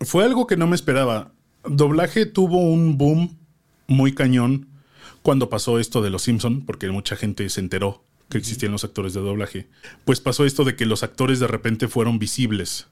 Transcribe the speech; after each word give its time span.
Fue 0.00 0.24
algo 0.24 0.46
que 0.46 0.56
no 0.56 0.66
me 0.66 0.76
esperaba. 0.76 1.32
Doblaje 1.64 2.26
tuvo 2.26 2.58
un 2.58 2.98
boom 2.98 3.36
muy 3.86 4.14
cañón 4.14 4.68
cuando 5.22 5.50
pasó 5.50 5.78
esto 5.78 6.02
de 6.02 6.10
Los 6.10 6.22
Simpson, 6.22 6.64
porque 6.64 6.90
mucha 6.90 7.16
gente 7.16 7.48
se 7.48 7.60
enteró 7.60 8.04
que 8.28 8.38
existían 8.38 8.72
los 8.72 8.84
actores 8.84 9.14
de 9.14 9.20
doblaje. 9.20 9.68
Pues 10.04 10.20
pasó 10.20 10.44
esto 10.44 10.64
de 10.64 10.76
que 10.76 10.86
los 10.86 11.02
actores 11.02 11.40
de 11.40 11.46
repente 11.46 11.88
fueron 11.88 12.18
visibles. 12.18 12.86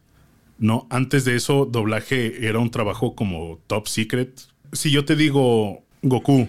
¿No? 0.58 0.87
Antes 0.88 1.27
de 1.27 1.37
eso, 1.37 1.66
doblaje 1.66 2.46
era 2.46 2.59
un 2.59 2.70
trabajo 2.70 3.14
como 3.14 3.61
top 3.66 3.88
secret. 3.88 4.41
Si 4.73 4.91
yo 4.91 5.04
te 5.04 5.14
digo 5.14 5.84
Goku, 6.02 6.48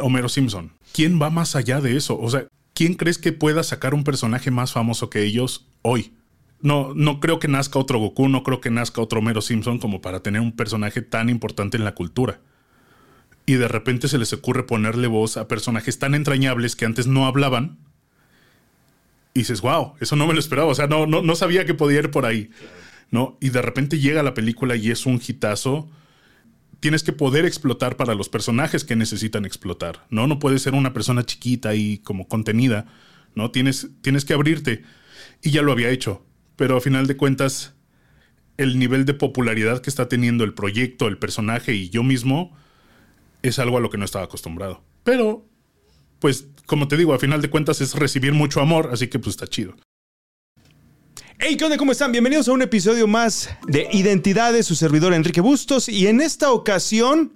Homero 0.00 0.28
Simpson, 0.28 0.72
¿quién 0.92 1.22
va 1.22 1.30
más 1.30 1.54
allá 1.54 1.80
de 1.80 1.96
eso? 1.96 2.18
O 2.18 2.28
sea, 2.28 2.48
¿quién 2.74 2.94
crees 2.94 3.18
que 3.18 3.32
pueda 3.32 3.62
sacar 3.62 3.94
un 3.94 4.02
personaje 4.02 4.50
más 4.50 4.72
famoso 4.72 5.10
que 5.10 5.22
ellos 5.22 5.66
hoy? 5.82 6.12
No, 6.60 6.94
no 6.94 7.20
creo 7.20 7.38
que 7.38 7.48
nazca 7.48 7.78
otro 7.78 7.98
Goku, 7.98 8.28
no 8.28 8.42
creo 8.42 8.60
que 8.60 8.70
nazca 8.70 9.00
otro 9.00 9.20
Homero 9.20 9.40
Simpson 9.42 9.78
como 9.78 10.00
para 10.00 10.20
tener 10.20 10.40
un 10.40 10.52
personaje 10.52 11.02
tan 11.02 11.28
importante 11.28 11.76
en 11.76 11.84
la 11.84 11.94
cultura. 11.94 12.40
Y 13.44 13.54
de 13.54 13.68
repente 13.68 14.08
se 14.08 14.18
les 14.18 14.32
ocurre 14.32 14.64
ponerle 14.64 15.06
voz 15.06 15.36
a 15.36 15.48
personajes 15.48 15.98
tan 15.98 16.14
entrañables 16.14 16.74
que 16.74 16.84
antes 16.84 17.06
no 17.06 17.26
hablaban. 17.26 17.78
Y 19.34 19.40
dices, 19.40 19.60
wow, 19.60 19.94
eso 20.00 20.16
no 20.16 20.26
me 20.26 20.32
lo 20.32 20.40
esperaba. 20.40 20.68
O 20.68 20.74
sea, 20.74 20.86
no, 20.86 21.06
no, 21.06 21.22
no 21.22 21.36
sabía 21.36 21.66
que 21.66 21.74
podía 21.74 22.00
ir 22.00 22.10
por 22.10 22.26
ahí. 22.26 22.50
¿no? 23.10 23.36
Y 23.40 23.50
de 23.50 23.62
repente 23.62 23.98
llega 23.98 24.22
la 24.22 24.34
película 24.34 24.76
y 24.76 24.90
es 24.90 25.06
un 25.06 25.20
hitazo. 25.26 25.88
Tienes 26.80 27.02
que 27.02 27.12
poder 27.12 27.44
explotar 27.44 27.96
para 27.96 28.14
los 28.14 28.28
personajes 28.28 28.84
que 28.84 28.96
necesitan 28.96 29.44
explotar, 29.44 30.06
¿no? 30.10 30.26
No 30.26 30.38
puedes 30.38 30.62
ser 30.62 30.74
una 30.74 30.92
persona 30.92 31.24
chiquita 31.24 31.74
y 31.74 31.98
como 31.98 32.28
contenida, 32.28 32.86
¿no? 33.34 33.50
Tienes, 33.50 33.88
tienes 34.02 34.24
que 34.24 34.34
abrirte. 34.34 34.82
Y 35.42 35.50
ya 35.50 35.62
lo 35.62 35.72
había 35.72 35.90
hecho. 35.90 36.25
Pero 36.56 36.76
a 36.76 36.80
final 36.80 37.06
de 37.06 37.16
cuentas, 37.16 37.74
el 38.56 38.78
nivel 38.78 39.04
de 39.04 39.14
popularidad 39.14 39.80
que 39.80 39.90
está 39.90 40.08
teniendo 40.08 40.44
el 40.44 40.54
proyecto, 40.54 41.06
el 41.06 41.18
personaje 41.18 41.74
y 41.74 41.90
yo 41.90 42.02
mismo 42.02 42.56
es 43.42 43.58
algo 43.58 43.76
a 43.76 43.80
lo 43.80 43.90
que 43.90 43.98
no 43.98 44.04
estaba 44.04 44.24
acostumbrado. 44.24 44.82
Pero, 45.04 45.46
pues, 46.18 46.48
como 46.66 46.88
te 46.88 46.96
digo, 46.96 47.12
a 47.12 47.18
final 47.18 47.42
de 47.42 47.50
cuentas 47.50 47.80
es 47.80 47.94
recibir 47.94 48.32
mucho 48.32 48.60
amor, 48.60 48.90
así 48.92 49.08
que 49.08 49.18
pues 49.18 49.34
está 49.34 49.46
chido. 49.46 49.76
Hey, 51.38 51.56
¿qué 51.58 51.64
onda? 51.64 51.76
¿Cómo 51.76 51.92
están? 51.92 52.12
Bienvenidos 52.12 52.48
a 52.48 52.52
un 52.52 52.62
episodio 52.62 53.06
más 53.06 53.50
de 53.68 53.86
Identidades, 53.92 54.64
su 54.64 54.74
servidor 54.74 55.12
Enrique 55.12 55.42
Bustos. 55.42 55.86
Y 55.90 56.06
en 56.06 56.22
esta 56.22 56.50
ocasión, 56.50 57.34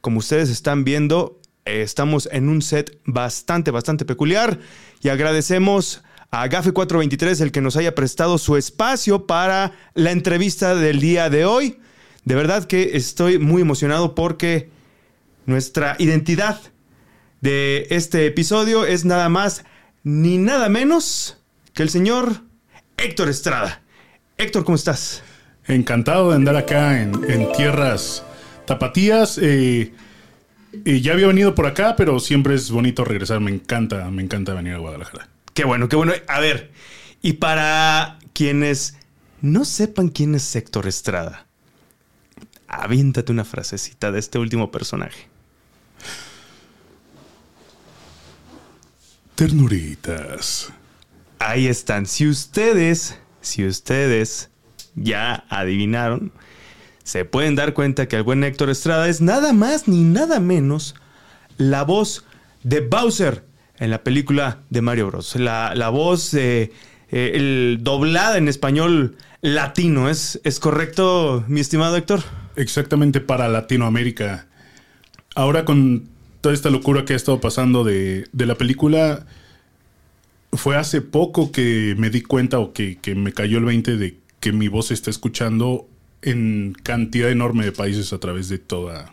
como 0.00 0.18
ustedes 0.18 0.48
están 0.48 0.82
viendo, 0.82 1.42
eh, 1.66 1.82
estamos 1.82 2.26
en 2.32 2.48
un 2.48 2.62
set 2.62 2.98
bastante, 3.04 3.70
bastante 3.70 4.06
peculiar. 4.06 4.60
Y 5.02 5.10
agradecemos 5.10 6.02
a 6.34 6.48
Gafe 6.48 6.72
423 6.72 7.40
el 7.42 7.52
que 7.52 7.60
nos 7.60 7.76
haya 7.76 7.94
prestado 7.94 8.38
su 8.38 8.56
espacio 8.56 9.26
para 9.26 9.72
la 9.94 10.10
entrevista 10.10 10.74
del 10.74 11.00
día 11.00 11.30
de 11.30 11.44
hoy. 11.44 11.78
De 12.24 12.34
verdad 12.34 12.64
que 12.64 12.96
estoy 12.96 13.38
muy 13.38 13.62
emocionado 13.62 14.16
porque 14.16 14.68
nuestra 15.46 15.94
identidad 16.00 16.60
de 17.40 17.86
este 17.90 18.26
episodio 18.26 18.84
es 18.84 19.04
nada 19.04 19.28
más 19.28 19.64
ni 20.02 20.38
nada 20.38 20.68
menos 20.68 21.38
que 21.72 21.84
el 21.84 21.90
señor 21.90 22.40
Héctor 22.96 23.28
Estrada. 23.28 23.82
Héctor, 24.36 24.64
¿cómo 24.64 24.74
estás? 24.74 25.22
Encantado 25.68 26.30
de 26.30 26.36
andar 26.36 26.56
acá 26.56 27.00
en, 27.00 27.12
tierras 27.56 28.24
tapatías. 28.66 29.38
Eh, 29.40 29.92
ya 30.84 31.12
había 31.12 31.28
venido 31.28 31.54
por 31.54 31.66
acá, 31.66 31.94
pero 31.94 32.18
siempre 32.18 32.56
es 32.56 32.72
bonito 32.72 33.04
regresar. 33.04 33.38
Me 33.38 33.52
encanta, 33.52 34.10
me 34.10 34.22
encanta 34.22 34.52
venir 34.52 34.74
a 34.74 34.78
Guadalajara. 34.78 35.33
Qué 35.54 35.64
bueno, 35.64 35.88
qué 35.88 35.94
bueno. 35.94 36.12
A 36.26 36.40
ver, 36.40 36.72
y 37.22 37.34
para 37.34 38.18
quienes 38.32 38.96
no 39.40 39.64
sepan 39.64 40.08
quién 40.08 40.34
es 40.34 40.54
Héctor 40.56 40.88
Estrada, 40.88 41.46
aviéntate 42.66 43.30
una 43.30 43.44
frasecita 43.44 44.10
de 44.10 44.18
este 44.18 44.38
último 44.38 44.72
personaje. 44.72 45.28
Ternuritas. 49.36 50.72
Ahí 51.38 51.68
están. 51.68 52.06
Si 52.06 52.26
ustedes, 52.26 53.18
si 53.40 53.64
ustedes 53.64 54.50
ya 54.96 55.44
adivinaron, 55.48 56.32
se 57.04 57.24
pueden 57.24 57.54
dar 57.54 57.74
cuenta 57.74 58.08
que 58.08 58.16
el 58.16 58.22
buen 58.24 58.42
Héctor 58.42 58.70
Estrada 58.70 59.08
es 59.08 59.20
nada 59.20 59.52
más 59.52 59.86
ni 59.86 60.02
nada 60.02 60.40
menos 60.40 60.96
la 61.58 61.84
voz 61.84 62.24
de 62.64 62.80
Bowser 62.80 63.44
en 63.84 63.90
la 63.90 64.02
película 64.02 64.60
de 64.70 64.82
Mario 64.82 65.08
Bros. 65.08 65.36
La, 65.36 65.88
voz 65.90 66.34
eh, 66.34 66.72
el 67.10 67.78
doblada 67.82 68.38
en 68.38 68.48
español 68.48 69.16
latino. 69.40 70.08
¿Es, 70.08 70.40
¿Es 70.44 70.58
correcto, 70.58 71.44
mi 71.48 71.60
estimado 71.60 71.96
Héctor? 71.96 72.22
Exactamente 72.56 73.20
para 73.20 73.48
Latinoamérica. 73.48 74.46
Ahora 75.34 75.64
con 75.64 76.08
toda 76.40 76.54
esta 76.54 76.70
locura 76.70 77.04
que 77.04 77.12
ha 77.12 77.16
estado 77.16 77.40
pasando 77.40 77.84
de, 77.84 78.26
de 78.32 78.46
la 78.46 78.56
película 78.56 79.26
fue 80.56 80.76
hace 80.76 81.00
poco 81.00 81.52
que 81.52 81.94
me 81.98 82.10
di 82.10 82.22
cuenta 82.22 82.58
o 82.58 82.72
que, 82.72 82.98
me 83.16 83.32
cayó 83.32 83.58
el 83.58 83.64
20 83.64 83.96
de 83.96 84.18
que 84.40 84.52
mi 84.52 84.68
voz 84.68 84.88
se 84.88 84.94
está 84.94 85.10
escuchando 85.10 85.88
en 86.22 86.74
cantidad 86.82 87.30
enorme 87.30 87.64
de 87.64 87.72
países 87.72 88.12
a 88.12 88.18
través 88.18 88.48
de 88.48 88.58
toda, 88.58 89.12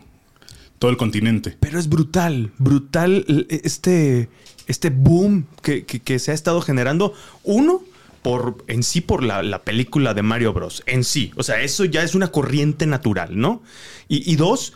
todo 0.78 0.90
el 0.90 0.96
continente. 0.96 1.56
Pero 1.60 1.78
es 1.78 1.88
brutal, 1.88 2.52
brutal 2.58 3.46
este, 3.48 4.28
este 4.66 4.90
boom 4.90 5.46
que, 5.62 6.18
se 6.18 6.30
ha 6.30 6.34
estado 6.34 6.60
generando. 6.60 7.14
Uno, 7.42 7.82
por, 8.22 8.64
en 8.68 8.82
sí 8.82 9.00
por 9.00 9.22
la, 9.22 9.62
película 9.62 10.14
de 10.14 10.22
Mario 10.22 10.52
Bros. 10.52 10.82
En 10.86 11.04
sí. 11.04 11.32
O 11.36 11.42
sea, 11.42 11.60
eso 11.62 11.84
ya 11.84 12.02
es 12.02 12.14
una 12.14 12.28
corriente 12.28 12.86
natural, 12.86 13.38
¿no? 13.38 13.62
Y, 14.08 14.36
dos, 14.36 14.74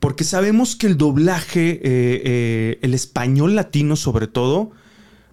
porque 0.00 0.24
sabemos 0.24 0.74
que 0.76 0.86
el 0.86 0.96
doblaje, 0.96 1.70
eh, 1.70 1.80
eh, 1.82 2.78
el 2.82 2.94
español 2.94 3.54
latino 3.54 3.96
sobre 3.96 4.26
todo, 4.26 4.72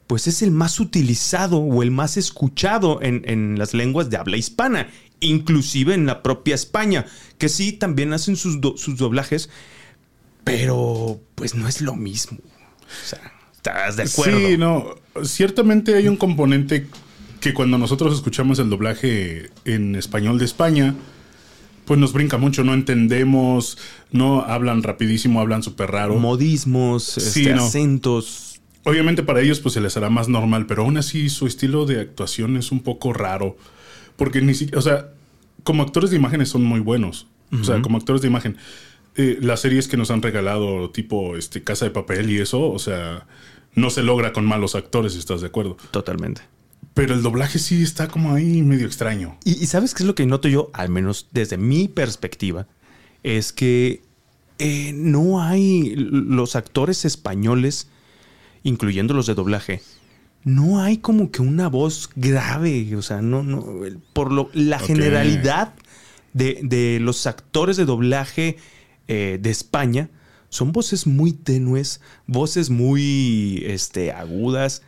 pues 0.08 0.28
es 0.28 0.42
el 0.42 0.52
más 0.52 0.80
utilizado 0.80 1.58
o 1.58 1.82
el 1.82 1.92
más 1.92 2.18
escuchado 2.18 3.00
en, 3.02 3.58
las 3.58 3.74
lenguas 3.74 4.10
de 4.10 4.18
habla 4.18 4.38
hispana, 4.38 4.90
inclusive 5.20 5.94
en 5.94 6.06
la 6.06 6.22
propia 6.22 6.56
España, 6.56 7.06
que 7.38 7.50
sí 7.50 7.72
también 7.72 8.14
hacen 8.14 8.36
sus, 8.36 8.60
sus 8.76 8.98
doblajes, 8.98 9.50
pero 10.44 11.20
pues 11.34 11.56
no 11.56 11.68
es 11.68 11.82
lo 11.82 11.96
mismo. 11.96 12.38
O 12.38 13.08
sea, 13.08 13.35
¿estás 13.66 13.96
de 13.98 14.04
acuerdo? 14.04 14.38
Sí, 14.38 14.58
no, 14.58 14.96
ciertamente 15.24 15.96
hay 15.96 16.08
un 16.08 16.18
componente 16.18 16.88
que 17.40 17.54
cuando 17.54 17.78
nosotros 17.78 18.14
escuchamos 18.14 18.60
el 18.60 18.70
doblaje 18.70 19.50
en 19.66 19.96
español 19.96 20.40
de 20.40 20.46
España, 20.46 20.96
pues 21.86 22.00
nos 22.00 22.14
brinca 22.14 22.38
mucho, 22.38 22.64
no 22.64 22.74
entendemos, 22.74 23.78
no 24.12 24.42
hablan 24.42 24.84
rapidísimo, 24.84 25.40
hablan 25.40 25.64
súper 25.64 25.92
raro. 25.92 26.16
Modismos, 26.16 27.18
este, 27.18 27.54
acentos 27.54 28.56
Obviamente 28.86 29.24
para 29.24 29.42
ellos 29.42 29.60
pues 29.62 29.74
se 29.74 29.82
les 29.82 29.98
hará 29.98 30.12
más 30.12 30.30
normal, 30.30 30.68
pero 30.68 30.84
aún 30.84 30.98
así 30.98 31.30
su 31.30 31.48
estilo 31.48 31.88
de 31.88 32.00
actuación 32.00 32.56
es 32.56 32.72
un 32.72 32.82
poco 32.82 33.14
raro. 33.14 33.58
Porque 34.16 34.42
ni 34.42 34.54
siquiera, 34.54 34.78
o 34.78 34.82
sea, 34.82 35.10
como 35.64 35.82
actores 35.82 36.12
de 36.12 36.18
imágenes 36.18 36.50
son 36.50 36.64
muy 36.64 36.80
buenos. 36.80 37.28
O 37.52 37.64
sea, 37.64 37.82
como 37.82 37.98
actores 37.98 38.22
de 38.22 38.28
imagen. 38.28 38.58
Eh, 39.16 39.40
las 39.42 39.62
series 39.62 39.88
que 39.88 39.98
nos 39.98 40.12
han 40.12 40.22
regalado, 40.22 40.90
tipo 40.92 41.36
este, 41.36 41.64
Casa 41.64 41.86
de 41.86 41.92
Papel 41.92 42.30
y 42.30 42.40
eso, 42.40 42.70
o 42.70 42.80
sea, 42.80 43.26
no 43.76 43.90
se 43.90 44.04
logra 44.04 44.34
con 44.34 44.46
malos 44.46 44.76
actores, 44.76 45.16
¿estás 45.16 45.42
de 45.42 45.48
acuerdo? 45.48 45.78
Totalmente. 45.92 46.42
Pero 46.94 47.14
el 47.14 47.22
doblaje 47.22 47.60
sí 47.60 47.84
está 47.84 48.08
como 48.08 48.34
ahí 48.34 48.62
medio 48.62 48.88
extraño. 48.88 49.38
Y, 49.44 49.66
¿sabes 49.68 49.94
qué 49.94 50.04
es 50.04 50.08
lo 50.08 50.16
que 50.16 50.26
noto 50.26 50.48
yo, 50.48 50.70
al 50.74 50.90
menos 50.90 51.28
desde 51.32 51.58
mi 51.58 51.88
perspectiva? 51.88 52.68
Es 53.24 53.52
que 53.52 54.02
eh, 54.60 54.94
no 54.94 55.42
hay 55.42 55.94
los 55.96 56.56
actores 56.56 57.04
españoles 57.06 57.90
incluyendo 58.64 59.14
los 59.14 59.28
de 59.28 59.36
doblaje, 59.36 59.82
no 60.46 60.80
hay 60.80 60.98
como 60.98 61.32
que 61.32 61.42
una 61.42 61.68
voz 61.70 62.10
grave, 62.16 62.96
o 62.96 63.02
sea, 63.02 63.22
no, 63.22 63.44
no, 63.44 63.66
por 64.14 64.32
lo, 64.32 64.50
la 64.54 64.80
generalidad 64.80 65.74
de, 66.34 67.00
los 67.02 67.26
actores 67.28 67.78
de 67.78 67.86
doblaje 67.86 68.58
eh, 69.08 69.40
de 69.42 69.50
España 69.50 70.10
son 70.56 70.72
voces 70.72 71.06
muy 71.06 71.34
tenues, 71.34 72.02
voces 72.28 72.70
muy 72.70 73.64
este, 73.66 74.12
agudas. 74.12 74.82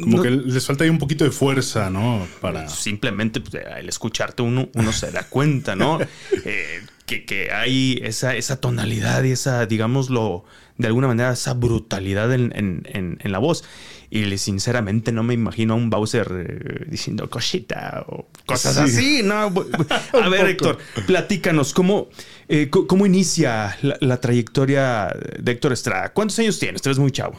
Como 0.00 0.22
que 0.22 0.30
les 0.30 0.64
falta 0.66 0.84
ahí 0.84 0.90
un 0.90 0.98
poquito 0.98 1.24
de 1.24 1.30
fuerza, 1.30 1.90
¿no? 1.90 2.26
Para... 2.40 2.68
Simplemente 2.68 3.40
pues, 3.40 3.64
al 3.64 3.88
escucharte 3.88 4.42
uno, 4.42 4.68
uno 4.74 4.92
se 4.92 5.10
da 5.10 5.24
cuenta, 5.24 5.74
¿no? 5.74 5.98
Eh, 6.44 6.82
que, 7.06 7.50
hay 7.52 8.00
esa, 8.02 8.34
esa 8.34 8.60
tonalidad 8.60 9.22
y 9.24 9.32
esa, 9.32 9.66
digámoslo, 9.66 10.44
de 10.78 10.86
alguna 10.86 11.06
manera 11.06 11.32
esa 11.32 11.54
brutalidad 11.54 12.32
en, 12.32 13.18
la 13.22 13.38
voz. 13.38 13.64
Y 14.10 14.36
sinceramente 14.38 15.12
no 15.12 15.22
me 15.22 15.34
imagino 15.34 15.74
a 15.74 15.76
un 15.76 15.90
Bowser 15.90 16.28
eh, 16.32 16.86
diciendo 16.88 17.28
cosita 17.28 18.04
o 18.08 18.28
cosas 18.46 18.76
así, 18.78 19.22
¿no? 19.24 19.34
A 20.12 20.28
ver, 20.28 20.46
Héctor, 20.46 20.78
platícanos, 21.06 21.74
¿cómo, 21.74 22.08
eh, 22.48 22.68
cómo 22.70 23.06
inicia 23.06 23.76
la, 23.82 24.20
trayectoria 24.20 25.14
de 25.38 25.52
Héctor 25.52 25.72
Estrada? 25.72 26.12
¿Cuántos 26.12 26.38
años 26.38 26.58
tienes? 26.58 26.82
Tú 26.82 26.90
eres 26.90 26.98
muy 26.98 27.10
chavo. 27.10 27.38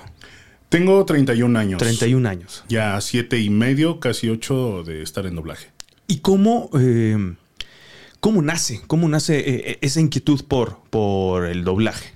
Tengo 0.70 1.06
31 1.06 1.58
años. 1.58 1.80
31 1.80 2.28
años. 2.28 2.64
Ya 2.68 3.00
siete 3.02 3.40
y 3.40 3.50
medio, 3.50 4.00
casi 4.00 4.30
ocho 4.30 4.84
de 4.84 5.02
estar 5.02 5.26
en 5.26 5.36
doblaje. 5.36 5.70
¿Y 6.08 6.20
cómo... 6.20 6.70
Eh, 6.80 7.36
¿Cómo 8.20 8.42
nace? 8.42 8.82
¿Cómo 8.88 9.08
nace 9.08 9.38
eh, 9.38 9.78
esa 9.82 10.00
inquietud 10.02 10.46
por, 10.48 10.80
por 10.90 11.46
el 11.46 11.64
doblaje? 11.64 12.12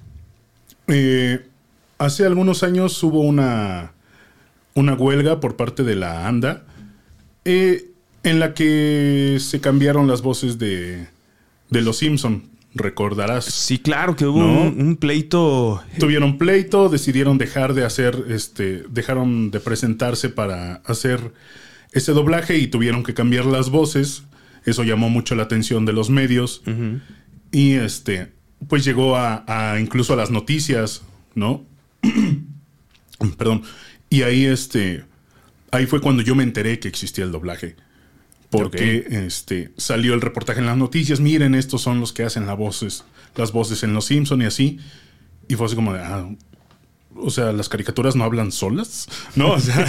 Hace 2.00 2.25
algunos 2.25 2.63
años 2.63 3.03
hubo 3.03 3.21
una, 3.21 3.92
una 4.74 4.95
huelga 4.95 5.39
por 5.39 5.56
parte 5.56 5.83
de 5.83 5.95
la 5.95 6.27
ANDA 6.27 6.65
en 8.24 8.39
la 8.39 8.53
que 8.53 9.38
se 9.39 9.62
cambiaron 9.62 10.07
las 10.07 10.21
voces 10.21 10.57
de, 10.59 11.07
de 11.69 11.81
Los 11.81 11.97
Simpson. 11.97 12.44
Recordarás. 12.75 13.45
Sí, 13.45 13.80
claro, 13.80 14.16
que 14.16 14.25
hubo 14.25 14.39
¿No? 14.39 14.62
un, 14.63 14.81
un 14.81 14.95
pleito. 14.98 15.83
Tuvieron 15.98 16.38
pleito, 16.38 16.89
decidieron 16.89 17.38
dejar 17.38 17.74
de 17.74 17.83
hacer, 17.83 18.25
este, 18.30 18.83
dejaron 18.89 19.50
de 19.51 19.60
presentarse 19.60 20.30
para 20.30 20.75
hacer 20.86 21.33
ese 21.92 22.12
doblaje 22.12 22.57
y 22.57 22.68
tuvieron 22.68 23.04
que 23.04 23.13
cambiar 23.13 23.45
las 23.45 23.69
voces. 23.69 24.24
Eso 24.66 24.83
llamó 24.83 25.10
mucho 25.10 25.36
la 25.36 25.44
atención 25.44 25.86
de 25.86 25.94
los 25.94 26.10
medios. 26.10 26.62
Y 27.51 27.74
este, 27.74 28.31
pues 28.68 28.86
llegó 28.86 29.16
a, 29.16 29.44
a 29.48 29.80
incluso 29.80 30.13
a 30.13 30.16
las 30.16 30.30
noticias, 30.30 31.01
¿no? 31.33 31.66
Perdón. 33.38 33.63
Y 34.10 34.21
ahí, 34.24 34.45
este, 34.45 35.06
ahí 35.71 35.86
fue 35.86 36.01
cuando 36.01 36.21
yo 36.21 36.36
me 36.36 36.44
enteré 36.44 36.80
que 36.80 36.88
existía 36.88 37.24
el 37.24 37.31
doblaje. 37.31 37.75
Porque 38.49 39.05
este, 39.11 39.71
salió 39.77 40.13
el 40.15 40.21
reportaje 40.21 40.59
en 40.59 40.65
las 40.65 40.77
noticias, 40.77 41.19
miren, 41.19 41.53
estos 41.53 41.81
son 41.81 41.99
los 41.99 42.13
que 42.13 42.23
hacen 42.23 42.47
las 42.47 42.57
voces, 42.57 43.03
las 43.35 43.51
voces 43.51 43.83
en 43.83 43.93
Los 43.93 44.05
Simpson 44.05 44.41
y 44.41 44.45
así. 44.45 44.79
Y 45.47 45.55
fue 45.55 45.67
así 45.67 45.75
como 45.75 45.93
de, 45.93 45.99
ah, 45.99 46.27
o 47.15 47.29
sea, 47.29 47.51
las 47.51 47.69
caricaturas 47.69 48.15
no 48.15 48.23
hablan 48.23 48.51
solas, 48.51 49.07
¿no? 49.35 49.51
O 49.53 49.59
sea, 49.59 49.85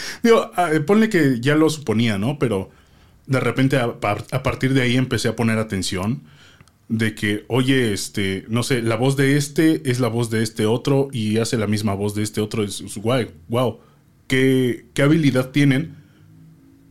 digo, 0.22 0.50
ah, 0.56 0.70
ponle 0.86 1.08
que 1.08 1.38
ya 1.40 1.54
lo 1.54 1.70
suponía, 1.70 2.18
¿no? 2.18 2.38
Pero 2.38 2.70
de 3.26 3.38
repente 3.40 3.76
a, 3.76 4.00
par- 4.00 4.26
a 4.32 4.42
partir 4.42 4.74
de 4.74 4.82
ahí 4.82 4.96
empecé 4.96 5.28
a 5.28 5.36
poner 5.36 5.58
atención 5.58 6.22
de 6.88 7.14
que, 7.14 7.44
oye, 7.48 7.92
este, 7.92 8.44
no 8.48 8.62
sé, 8.64 8.82
la 8.82 8.96
voz 8.96 9.16
de 9.16 9.36
este 9.36 9.88
es 9.90 10.00
la 10.00 10.08
voz 10.08 10.30
de 10.30 10.42
este 10.42 10.66
otro 10.66 11.08
y 11.12 11.38
hace 11.38 11.56
la 11.56 11.66
misma 11.68 11.94
voz 11.94 12.14
de 12.14 12.22
este 12.24 12.40
otro. 12.40 12.64
Es, 12.64 12.80
es 12.80 12.96
guay, 12.98 13.30
wow. 13.48 13.78
¿Qué, 14.26 14.86
qué 14.94 15.02
habilidad 15.02 15.50
tienen? 15.50 16.01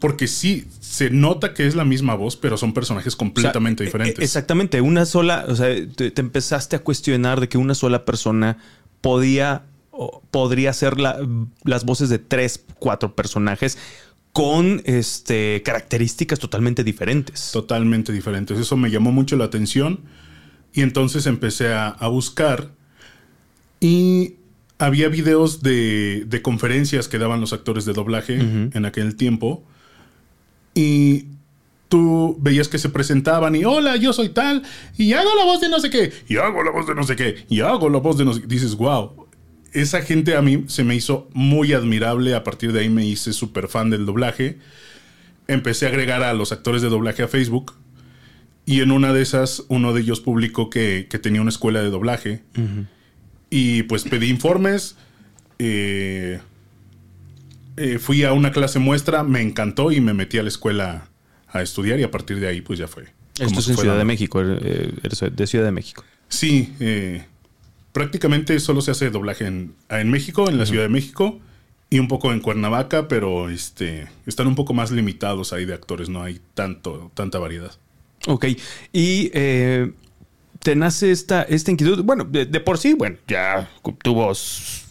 Porque 0.01 0.27
sí, 0.27 0.65
se 0.81 1.09
nota 1.12 1.53
que 1.53 1.65
es 1.65 1.75
la 1.75 1.86
misma 1.86 2.15
voz, 2.15 2.36
pero 2.36 2.57
son 2.57 2.74
personajes 2.74 3.15
completamente 3.15 3.83
O 3.83 3.86
sea, 3.86 3.92
diferentes. 3.92 4.19
e- 4.19 4.24
Exactamente, 4.25 4.81
una 4.81 5.06
sola, 5.06 5.45
o 5.48 5.56
sea, 5.56 5.68
te, 5.95 6.12
te 6.12 6.21
empezaste 6.21 6.75
a 6.75 6.80
cuestionar 6.80 7.39
de 7.39 7.48
que 7.48 7.57
una 7.57 7.75
sola 7.75 8.03
persona 8.03 8.57
podía 9.00 9.63
o 9.92 10.21
podría 10.31 10.74
la- 10.98 11.19
las 11.63 11.86
voces 11.86 12.09
de 12.09 12.18
tres, 12.19 12.63
cuatro 12.80 13.15
personajes 13.15 13.77
con 14.33 14.81
este, 14.86 15.62
características 15.63 16.39
totalmente 16.39 16.83
diferentes. 16.83 17.51
totalmente 17.51 18.12
diferentes. 18.12 18.57
Eso 18.57 18.75
me 18.77 18.89
llamó 18.89 19.12
mucho 19.12 19.36
la 19.38 19.45
atención 19.45 20.00
y 20.74 20.81
entonces 20.81 21.25
empecé 21.27 21.74
a, 21.74 21.89
a 21.89 22.07
buscar 22.07 22.71
y 23.80 24.36
había 24.80 25.09
videos 25.09 25.62
de, 25.62 26.24
de 26.27 26.42
conferencias 26.42 27.07
que 27.07 27.18
daban 27.19 27.42
los 27.42 27.54
actores 27.54 27.86
de 27.86 27.94
doblaje 27.94 28.36
en 28.39 28.86
aquel 28.86 29.15
tiempo 29.15 29.63
y 30.73 31.25
tú 31.89 32.38
veías 32.39 32.68
que 32.68 32.77
se 32.77 32.89
presentaban 32.89 33.56
y 33.56 33.65
hola, 33.65 33.97
yo 33.97 34.13
soy 34.13 34.29
tal 34.29 34.63
y 34.97 35.13
hago 35.13 35.29
la 35.38 35.44
voz 35.45 35.59
de 35.59 35.69
no 35.69 35.79
sé 35.79 35.89
qué 35.89 36.12
y 36.29 36.38
hago 36.38 36.63
la 36.63 36.71
voz 36.71 36.88
de 36.88 36.95
no 36.95 37.03
sé 37.03 37.15
qué 37.15 37.45
y 37.50 37.59
hago 37.62 37.89
la 37.89 38.00
voz 38.00 38.18
de 38.18 38.25
no 38.25 38.33
sé 38.33 38.41
qué. 38.41 38.47
Dices, 38.47 38.75
wow. 38.75 39.27
Esa 39.73 40.01
gente 40.01 40.35
a 40.35 40.41
mí 40.41 40.65
se 40.68 40.83
me 40.83 40.95
hizo 40.95 41.29
muy 41.33 41.71
admirable. 41.73 42.35
A 42.35 42.44
partir 42.44 42.73
de 42.73 42.81
ahí 42.81 42.89
me 42.89 43.06
hice 43.06 43.31
súper 43.31 43.68
fan 43.69 43.89
del 43.89 44.06
doblaje 44.06 44.57
empecé 45.47 45.85
a 45.85 45.89
agregar 45.89 46.23
a 46.23 46.33
los 46.33 46.51
actores 46.51 46.81
de 46.81 46.89
doblaje 46.89 47.23
a 47.23 47.27
Facebook. 47.27 47.73
Y 48.65 48.81
en 48.81 48.91
una 48.91 49.12
de 49.12 49.21
esas, 49.21 49.63
uno 49.68 49.94
de 49.94 50.01
ellos 50.01 50.21
publicó 50.21 50.69
que, 50.69 51.07
que 51.09 51.19
tenía 51.19 51.41
una 51.41 51.50
escuela 51.50 51.81
de 51.81 51.89
doblaje. 51.89 52.44
Y 53.50 53.83
pues 53.83 54.03
pedí 54.03 54.29
informes. 54.29 54.95
eh, 55.59 56.39
eh, 57.77 58.00
fui 58.00 58.23
a 58.23 58.33
una 58.33 58.51
clase 58.51 58.79
muestra, 58.79 59.23
me 59.23 59.41
encantó 59.41 59.91
y 59.91 60.01
me 60.01 60.13
metí 60.13 60.38
a 60.38 60.44
la 60.44 60.50
escuela 60.50 61.07
a 61.47 61.62
estudiar. 61.62 62.00
Y 62.00 62.03
a 62.03 62.12
partir 62.12 62.39
de 62.39 62.47
ahí, 62.47 62.62
pues 62.62 62.79
ya 62.79 62.88
fue. 62.88 63.06
Esto 63.39 63.59
es 63.59 63.69
en 63.69 63.77
Ciudad 63.77 63.97
de. 63.97 64.06
México, 64.06 64.41
eh, 64.41 64.94
eres 65.03 65.23
de 65.31 65.47
Ciudad 65.47 65.65
de 65.65 65.71
México. 65.71 66.03
Sí, 66.27 66.73
eh, 66.79 67.25
prácticamente 67.91 68.59
solo 68.59 68.81
se 68.81 68.91
hace 68.91 69.09
doblaje 69.09 69.47
en, 69.47 69.73
en 69.89 70.09
México, 70.09 70.50
en 70.50 70.57
la 70.57 70.65
Ciudad 70.65 70.83
de 70.83 70.89
México 70.89 71.39
y 71.89 72.00
un 72.00 72.07
poco 72.07 72.31
en 72.31 72.39
Cuernavaca, 72.39 73.09
pero 73.09 73.50
este, 73.50 74.07
están 74.25 74.47
un 74.47 74.56
poco 74.56 74.73
más 74.73 74.91
limitados 74.91 75.51
ahí 75.51 75.65
de 75.65 75.73
actores, 75.73 76.07
no 76.07 76.23
hay 76.23 76.39
tanto, 76.53 77.12
tanta 77.13 77.38
variedad. 77.38 77.71
Ok, 78.27 78.45
y 78.94 79.29
eh, 79.33 79.91
te 80.63 80.75
nace 80.75 81.12
esta, 81.12 81.44
esta 81.44 81.69
inquietud. 81.69 82.01
Bueno, 82.03 82.23
de, 82.23 82.45
de 82.45 82.59
por 82.62 82.77
sí, 82.77 82.94
bueno, 82.94 83.18
ya 83.27 83.69
tu 84.03 84.13
voz 84.13 84.85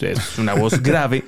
es 0.00 0.38
una 0.38 0.54
voz 0.54 0.82
grave. 0.82 1.24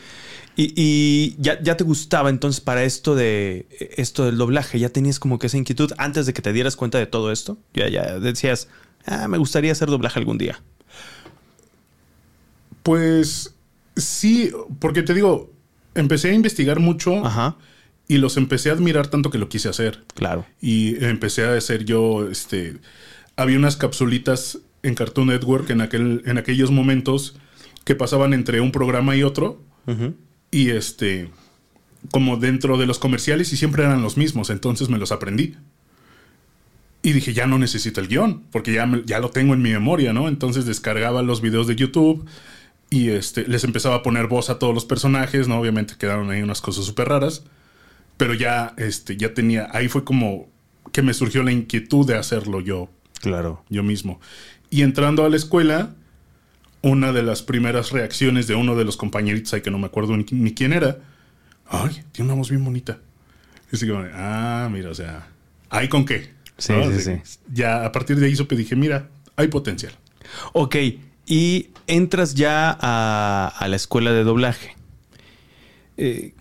Y, 0.57 0.73
y 0.77 1.37
ya, 1.39 1.61
ya 1.61 1.77
te 1.77 1.83
gustaba 1.83 2.31
entonces 2.31 2.61
para 2.61 2.85
esto 2.85 3.17
de 3.17 3.67
esto 3.97 4.25
del 4.25 4.39
doblaje, 4.39 4.79
ya 4.79 4.89
tenías 4.89 5.19
como 5.19 5.39
que 5.39 5.49
esa 5.49 5.57
inquietud 5.57 5.93
antes 5.99 6.27
de 6.27 6.33
que 6.33 6.43
te 6.43 6.53
dieras 6.53 6.77
cuenta 6.77 6.99
de 6.99 7.07
todo 7.07 7.33
esto. 7.33 7.59
Ya, 7.73 7.89
ya 7.89 8.21
decías, 8.21 8.69
ah, 9.07 9.27
me 9.27 9.39
gustaría 9.39 9.73
hacer 9.73 9.89
doblaje 9.89 10.19
algún 10.21 10.39
día. 10.39 10.61
Pues 12.83 13.55
sí, 13.97 14.53
porque 14.79 15.03
te 15.03 15.15
digo, 15.15 15.51
empecé 15.95 16.31
a 16.31 16.35
investigar 16.35 16.81
mucho 16.81 17.25
Ajá, 17.25 17.57
y 18.07 18.19
los 18.19 18.37
empecé 18.37 18.71
a 18.71 18.75
admirar 18.75 19.09
tanto 19.09 19.31
que 19.31 19.39
lo 19.39 19.49
quise 19.49 19.69
hacer. 19.69 20.05
claro. 20.15 20.47
Y 20.61 21.03
empecé 21.05 21.47
a 21.47 21.55
hacer 21.55 21.85
yo, 21.85 22.29
este, 22.29 22.77
había 23.37 23.59
unas 23.59 23.77
capsulitas 23.77 24.59
en 24.83 24.95
Cartoon 24.95 25.29
Network 25.29 25.71
en, 25.71 25.81
aquel, 25.81 26.23
en 26.27 26.39
aquellos 26.39 26.71
momentos 26.71 27.37
que 27.85 27.95
pasaban 27.95 28.35
entre 28.35 28.61
un 28.61 28.71
programa 28.71 29.17
y 29.17 29.23
otro. 29.23 29.61
Ujú. 29.87 30.15
Y 30.55 30.71
este, 30.71 31.31
como 32.13 32.37
dentro 32.37 32.77
de 32.79 32.87
los 32.87 32.99
comerciales 33.01 33.53
y 33.53 33.57
siempre 33.57 33.83
eran 33.83 34.03
los 34.03 34.17
mismos, 34.17 34.51
entonces 34.51 34.89
me 34.89 34.99
los 34.99 35.11
aprendí. 35.11 35.57
Y 37.03 37.13
dije, 37.13 37.35
ya 37.35 37.47
no 37.47 37.59
necesito 37.59 38.01
el 38.01 38.09
guion, 38.09 38.45
porque 38.51 38.73
ya, 38.73 38.87
me- 38.87 39.03
ya 39.05 39.19
lo 39.19 39.31
tengo 39.31 39.53
en 39.55 39.63
mi 39.63 39.71
memoria, 39.73 40.13
¿no? 40.13 40.29
Entonces 40.29 40.65
descargaba 40.65 41.23
los 41.23 41.41
videos 41.41 41.67
de 41.67 41.77
YouTube 41.77 42.25
y 42.89 43.09
este, 43.11 43.47
les 43.49 43.65
empezaba 43.65 43.97
a 43.97 44.03
poner 44.03 44.27
voz 44.27 44.49
a 44.49 44.59
todos 44.59 44.73
los 44.73 44.85
personajes, 44.85 45.49
¿no? 45.49 45.59
Obviamente 45.59 45.95
quedaron 45.99 46.31
ahí 46.31 46.41
unas 46.43 46.61
cosas 46.63 46.85
súper 46.85 47.09
raras, 47.09 47.43
pero 48.17 48.33
ya, 48.33 48.75
este, 48.79 49.17
ya 49.17 49.35
tenía, 49.35 49.69
ahí 49.73 49.89
fue 49.89 50.05
como 50.05 50.49
que 50.93 51.03
me 51.03 51.13
surgió 51.15 51.43
la 51.43 51.51
inquietud 51.53 52.07
de 52.07 52.17
hacerlo 52.17 52.61
yo, 52.61 52.89
Claro. 53.21 53.65
yo 53.69 53.83
mismo. 53.83 54.21
Y 54.71 54.83
entrando 54.83 55.25
a 55.25 55.29
la 55.29 55.37
escuela, 55.37 55.95
una 56.85 57.13
de 57.13 57.23
las 57.23 57.43
primeras 57.43 57.91
reacciones 57.91 58.47
de 58.47 58.55
uno 58.55 58.77
de 58.77 58.85
los 58.85 58.97
compañeritos, 58.97 59.53
ahí 59.55 59.61
que 59.63 59.71
no 59.71 59.79
me 59.79 59.87
acuerdo 59.87 60.17
ni, 60.17 60.25
ni 60.31 60.55
quién 60.55 60.73
era, 60.73 60.99
ay, 61.69 62.03
tiene 62.13 62.31
una 62.31 62.39
voz 62.39 62.51
bien 62.51 62.65
bonita. 62.65 62.99
Y 63.73 63.77
así 63.77 63.89
como, 63.89 64.05
ah, 64.15 64.69
mira, 64.71 64.91
o 64.91 64.95
sea, 64.95 65.27
¿hay 65.71 65.89
con 65.89 66.05
qué? 66.05 66.33
Sí, 66.59 66.73
¿No? 66.73 66.85
sí, 66.85 66.97
Así, 66.97 67.03
sí. 67.25 67.39
Ya 67.53 67.85
a 67.85 67.91
partir 67.91 68.17
de 68.21 68.27
ahí 68.27 68.37
supe, 68.37 68.55
dije, 68.55 68.77
mira, 68.77 69.09
hay 69.37 69.49
potencial. 69.49 69.93
Ok, 70.53 70.77
y 71.27 71.71
entras 71.87 72.35
ya 72.35 72.77
a, 72.81 73.53
a 73.59 73.69
la 73.69 73.77
escuela 73.77 74.13
de 74.13 74.23
doblaje. 74.25 74.77
Eh, 75.97 76.35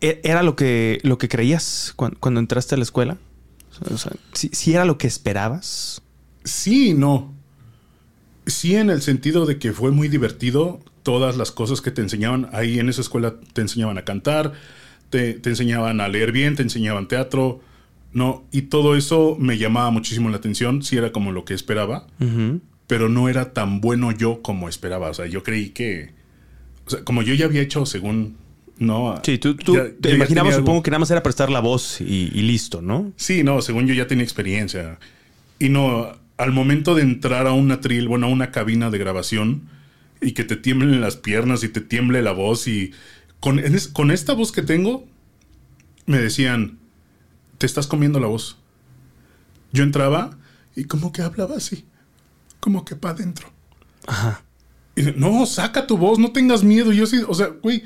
¿e- 0.00 0.20
¿Era 0.24 0.42
lo 0.42 0.54
que, 0.56 1.00
lo 1.02 1.18
que 1.18 1.28
creías 1.28 1.92
cuan- 1.96 2.16
cuando, 2.20 2.40
entraste 2.40 2.74
a 2.74 2.78
la 2.78 2.84
escuela? 2.84 3.16
O 3.90 3.96
sea, 3.96 4.12
¿sí, 4.32 4.50
sí 4.52 4.74
era 4.74 4.84
lo 4.84 4.98
que 4.98 5.06
esperabas? 5.06 6.02
Sí 6.44 6.94
no. 6.94 7.34
Sí, 8.46 8.74
en 8.76 8.90
el 8.90 9.02
sentido 9.02 9.46
de 9.46 9.58
que 9.58 9.72
fue 9.72 9.90
muy 9.90 10.08
divertido. 10.08 10.80
Todas 11.02 11.36
las 11.36 11.50
cosas 11.50 11.80
que 11.80 11.90
te 11.90 12.00
enseñaban 12.00 12.48
ahí 12.52 12.78
en 12.78 12.88
esa 12.88 13.00
escuela 13.00 13.34
te 13.52 13.60
enseñaban 13.60 13.98
a 13.98 14.04
cantar, 14.04 14.52
te, 15.10 15.34
te 15.34 15.50
enseñaban 15.50 16.00
a 16.00 16.06
leer 16.08 16.30
bien, 16.30 16.54
te 16.54 16.62
enseñaban 16.62 17.08
teatro, 17.08 17.60
¿no? 18.12 18.44
Y 18.52 18.62
todo 18.62 18.96
eso 18.96 19.36
me 19.38 19.58
llamaba 19.58 19.90
muchísimo 19.90 20.28
la 20.30 20.36
atención. 20.36 20.82
Sí, 20.82 20.96
era 20.96 21.10
como 21.10 21.32
lo 21.32 21.44
que 21.44 21.54
esperaba, 21.54 22.06
pero 22.86 23.08
no 23.08 23.28
era 23.28 23.52
tan 23.52 23.80
bueno 23.80 24.12
yo 24.12 24.42
como 24.42 24.68
esperaba. 24.68 25.10
O 25.10 25.14
sea, 25.14 25.26
yo 25.26 25.42
creí 25.42 25.70
que. 25.70 26.10
O 26.86 26.90
sea, 26.90 27.04
como 27.04 27.22
yo 27.22 27.34
ya 27.34 27.46
había 27.46 27.62
hecho 27.62 27.84
según. 27.86 28.36
No, 28.78 29.20
Sí, 29.24 29.38
tú, 29.38 29.54
tú 29.54 29.74
Ya- 29.76 29.88
te 30.00 30.12
imaginabas, 30.14 30.56
supongo 30.56 30.82
que 30.82 30.90
nada 30.90 30.98
más 31.00 31.10
era 31.10 31.22
prestar 31.22 31.50
la 31.50 31.60
voz 31.60 32.00
y, 32.00 32.30
y 32.34 32.42
listo, 32.42 32.80
¿no? 32.82 33.12
Sí, 33.16 33.42
no, 33.44 33.60
según 33.62 33.86
yo 33.86 33.94
ya 33.94 34.06
tenía 34.08 34.24
experiencia. 34.24 34.98
Y 35.60 35.68
no, 35.68 36.12
al 36.36 36.52
momento 36.52 36.94
de 36.94 37.02
entrar 37.02 37.46
a 37.46 37.52
un 37.52 37.70
atril, 37.72 38.08
bueno, 38.08 38.26
a 38.26 38.30
una 38.30 38.50
cabina 38.50 38.90
de 38.90 38.98
grabación 38.98 39.68
y 40.20 40.32
que 40.32 40.44
te 40.44 40.56
tiemblen 40.56 41.00
las 41.00 41.16
piernas 41.16 41.64
y 41.64 41.68
te 41.68 41.80
tiemble 41.80 42.22
la 42.22 42.32
voz 42.32 42.68
y 42.68 42.92
con, 43.40 43.58
es- 43.58 43.88
con 43.88 44.10
esta 44.10 44.34
voz 44.34 44.52
que 44.52 44.62
tengo, 44.62 45.06
me 46.06 46.18
decían, 46.18 46.78
te 47.58 47.66
estás 47.66 47.86
comiendo 47.86 48.20
la 48.20 48.26
voz. 48.28 48.58
Yo 49.72 49.82
entraba 49.84 50.38
y 50.76 50.84
como 50.84 51.12
que 51.12 51.22
hablaba 51.22 51.56
así, 51.56 51.86
como 52.60 52.84
que 52.84 52.96
para 52.96 53.14
adentro. 53.14 53.52
Ajá. 54.06 54.42
Y 54.94 55.02
no, 55.16 55.46
saca 55.46 55.86
tu 55.86 55.96
voz, 55.96 56.18
no 56.18 56.32
tengas 56.32 56.64
miedo. 56.64 56.92
Y 56.92 56.96
yo 56.98 57.06
sí, 57.06 57.22
o 57.26 57.34
sea, 57.34 57.48
güey, 57.62 57.82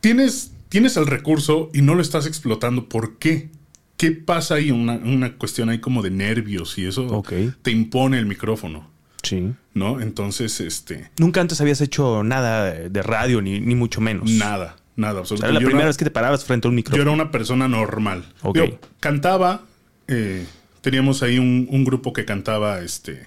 tienes, 0.00 0.52
tienes 0.68 0.96
el 0.96 1.06
recurso 1.06 1.70
y 1.74 1.82
no 1.82 1.94
lo 1.94 2.02
estás 2.02 2.26
explotando. 2.26 2.88
¿Por 2.88 3.18
qué? 3.18 3.50
¿Qué 3.96 4.12
pasa 4.12 4.56
ahí? 4.56 4.70
Una, 4.70 4.94
una 4.94 5.34
cuestión 5.34 5.68
ahí 5.70 5.78
como 5.78 6.02
de 6.02 6.10
nervios 6.10 6.76
y 6.78 6.86
eso 6.86 7.22
te 7.62 7.70
impone 7.70 8.18
el 8.18 8.26
micrófono, 8.26 8.90
Sí. 9.22 9.52
¿no? 9.74 10.00
Entonces, 10.00 10.60
este, 10.60 11.10
Nunca 11.18 11.40
antes 11.40 11.60
habías 11.60 11.80
hecho 11.80 12.22
nada 12.22 12.70
de 12.72 13.02
radio, 13.02 13.40
ni, 13.42 13.60
ni 13.60 13.74
mucho 13.74 14.00
menos. 14.00 14.30
nada, 14.30 14.76
nada, 14.96 15.12
O 15.20 15.24
sea, 15.24 15.34
absolutamente. 15.36 15.54
la 15.54 15.60
Yo 15.60 15.66
primera 15.66 15.80
era- 15.84 15.88
vez 15.88 15.96
que 15.96 16.04
te 16.04 16.10
parabas 16.10 16.44
frente 16.44 16.66
a 16.66 16.70
un 16.70 16.74
Yo 16.74 16.76
micrófono. 16.76 17.02
era 17.02 17.10
una 17.10 17.30
persona 17.30 17.68
normal. 17.68 18.24
Ok. 18.42 18.56
Yo 18.56 18.78
cantaba, 19.00 19.62
eh, 20.08 20.46
teníamos 20.82 21.22
ahí 21.22 21.38
un, 21.38 21.66
un 21.70 21.84
grupo 21.84 22.12
que 22.12 22.24
cantaba 22.24 22.80
este, 22.80 23.26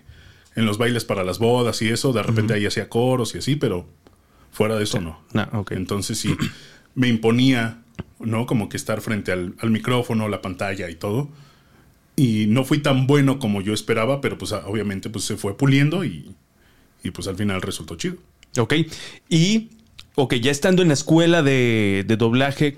en 0.56 0.66
los 0.66 0.78
bailes 0.78 1.04
para 1.06 1.24
las 1.24 1.40
bodas 1.40 1.82
y 1.82 1.90
eso, 1.90 2.14
de 2.14 2.24
repente 2.24 2.54
ahí 2.54 2.66
hacía 2.66 2.88
coros 2.90 3.36
y 3.36 3.40
así, 3.40 3.56
pero 3.58 3.86
fuera 4.52 4.76
de 4.78 4.84
eso 4.84 5.02
no. 5.02 5.20
Ok. 5.54 5.72
Entonces 5.74 6.18
sí, 6.18 6.36
me 6.96 7.08
imponía, 7.10 7.80
¿no? 8.20 8.46
Como 8.46 8.70
que 8.70 8.78
estar 8.78 9.02
frente 9.02 9.32
al, 9.32 9.56
al 9.60 9.72
micrófono, 9.72 10.28
la 10.28 10.42
pantalla 10.42 10.90
y 10.90 10.96
todo. 10.96 11.30
Y 12.16 12.48
no 12.48 12.66
fui 12.66 12.80
tan 12.80 13.08
bueno 13.08 13.40
como 13.40 13.62
yo 13.62 13.74
esperaba, 13.74 14.20
pero 14.22 14.38
pues 14.38 14.52
obviamente 14.52 15.10
pues 15.10 15.26
se 15.26 15.38
fue 15.38 15.58
puliendo 15.58 16.04
y, 16.04 16.36
y 17.04 17.12
pues 17.12 17.28
al 17.28 17.36
final 17.38 17.62
resultó 17.62 17.96
chido. 17.96 18.18
Ok. 18.58 18.74
Y, 19.30 19.70
ok, 20.16 20.36
ya 20.36 20.52
estando 20.52 20.82
en 20.82 20.90
la 20.90 20.96
escuela 20.96 21.44
de, 21.44 22.04
de 22.08 22.18
doblaje, 22.18 22.78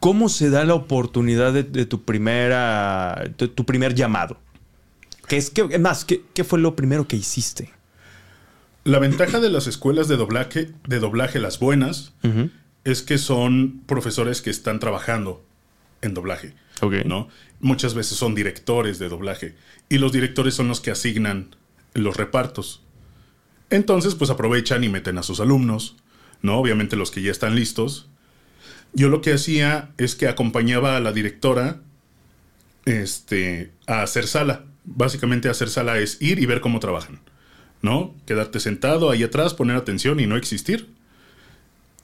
¿cómo 0.00 0.28
se 0.28 0.50
da 0.50 0.64
la 0.64 0.74
oportunidad 0.74 1.52
de, 1.52 1.62
de 1.62 1.86
tu 1.86 2.02
primera, 2.02 3.22
de 3.38 3.48
tu 3.48 3.64
primer 3.64 3.94
llamado? 3.94 4.38
¿Qué 5.28 5.36
es, 5.36 5.50
qué, 5.50 5.68
es 5.70 5.80
más, 5.80 6.04
¿qué, 6.04 6.22
qué 6.34 6.42
fue 6.42 6.58
lo 6.58 6.74
primero 6.74 7.06
que 7.06 7.14
hiciste? 7.16 7.70
La 8.82 8.98
ventaja 8.98 9.38
de 9.38 9.50
las 9.50 9.66
escuelas 9.66 10.08
de 10.08 10.16
doblaje, 10.16 10.70
de 10.88 10.98
doblaje 10.98 11.38
las 11.38 11.60
buenas, 11.60 12.14
es 12.84 13.02
que 13.02 13.18
son 13.18 13.82
profesores 13.86 14.42
que 14.42 14.50
están 14.50 14.80
trabajando 14.80 15.44
en 16.02 16.14
doblaje. 16.14 16.54
¿no? 17.04 17.28
Muchas 17.60 17.94
veces 17.94 18.16
son 18.16 18.34
directores 18.34 18.98
de 18.98 19.08
doblaje. 19.08 19.54
Y 19.88 19.98
los 19.98 20.12
directores 20.12 20.54
son 20.54 20.68
los 20.68 20.80
que 20.80 20.90
asignan 20.90 21.54
los 21.94 22.16
repartos. 22.16 22.82
Entonces, 23.68 24.14
pues 24.14 24.30
aprovechan 24.30 24.82
y 24.82 24.88
meten 24.88 25.18
a 25.18 25.22
sus 25.22 25.40
alumnos, 25.40 25.96
¿no? 26.42 26.58
Obviamente 26.58 26.96
los 26.96 27.10
que 27.10 27.22
ya 27.22 27.30
están 27.30 27.54
listos. 27.54 28.08
Yo 28.92 29.08
lo 29.08 29.20
que 29.20 29.34
hacía 29.34 29.90
es 29.98 30.14
que 30.14 30.26
acompañaba 30.26 30.96
a 30.96 31.00
la 31.00 31.12
directora 31.12 31.80
este, 32.84 33.72
a 33.86 34.02
hacer 34.02 34.26
sala. 34.26 34.64
Básicamente 34.84 35.48
hacer 35.48 35.68
sala 35.68 35.98
es 35.98 36.20
ir 36.20 36.40
y 36.40 36.46
ver 36.46 36.60
cómo 36.60 36.80
trabajan, 36.80 37.20
¿no? 37.82 38.14
Quedarte 38.26 38.58
sentado 38.58 39.10
ahí 39.10 39.22
atrás, 39.22 39.54
poner 39.54 39.76
atención 39.76 40.18
y 40.18 40.26
no 40.26 40.36
existir. 40.36 40.88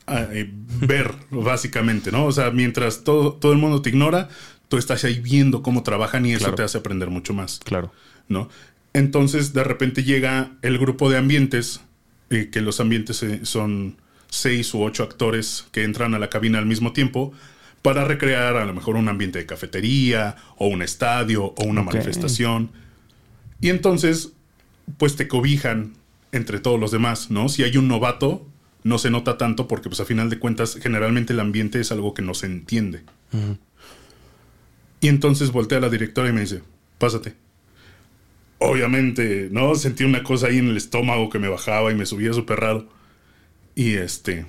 Eh, 0.08 0.48
ver, 0.80 1.12
básicamente, 1.30 2.12
¿no? 2.12 2.26
O 2.26 2.32
sea, 2.32 2.50
mientras 2.50 3.02
todo, 3.04 3.32
todo 3.34 3.52
el 3.52 3.58
mundo 3.58 3.82
te 3.82 3.90
ignora, 3.90 4.28
tú 4.68 4.76
estás 4.78 5.04
ahí 5.04 5.18
viendo 5.20 5.62
cómo 5.62 5.82
trabajan 5.82 6.24
y 6.26 6.32
eso 6.32 6.40
Claro. 6.44 6.54
te 6.56 6.62
hace 6.62 6.78
aprender 6.78 7.10
mucho 7.10 7.34
más, 7.34 7.60
Claro. 7.64 7.92
¿no? 8.28 8.48
Entonces, 8.92 9.52
de 9.52 9.64
repente 9.64 10.04
llega 10.04 10.52
el 10.62 10.78
grupo 10.78 11.10
de 11.10 11.18
ambientes, 11.18 11.80
eh, 12.30 12.48
que 12.50 12.60
los 12.60 12.80
ambientes 12.80 13.22
eh, 13.22 13.40
son 13.44 13.96
seis 14.28 14.72
u 14.74 14.82
ocho 14.82 15.02
actores 15.02 15.66
que 15.72 15.84
entran 15.84 16.14
a 16.14 16.18
la 16.18 16.30
cabina 16.30 16.58
al 16.58 16.66
mismo 16.66 16.92
tiempo 16.92 17.32
para 17.82 18.04
recrear 18.04 18.56
a 18.56 18.64
lo 18.64 18.74
mejor 18.74 18.96
un 18.96 19.08
ambiente 19.08 19.38
de 19.38 19.46
cafetería 19.46 20.36
o 20.56 20.66
un 20.68 20.82
estadio 20.82 21.44
o 21.56 21.64
una 21.64 21.82
manifestación. 21.82 22.70
Y 23.60 23.68
entonces, 23.70 24.32
pues 24.98 25.14
te 25.16 25.28
cobijan 25.28 25.94
entre 26.32 26.58
todos 26.58 26.78
los 26.80 26.90
demás, 26.90 27.30
¿no? 27.30 27.48
Si 27.48 27.62
hay 27.62 27.76
un 27.76 27.86
novato, 27.88 28.46
no 28.86 28.98
se 28.98 29.10
nota 29.10 29.36
tanto 29.36 29.66
porque 29.66 29.88
pues 29.88 30.00
a 30.00 30.04
final 30.04 30.30
de 30.30 30.38
cuentas 30.38 30.78
generalmente 30.80 31.32
el 31.32 31.40
ambiente 31.40 31.80
es 31.80 31.90
algo 31.90 32.14
que 32.14 32.22
no 32.22 32.34
se 32.34 32.46
entiende. 32.46 33.02
Y 35.00 35.08
entonces 35.08 35.50
voltea 35.52 35.78
a 35.78 35.80
la 35.80 35.88
directora 35.88 36.28
y 36.28 36.32
me 36.32 36.40
dice, 36.42 36.62
pásate. 36.98 37.34
Obviamente, 38.58 39.48
¿no? 39.50 39.74
Sentí 39.74 40.04
una 40.04 40.22
cosa 40.22 40.46
ahí 40.46 40.58
en 40.58 40.68
el 40.68 40.76
estómago 40.76 41.28
que 41.28 41.38
me 41.38 41.48
bajaba 41.48 41.92
y 41.92 41.94
me 41.94 42.06
subía 42.06 42.32
súper 42.32 42.60
raro. 42.60 42.88
Y 43.74 43.94
este... 43.94 44.46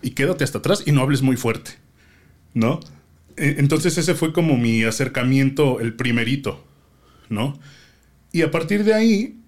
Y 0.00 0.10
quédate 0.10 0.44
hasta 0.44 0.58
atrás 0.58 0.84
y 0.86 0.92
no 0.92 1.02
hables 1.02 1.22
muy 1.22 1.36
fuerte, 1.36 1.72
¿no? 2.54 2.78
E- 3.36 3.56
Entonces 3.58 3.98
ese 3.98 4.14
fue 4.14 4.32
como 4.32 4.56
mi 4.56 4.84
acercamiento, 4.84 5.80
el 5.80 5.94
primerito, 5.94 6.64
¿no? 7.28 7.58
Y 8.32 8.42
a 8.42 8.50
partir 8.52 8.84
de 8.84 8.94
ahí, 8.94 9.40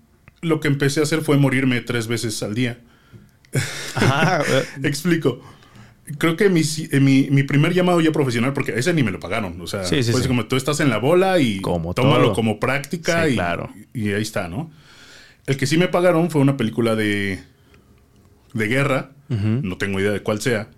lo 0.42 0.58
que 0.58 0.66
empecé 0.68 0.98
a 0.98 1.04
hacer 1.04 1.22
fue 1.22 1.38
morirme 1.38 1.80
tres 1.80 2.08
veces 2.08 2.42
al 2.42 2.54
día. 2.54 2.80
Ajá. 3.94 4.42
eh, 4.48 4.64
Explico. 4.84 5.40
Creo 6.18 6.36
que 6.36 6.48
mi, 6.48 6.62
eh, 6.90 6.98
mi, 7.00 7.28
mi 7.30 7.44
primer 7.44 7.72
llamado 7.72 8.00
ya 8.00 8.10
profesional, 8.10 8.52
porque 8.52 8.72
ese 8.76 8.92
ni 8.92 9.02
me 9.04 9.10
lo 9.12 9.20
pagaron. 9.20 9.60
O 9.60 9.66
sea, 9.66 9.84
Sí, 9.84 10.02
sí, 10.02 10.10
pues 10.10 10.24
sí. 10.24 10.28
como 10.28 10.46
tú 10.46 10.56
estás 10.56 10.80
en 10.80 10.90
la 10.90 10.98
bola 10.98 11.38
y 11.38 11.60
Como 11.60 11.94
tómalo 11.94 12.24
todo. 12.26 12.32
como 12.34 12.58
práctica 12.58 13.26
Sí, 13.26 13.32
y, 13.32 13.34
claro. 13.34 13.70
y 13.94 14.12
ahí 14.12 14.22
está, 14.22 14.48
¿no? 14.48 14.70
El 15.46 15.56
que 15.56 15.66
sí 15.66 15.76
me 15.78 15.86
pagaron 15.88 16.30
fue 16.30 16.40
una 16.40 16.56
película 16.56 16.96
de, 16.96 17.40
de 18.54 18.66
guerra. 18.66 19.12
No 19.28 19.78
tengo 19.78 20.00
idea 20.00 20.10
de 20.10 20.22
cuál 20.24 20.40
sea. 20.40 20.68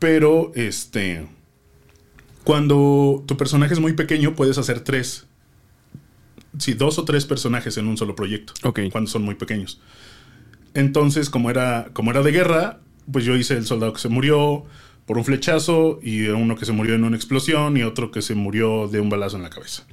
Pero, 0.00 0.50
este. 0.56 1.24
Cuando 2.42 3.24
tu 3.26 3.36
personaje 3.36 3.74
es 3.74 3.80
muy 3.80 3.92
pequeño, 3.92 4.34
puedes 4.34 4.58
hacer 4.58 4.80
tres. 4.80 5.26
Sí, 6.58 6.74
dos 6.74 6.98
o 6.98 7.04
tres 7.04 7.24
personajes 7.24 7.76
en 7.76 7.86
un 7.86 7.96
solo 7.96 8.14
proyecto. 8.16 8.52
Ok. 8.64 8.80
Cuando 8.90 9.08
son 9.10 9.22
muy 9.22 9.34
pequeños. 9.36 9.80
Entonces, 10.76 11.30
como 11.30 11.50
era, 11.50 11.88
como 11.92 12.10
era 12.10 12.22
de 12.22 12.30
guerra, 12.32 12.78
pues 13.10 13.24
yo 13.24 13.34
hice 13.36 13.54
el 13.54 13.66
soldado 13.66 13.92
que 13.92 14.00
se 14.00 14.08
murió 14.08 14.64
por 15.06 15.18
un 15.18 15.24
flechazo 15.24 15.98
y 16.02 16.26
uno 16.28 16.56
que 16.56 16.64
se 16.64 16.72
murió 16.72 16.94
en 16.94 17.04
una 17.04 17.16
explosión 17.16 17.76
y 17.76 17.82
otro 17.82 18.10
que 18.10 18.22
se 18.22 18.34
murió 18.34 18.88
de 18.88 19.00
un 19.00 19.08
balazo 19.08 19.36
en 19.36 19.42
la 19.44 19.50
cabeza. 19.50 19.84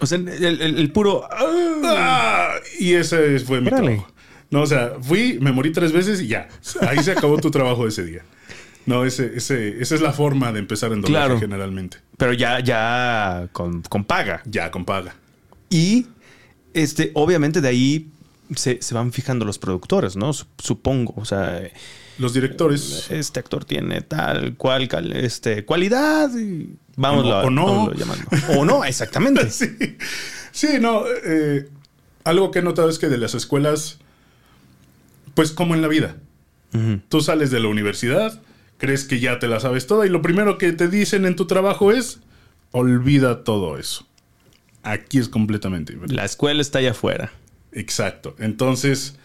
o 0.00 0.06
sea, 0.06 0.18
el, 0.18 0.28
el- 0.28 0.78
el 0.78 0.92
puro. 0.92 1.28
ah. 1.30 2.54
Y 2.78 2.94
ese 2.94 3.38
fue 3.40 3.60
mi 3.60 3.68
Órale. 3.68 3.86
trabajo. 3.96 4.12
No, 4.50 4.62
o 4.62 4.66
sea, 4.66 4.94
fui, 5.00 5.38
me 5.40 5.52
morí 5.52 5.70
tres 5.72 5.92
veces 5.92 6.20
y 6.22 6.26
ya. 6.28 6.48
Ahí 6.80 6.98
se 7.02 7.12
acabó 7.12 7.36
tu 7.38 7.50
trabajo 7.50 7.86
ese 7.86 8.04
día. 8.04 8.22
No, 8.86 9.04
ese, 9.04 9.32
ese, 9.36 9.80
esa 9.80 9.94
es 9.94 10.00
la 10.00 10.12
forma 10.12 10.52
de 10.52 10.58
empezar 10.58 10.92
en 10.92 11.02
doblaje 11.02 11.26
Claro. 11.26 11.40
generalmente. 11.40 11.98
Pero 12.16 12.32
ya, 12.32 12.58
ya 12.60 13.48
con, 13.52 13.82
con 13.82 14.04
paga. 14.04 14.42
Ya, 14.46 14.70
con 14.70 14.84
paga. 14.84 15.14
Y 15.68 16.06
este, 16.74 17.10
obviamente 17.14 17.60
de 17.60 17.68
ahí 17.68 18.08
se, 18.54 18.80
se 18.82 18.94
van 18.94 19.12
fijando 19.12 19.44
los 19.44 19.58
productores, 19.58 20.16
¿no? 20.16 20.32
Sup- 20.32 20.46
Supongo. 20.58 21.14
O 21.16 21.24
sea, 21.24 21.62
Los 22.18 22.32
directores, 22.34 23.06
este 23.10 23.40
actor 23.40 23.64
tiene 23.64 24.00
tal 24.02 24.56
cual 24.56 24.88
este, 25.14 25.64
cualidad 25.64 26.30
y 26.36 26.74
vamos 26.96 27.24
O 27.26 27.50
no- 27.50 27.84
o 27.84 27.92
no. 27.92 27.92
O 28.58 28.64
no, 28.64 28.84
exactamente. 28.84 29.50
sí, 29.50 29.66
sí, 30.52 30.68
no. 30.80 31.04
eh, 31.24 31.68
algo 32.24 32.50
que 32.50 32.58
he 32.58 32.62
notado 32.62 32.88
es 32.90 32.98
que 32.98 33.08
de 33.08 33.16
las 33.18 33.34
escuelas, 33.34 33.98
pues 35.34 35.52
como 35.52 35.74
en 35.74 35.82
la 35.82 35.88
vida, 35.88 36.16
tú 37.08 37.20
sales 37.20 37.50
de 37.50 37.60
la 37.60 37.68
universidad, 37.68 38.40
crees 38.78 39.04
que 39.04 39.20
ya 39.20 39.38
te 39.38 39.48
la 39.48 39.58
sabes 39.60 39.86
toda 39.86 40.06
y 40.06 40.08
lo 40.10 40.22
primero 40.22 40.58
que 40.58 40.72
te 40.72 40.88
dicen 40.88 41.24
en 41.26 41.34
tu 41.36 41.46
trabajo 41.46 41.92
es, 41.92 42.20
olvida 42.72 43.42
todo 43.44 43.78
eso. 43.78 44.06
Aquí 44.82 45.18
es 45.18 45.28
completamente 45.28 45.92
diferente. 45.92 46.14
La 46.14 46.24
escuela 46.24 46.60
está 46.62 46.78
allá 46.78 46.92
afuera. 46.92 47.32
Exacto. 47.72 48.34
Entonces, 48.38 49.16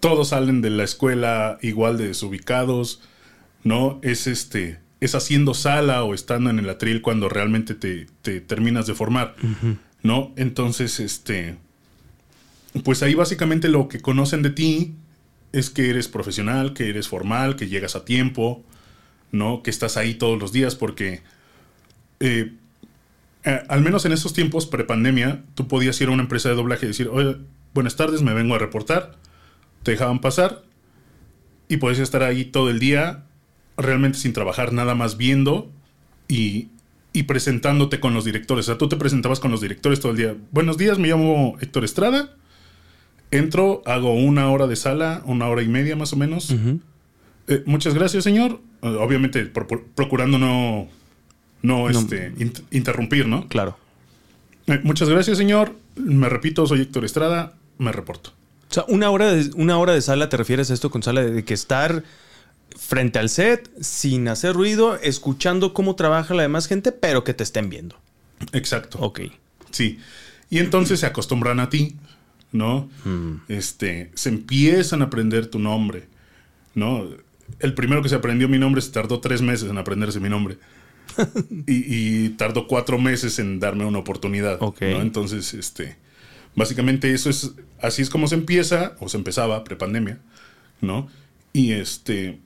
todos 0.00 0.28
salen 0.28 0.62
de 0.62 0.70
la 0.70 0.84
escuela 0.84 1.58
igual 1.62 1.98
de 1.98 2.08
desubicados, 2.08 3.00
¿no? 3.64 3.98
Es 4.02 4.26
este, 4.26 4.78
es 5.00 5.14
haciendo 5.14 5.54
sala 5.54 6.04
o 6.04 6.14
estando 6.14 6.50
en 6.50 6.58
el 6.58 6.68
atril 6.68 7.02
cuando 7.02 7.28
realmente 7.28 7.74
te, 7.74 8.06
te 8.22 8.40
terminas 8.40 8.86
de 8.86 8.94
formar, 8.94 9.34
¿no? 10.02 10.32
Entonces, 10.36 11.00
este, 11.00 11.56
pues 12.84 13.02
ahí 13.02 13.14
básicamente 13.14 13.68
lo 13.68 13.88
que 13.88 14.00
conocen 14.00 14.42
de 14.42 14.50
ti 14.50 14.94
es 15.52 15.70
que 15.70 15.90
eres 15.90 16.08
profesional, 16.08 16.72
que 16.72 16.88
eres 16.88 17.08
formal, 17.08 17.56
que 17.56 17.68
llegas 17.68 17.94
a 17.94 18.04
tiempo, 18.04 18.64
¿no? 19.30 19.62
Que 19.62 19.70
estás 19.70 19.96
ahí 19.96 20.14
todos 20.14 20.38
los 20.38 20.52
días 20.52 20.74
porque... 20.76 21.22
eh, 22.20 22.52
eh, 23.44 23.60
al 23.68 23.80
menos 23.82 24.04
en 24.04 24.12
esos 24.12 24.32
tiempos, 24.34 24.66
prepandemia, 24.66 25.42
tú 25.54 25.66
podías 25.66 26.00
ir 26.00 26.08
a 26.08 26.12
una 26.12 26.22
empresa 26.22 26.48
de 26.48 26.54
doblaje 26.54 26.86
y 26.86 26.88
decir, 26.88 27.08
oye, 27.08 27.38
buenas 27.74 27.96
tardes, 27.96 28.22
me 28.22 28.34
vengo 28.34 28.54
a 28.54 28.58
reportar. 28.58 29.16
Te 29.82 29.92
dejaban 29.92 30.20
pasar 30.20 30.62
y 31.68 31.78
podías 31.78 31.98
estar 32.00 32.22
ahí 32.22 32.44
todo 32.44 32.70
el 32.70 32.78
día, 32.78 33.24
realmente 33.76 34.18
sin 34.18 34.32
trabajar, 34.32 34.72
nada 34.72 34.94
más 34.94 35.16
viendo 35.16 35.70
y, 36.28 36.68
y 37.12 37.24
presentándote 37.24 37.98
con 37.98 38.14
los 38.14 38.24
directores. 38.24 38.66
O 38.66 38.72
sea, 38.72 38.78
tú 38.78 38.88
te 38.88 38.96
presentabas 38.96 39.40
con 39.40 39.50
los 39.50 39.60
directores 39.60 40.00
todo 40.00 40.12
el 40.12 40.18
día. 40.18 40.36
Buenos 40.50 40.78
días, 40.78 40.98
me 40.98 41.08
llamo 41.08 41.56
Héctor 41.60 41.84
Estrada. 41.84 42.36
Entro, 43.30 43.82
hago 43.86 44.14
una 44.14 44.50
hora 44.50 44.66
de 44.66 44.76
sala, 44.76 45.22
una 45.24 45.48
hora 45.48 45.62
y 45.62 45.68
media 45.68 45.96
más 45.96 46.12
o 46.12 46.16
menos. 46.16 46.54
Eh, 47.48 47.62
muchas 47.66 47.94
gracias, 47.94 48.24
señor. 48.24 48.60
Eh, 48.82 48.88
obviamente, 48.88 49.46
procurando 49.46 50.38
no, 50.38 50.86
no, 51.62 51.88
este, 51.88 52.34
int- 52.34 52.62
interrumpir, 52.70 53.26
¿no? 53.26 53.48
Claro. 53.48 53.78
Eh, 54.66 54.80
muchas 54.84 55.08
gracias, 55.08 55.38
señor. 55.38 55.74
Me 55.96 56.28
repito, 56.28 56.66
soy 56.66 56.82
Héctor 56.82 57.04
Estrada. 57.06 57.54
Me 57.78 57.92
reporto. 57.92 58.30
O 58.70 58.74
sea, 58.74 58.84
una 58.88 59.10
hora 59.10 59.32
de, 59.32 59.50
una 59.54 59.78
hora 59.78 59.92
de 59.92 60.00
sala, 60.00 60.28
¿te 60.28 60.36
refieres 60.36 60.70
a 60.70 60.74
esto 60.74 60.90
con 60.90 61.02
sala 61.02 61.22
de 61.22 61.44
que 61.44 61.54
estar 61.54 62.04
frente 62.74 63.18
al 63.18 63.28
set, 63.28 63.70
sin 63.80 64.28
hacer 64.28 64.54
ruido, 64.54 64.96
escuchando 64.96 65.74
cómo 65.74 65.94
trabaja 65.94 66.34
la 66.34 66.42
demás 66.42 66.66
gente, 66.66 66.90
pero 66.92 67.22
que 67.22 67.34
te 67.34 67.42
estén 67.42 67.68
viendo? 67.68 67.96
Exacto. 68.52 68.98
Ok. 69.00 69.20
Sí. 69.70 69.98
Y 70.50 70.58
entonces 70.58 71.00
se 71.00 71.06
acostumbran 71.06 71.60
a 71.60 71.68
ti, 71.68 71.96
¿no? 72.50 72.88
Este, 73.48 74.10
se 74.14 74.28
empiezan 74.28 75.02
a 75.02 75.06
aprender 75.06 75.46
tu 75.46 75.58
nombre, 75.58 76.06
¿no? 76.74 77.08
El 77.58 77.74
primero 77.74 78.02
que 78.02 78.08
se 78.08 78.14
aprendió 78.14 78.48
mi 78.48 78.58
nombre 78.58 78.80
se 78.80 78.90
tardó 78.90 79.20
tres 79.20 79.42
meses 79.42 79.70
en 79.70 79.78
aprenderse 79.78 80.20
mi 80.20 80.28
nombre. 80.28 80.58
y, 81.66 82.24
y 82.24 82.28
tardó 82.30 82.66
cuatro 82.66 82.98
meses 82.98 83.38
en 83.38 83.60
darme 83.60 83.84
una 83.84 83.98
oportunidad. 83.98 84.58
Ok. 84.60 84.82
¿no? 84.82 85.02
Entonces, 85.02 85.52
este, 85.54 85.96
básicamente 86.54 87.12
eso 87.12 87.30
es, 87.30 87.52
así 87.80 88.02
es 88.02 88.10
como 88.10 88.26
se 88.28 88.34
empieza, 88.34 88.96
o 89.00 89.08
se 89.08 89.16
empezaba, 89.16 89.64
prepandemia, 89.64 90.18
¿no? 90.80 91.08
Y 91.52 91.72
este, 91.72 92.38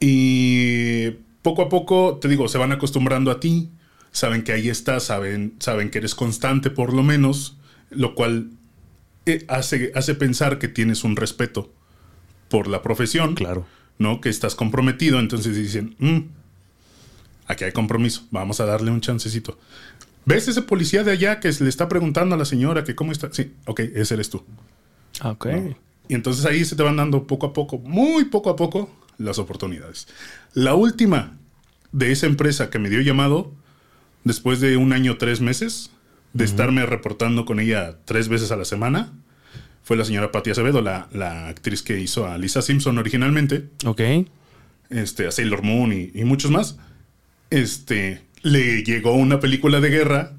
y 0.00 1.10
poco 1.42 1.62
a 1.62 1.68
poco, 1.68 2.18
te 2.20 2.28
digo, 2.28 2.48
se 2.48 2.58
van 2.58 2.72
acostumbrando 2.72 3.30
a 3.30 3.40
ti, 3.40 3.70
saben 4.12 4.42
que 4.44 4.52
ahí 4.52 4.68
estás, 4.68 5.04
saben, 5.04 5.54
saben 5.58 5.90
que 5.90 5.98
eres 5.98 6.14
constante 6.14 6.70
por 6.70 6.92
lo 6.92 7.02
menos, 7.02 7.56
lo 7.90 8.14
cual 8.14 8.50
eh, 9.26 9.44
hace, 9.48 9.92
hace 9.94 10.14
pensar 10.14 10.58
que 10.58 10.68
tienes 10.68 11.04
un 11.04 11.16
respeto 11.16 11.72
por 12.48 12.66
la 12.68 12.82
profesión, 12.82 13.34
Claro. 13.34 13.66
¿no? 13.98 14.20
Que 14.20 14.28
estás 14.28 14.54
comprometido, 14.54 15.18
entonces 15.18 15.56
dicen, 15.56 15.96
"Mm, 15.98 16.18
aquí 17.46 17.64
hay 17.64 17.72
compromiso, 17.72 18.26
vamos 18.30 18.60
a 18.60 18.66
darle 18.66 18.90
un 18.90 19.00
chancecito. 19.00 19.58
¿Ves 20.26 20.48
ese 20.48 20.62
policía 20.62 21.04
de 21.04 21.12
allá 21.12 21.40
que 21.40 21.50
le 21.52 21.68
está 21.68 21.88
preguntando 21.88 22.34
a 22.34 22.38
la 22.38 22.44
señora 22.44 22.84
que 22.84 22.94
cómo 22.94 23.12
está? 23.12 23.28
Sí, 23.32 23.52
ok, 23.66 23.80
ese 23.80 24.14
eres 24.14 24.30
tú. 24.30 24.44
Ah, 25.20 25.30
Ok. 25.30 25.46
Y 26.08 26.14
entonces 26.14 26.44
ahí 26.44 26.64
se 26.66 26.76
te 26.76 26.82
van 26.82 26.96
dando 26.96 27.26
poco 27.26 27.46
a 27.46 27.52
poco, 27.54 27.78
muy 27.78 28.24
poco 28.26 28.50
a 28.50 28.56
poco, 28.56 28.94
las 29.16 29.38
oportunidades. 29.38 30.06
La 30.52 30.74
última 30.74 31.38
de 31.92 32.12
esa 32.12 32.26
empresa 32.26 32.68
que 32.68 32.78
me 32.78 32.90
dio 32.90 33.00
llamado, 33.00 33.52
después 34.22 34.60
de 34.60 34.76
un 34.76 34.92
año, 34.92 35.16
tres 35.16 35.40
meses, 35.40 35.90
de 36.34 36.44
estarme 36.44 36.84
reportando 36.84 37.46
con 37.46 37.58
ella 37.58 37.96
tres 38.04 38.28
veces 38.28 38.50
a 38.52 38.56
la 38.56 38.66
semana, 38.66 39.12
fue 39.82 39.96
la 39.96 40.04
señora 40.04 40.30
Patti 40.30 40.50
Acevedo, 40.50 40.82
la, 40.82 41.08
la 41.12 41.48
actriz 41.48 41.82
que 41.82 41.98
hizo 42.00 42.26
a 42.26 42.36
Lisa 42.36 42.60
Simpson 42.60 42.98
originalmente, 42.98 43.68
Ok. 43.86 44.00
este, 44.90 45.26
a 45.26 45.30
Sailor 45.30 45.62
Moon 45.62 45.92
y, 45.92 46.10
y 46.14 46.24
muchos 46.24 46.50
más. 46.50 46.76
Este, 47.50 48.20
le 48.44 48.84
llegó 48.84 49.12
una 49.14 49.40
película 49.40 49.80
de 49.80 49.88
guerra, 49.90 50.32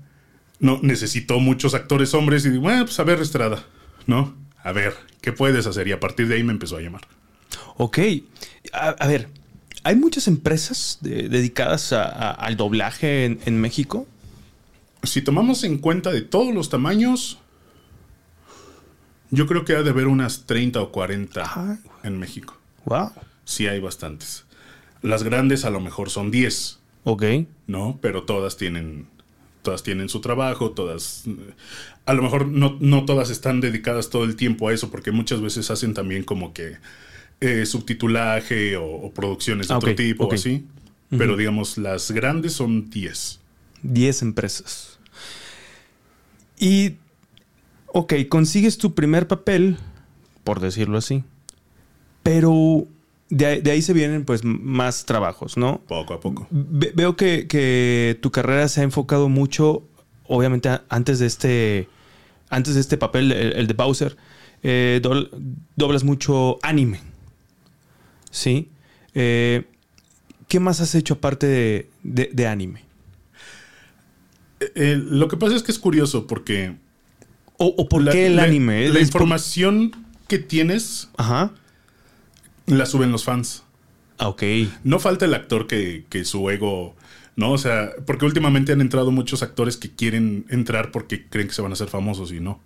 no, 0.60 0.80
necesitó 0.82 1.40
muchos 1.40 1.74
actores 1.74 2.14
hombres 2.14 2.46
y 2.46 2.50
digo, 2.52 2.62
bueno, 2.64 2.86
pues 2.86 2.98
a 3.00 3.04
ver, 3.04 3.20
Estrada, 3.20 3.66
¿no? 4.08 4.34
A 4.64 4.72
ver, 4.72 4.96
¿qué 5.22 5.34
puedes 5.34 5.68
hacer? 5.68 5.88
Y 5.90 5.92
a 5.92 6.00
partir 6.00 6.28
de 6.30 6.36
ahí 6.36 6.44
me 6.44 6.54
empezó 6.54 6.78
a 6.78 6.82
llamar. 6.82 7.02
Ok. 7.78 8.00
A, 8.72 8.90
a 8.90 9.08
ver, 9.08 9.28
¿hay 9.84 9.96
muchas 9.98 10.28
empresas 10.30 11.00
de- 11.02 11.28
dedicadas 11.30 11.92
a- 11.94 12.04
a- 12.06 12.32
al 12.32 12.56
doblaje 12.58 13.26
en, 13.26 13.40
en 13.46 13.60
México? 13.60 14.08
Si 15.04 15.22
tomamos 15.22 15.64
en 15.66 15.78
cuenta 15.78 16.12
de 16.12 16.22
todos 16.22 16.54
los 16.54 16.70
tamaños, 16.70 17.38
yo 19.32 19.48
creo 19.48 19.66
que 19.66 19.74
ha 19.76 19.84
de 19.84 19.90
haber 19.90 20.08
unas 20.08 20.46
30 20.46 20.82
o 20.82 20.92
40 20.92 21.42
Ajá. 21.44 21.78
en 22.04 22.18
México. 22.20 22.58
Wow. 22.86 23.12
Sí 23.44 23.68
hay 23.68 23.80
bastantes. 23.80 24.46
Las 25.02 25.24
grandes 25.24 25.66
a 25.66 25.70
lo 25.70 25.80
mejor 25.80 26.10
son 26.10 26.32
10, 26.32 26.80
Ok. 27.06 27.24
¿no? 27.68 27.98
Pero 28.02 28.24
todas 28.24 28.58
tienen, 28.58 29.08
todas 29.62 29.84
tienen 29.84 30.10
su 30.10 30.20
trabajo, 30.22 30.72
todas... 30.72 31.24
A 32.06 32.14
lo 32.14 32.22
mejor 32.22 32.48
no, 32.48 32.78
no 32.80 33.06
todas 33.06 33.30
están 33.30 33.62
dedicadas 33.62 34.10
todo 34.10 34.26
el 34.26 34.36
tiempo 34.36 34.68
a 34.68 34.74
eso, 34.74 34.92
porque 34.92 35.12
muchas 35.12 35.42
veces 35.42 35.72
hacen 35.72 35.94
también 35.94 36.24
como 36.24 36.54
que 36.54 36.78
eh, 37.42 37.66
subtitulaje 37.66 38.78
o, 38.78 38.86
o 38.86 39.12
producciones 39.12 39.68
de 39.68 39.74
Ah, 39.74 39.78
otro 39.78 39.96
tipo 39.96 40.26
o 40.26 40.34
así. 40.34 40.66
Pero 41.10 41.38
digamos, 41.38 41.78
las 41.78 42.12
grandes 42.12 42.54
son 42.54 42.90
10. 42.90 43.40
10 43.84 44.22
empresas. 44.22 45.00
Y, 46.60 46.96
ok, 47.88 48.14
consigues 48.28 48.78
tu 48.78 48.94
primer 48.94 49.28
papel, 49.28 49.78
por 50.44 50.60
decirlo 50.60 50.98
así. 50.98 51.24
Pero 52.24 52.88
de, 53.30 53.46
ahí- 53.46 53.62
de 53.62 53.72
ahí 53.72 53.82
se 53.82 53.94
vienen 53.94 54.24
pues 54.26 54.44
más 54.44 55.06
trabajos, 55.06 55.58
¿no? 55.58 55.82
Poco 55.88 56.14
a 56.14 56.20
poco. 56.20 56.48
Ve- 56.52 56.92
veo 56.96 57.16
que, 57.16 57.48
que 57.48 58.18
tu 58.22 58.32
carrera 58.32 58.68
se 58.68 58.82
ha 58.82 58.84
enfocado 58.84 59.30
mucho, 59.30 59.84
obviamente 60.28 60.70
antes 60.90 61.20
de 61.20 61.26
este, 61.26 61.90
antes 62.50 62.76
de 62.76 62.82
este 62.82 62.98
papel, 62.98 63.32
el, 63.32 63.54
el 63.54 63.68
de 63.68 63.74
Bowser, 63.74 64.18
eh, 64.64 65.00
dobl- 65.04 65.30
doblas 65.76 66.04
mucho 66.04 66.58
anime. 66.64 67.00
¿Sí? 68.32 68.70
Eh, 69.14 69.64
¿Qué 70.48 70.60
más 70.60 70.80
has 70.82 70.94
hecho 70.94 71.16
aparte 71.16 71.48
de, 71.48 71.90
de- 72.04 72.30
de 72.34 72.48
anime? 72.48 72.84
Eh, 74.76 74.96
lo 75.04 75.28
que 75.28 75.38
pasa 75.38 75.56
es 75.56 75.64
que 75.64 75.72
es 75.72 75.80
curioso 75.80 76.28
porque... 76.28 76.76
¿O, 77.58 77.68
o 77.78 77.88
por 77.88 78.04
la- 78.04 78.12
qué 78.12 78.28
el 78.28 78.40
anime? 78.40 78.90
La 78.90 79.00
¿Es 79.00 79.10
por- 79.12 79.22
información 79.22 79.92
que 80.28 80.38
tienes 80.40 81.10
Ajá. 81.18 81.52
La 82.68 82.86
suben 82.86 83.12
los 83.12 83.24
fans. 83.24 83.64
Ah, 84.18 84.30
ok. 84.30 84.44
No 84.84 85.00
falta 85.00 85.26
el 85.26 85.34
actor 85.34 85.68
que, 85.68 86.06
que 86.10 86.26
su 86.26 86.50
ego, 86.50 86.96
¿no? 87.36 87.52
O 87.52 87.58
sea, 87.58 87.92
porque 88.06 88.26
últimamente 88.26 88.72
han 88.72 88.82
entrado 88.82 89.12
muchos 89.12 89.44
actores 89.44 89.78
que 89.78 89.92
quieren 89.92 90.46
entrar 90.50 90.92
porque 90.92 91.26
creen 91.28 91.48
que 91.48 91.54
se 91.54 91.62
van 91.62 91.72
a 91.72 91.74
hacer 91.74 91.90
famosos 91.90 92.32
y 92.32 92.40
no. 92.40 92.62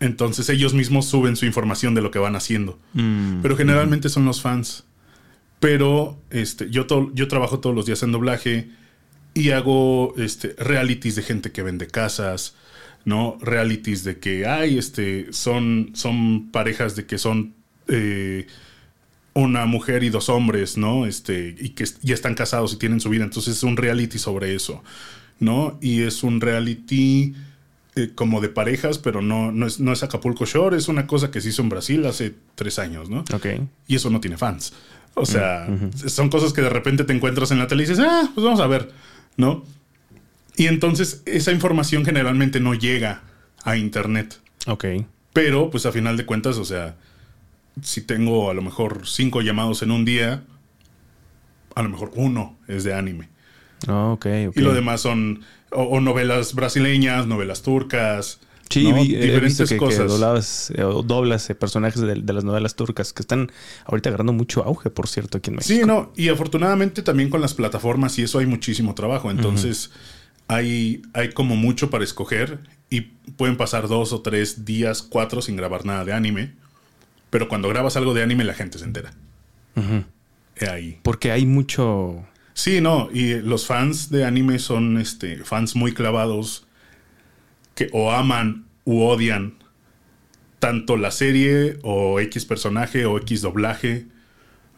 Entonces 0.00 0.48
ellos 0.48 0.74
mismos 0.74 1.06
suben 1.06 1.36
su 1.36 1.46
información 1.46 1.94
de 1.94 2.02
lo 2.02 2.10
que 2.10 2.18
van 2.18 2.34
haciendo. 2.34 2.78
Mm, 2.92 3.40
Pero 3.42 3.56
generalmente 3.56 4.08
son 4.08 4.24
los 4.24 4.40
fans. 4.40 4.84
Pero 5.60 6.18
este, 6.30 6.70
yo, 6.70 6.86
yo 7.14 7.28
trabajo 7.28 7.60
todos 7.60 7.74
los 7.76 7.86
días 7.86 8.02
en 8.02 8.10
doblaje 8.10 8.68
y 9.34 9.50
hago 9.50 10.14
este, 10.16 10.54
realities 10.58 11.14
de 11.14 11.22
gente 11.22 11.52
que 11.52 11.62
vende 11.62 11.86
casas, 11.86 12.56
¿no? 13.04 13.38
Realities 13.40 14.02
de 14.02 14.18
que 14.18 14.46
hay, 14.46 14.76
este, 14.76 15.32
son, 15.32 15.90
son 15.94 16.50
parejas 16.50 16.96
de 16.96 17.06
que 17.06 17.18
son 17.18 17.54
eh, 17.86 18.48
una 19.34 19.66
mujer 19.66 20.02
y 20.02 20.10
dos 20.10 20.28
hombres, 20.28 20.76
¿no? 20.76 21.06
Este, 21.06 21.54
y 21.58 21.70
que 21.70 21.84
ya 22.02 22.14
están 22.14 22.34
casados 22.34 22.72
y 22.74 22.76
tienen 22.76 23.00
su 23.00 23.08
vida. 23.08 23.24
Entonces 23.24 23.56
es 23.56 23.62
un 23.62 23.76
reality 23.76 24.18
sobre 24.18 24.54
eso, 24.54 24.82
¿no? 25.40 25.78
Y 25.80 26.02
es 26.02 26.22
un 26.22 26.40
reality 26.40 27.34
eh, 27.94 28.10
como 28.14 28.40
de 28.40 28.48
parejas, 28.48 28.98
pero 28.98 29.22
no, 29.22 29.52
no, 29.52 29.66
es, 29.66 29.80
no 29.80 29.92
es 29.92 30.02
Acapulco 30.02 30.44
Shore, 30.44 30.76
es 30.76 30.88
una 30.88 31.06
cosa 31.06 31.30
que 31.30 31.40
se 31.40 31.50
hizo 31.50 31.62
en 31.62 31.68
Brasil 31.68 32.04
hace 32.06 32.34
tres 32.54 32.78
años, 32.78 33.08
¿no? 33.08 33.20
ok. 33.32 33.46
Y 33.86 33.96
eso 33.96 34.10
no 34.10 34.20
tiene 34.20 34.36
fans. 34.36 34.72
O 35.14 35.26
sea, 35.26 35.68
son 36.06 36.30
cosas 36.30 36.54
que 36.54 36.62
de 36.62 36.70
repente 36.70 37.04
te 37.04 37.12
encuentras 37.12 37.50
en 37.50 37.58
la 37.58 37.66
tele 37.66 37.82
y 37.82 37.86
dices, 37.86 38.02
ah, 38.02 38.30
pues 38.34 38.44
vamos 38.44 38.60
a 38.60 38.66
ver, 38.66 38.90
¿no? 39.36 39.62
Y 40.56 40.68
entonces 40.68 41.22
esa 41.26 41.52
información 41.52 42.04
generalmente 42.04 42.60
no 42.60 42.72
llega 42.72 43.22
a 43.62 43.76
internet. 43.76 44.40
Ok. 44.66 44.86
Pero, 45.34 45.70
pues 45.70 45.84
a 45.84 45.92
final 45.92 46.16
de 46.16 46.24
cuentas, 46.24 46.56
o 46.56 46.64
sea, 46.64 46.96
si 47.80 48.02
tengo 48.02 48.50
a 48.50 48.54
lo 48.54 48.62
mejor 48.62 49.06
cinco 49.06 49.40
llamados 49.40 49.82
en 49.82 49.90
un 49.90 50.04
día, 50.04 50.44
a 51.74 51.82
lo 51.82 51.88
mejor 51.88 52.10
uno 52.14 52.56
es 52.68 52.84
de 52.84 52.94
anime. 52.94 53.28
Ah, 53.88 54.12
ok, 54.12 54.26
ok. 54.48 54.56
Y 54.56 54.60
lo 54.60 54.74
demás 54.74 55.00
son 55.00 55.40
o, 55.72 55.82
o 55.82 56.00
novelas 56.00 56.54
brasileñas, 56.54 57.26
novelas 57.26 57.62
turcas. 57.62 58.40
Sí, 58.70 58.84
¿no? 58.90 59.02
vi- 59.02 59.16
he 59.16 59.20
diferentes 59.20 59.68
que, 59.68 59.74
que 59.76 59.78
cosas. 59.78 60.10
doblabas, 60.10 60.70
eh, 60.70 60.82
doblas 60.82 61.50
eh, 61.50 61.54
personajes 61.54 62.00
de, 62.00 62.14
de 62.14 62.32
las 62.32 62.44
novelas 62.44 62.74
turcas 62.74 63.12
que 63.12 63.22
están 63.22 63.50
ahorita 63.86 64.08
agarrando 64.10 64.32
mucho 64.32 64.62
auge, 64.64 64.88
por 64.90 65.08
cierto, 65.08 65.38
aquí 65.38 65.50
en 65.50 65.56
México. 65.56 65.74
Sí, 65.74 65.82
no, 65.86 66.12
y 66.16 66.28
afortunadamente 66.28 67.02
también 67.02 67.28
con 67.28 67.40
las 67.40 67.54
plataformas 67.54 68.18
y 68.18 68.22
eso 68.22 68.38
hay 68.38 68.46
muchísimo 68.46 68.94
trabajo. 68.94 69.30
Entonces, 69.30 69.90
hay, 70.48 71.02
hay 71.12 71.32
como 71.32 71.56
mucho 71.56 71.90
para 71.90 72.04
escoger 72.04 72.60
y 72.88 73.02
pueden 73.36 73.56
pasar 73.56 73.88
dos 73.88 74.12
o 74.12 74.22
tres 74.22 74.64
días, 74.64 75.02
cuatro 75.02 75.42
sin 75.42 75.56
grabar 75.56 75.84
nada 75.84 76.04
de 76.04 76.12
anime. 76.12 76.54
Pero 77.32 77.48
cuando 77.48 77.70
grabas 77.70 77.96
algo 77.96 78.12
de 78.12 78.22
anime, 78.22 78.44
la 78.44 78.52
gente 78.52 78.76
se 78.76 78.84
entera. 78.84 79.14
Ahí. 80.70 81.00
Porque 81.02 81.32
hay 81.32 81.46
mucho... 81.46 82.26
Sí, 82.52 82.82
no, 82.82 83.08
y 83.10 83.40
los 83.40 83.66
fans 83.66 84.10
de 84.10 84.26
anime 84.26 84.58
son 84.58 84.98
este, 84.98 85.38
fans 85.38 85.74
muy 85.74 85.94
clavados 85.94 86.66
que 87.74 87.88
o 87.94 88.12
aman 88.12 88.66
u 88.84 89.00
odian 89.00 89.54
tanto 90.58 90.98
la 90.98 91.10
serie 91.10 91.78
o 91.82 92.20
X 92.20 92.44
personaje 92.44 93.06
o 93.06 93.16
X 93.16 93.40
doblaje, 93.40 94.04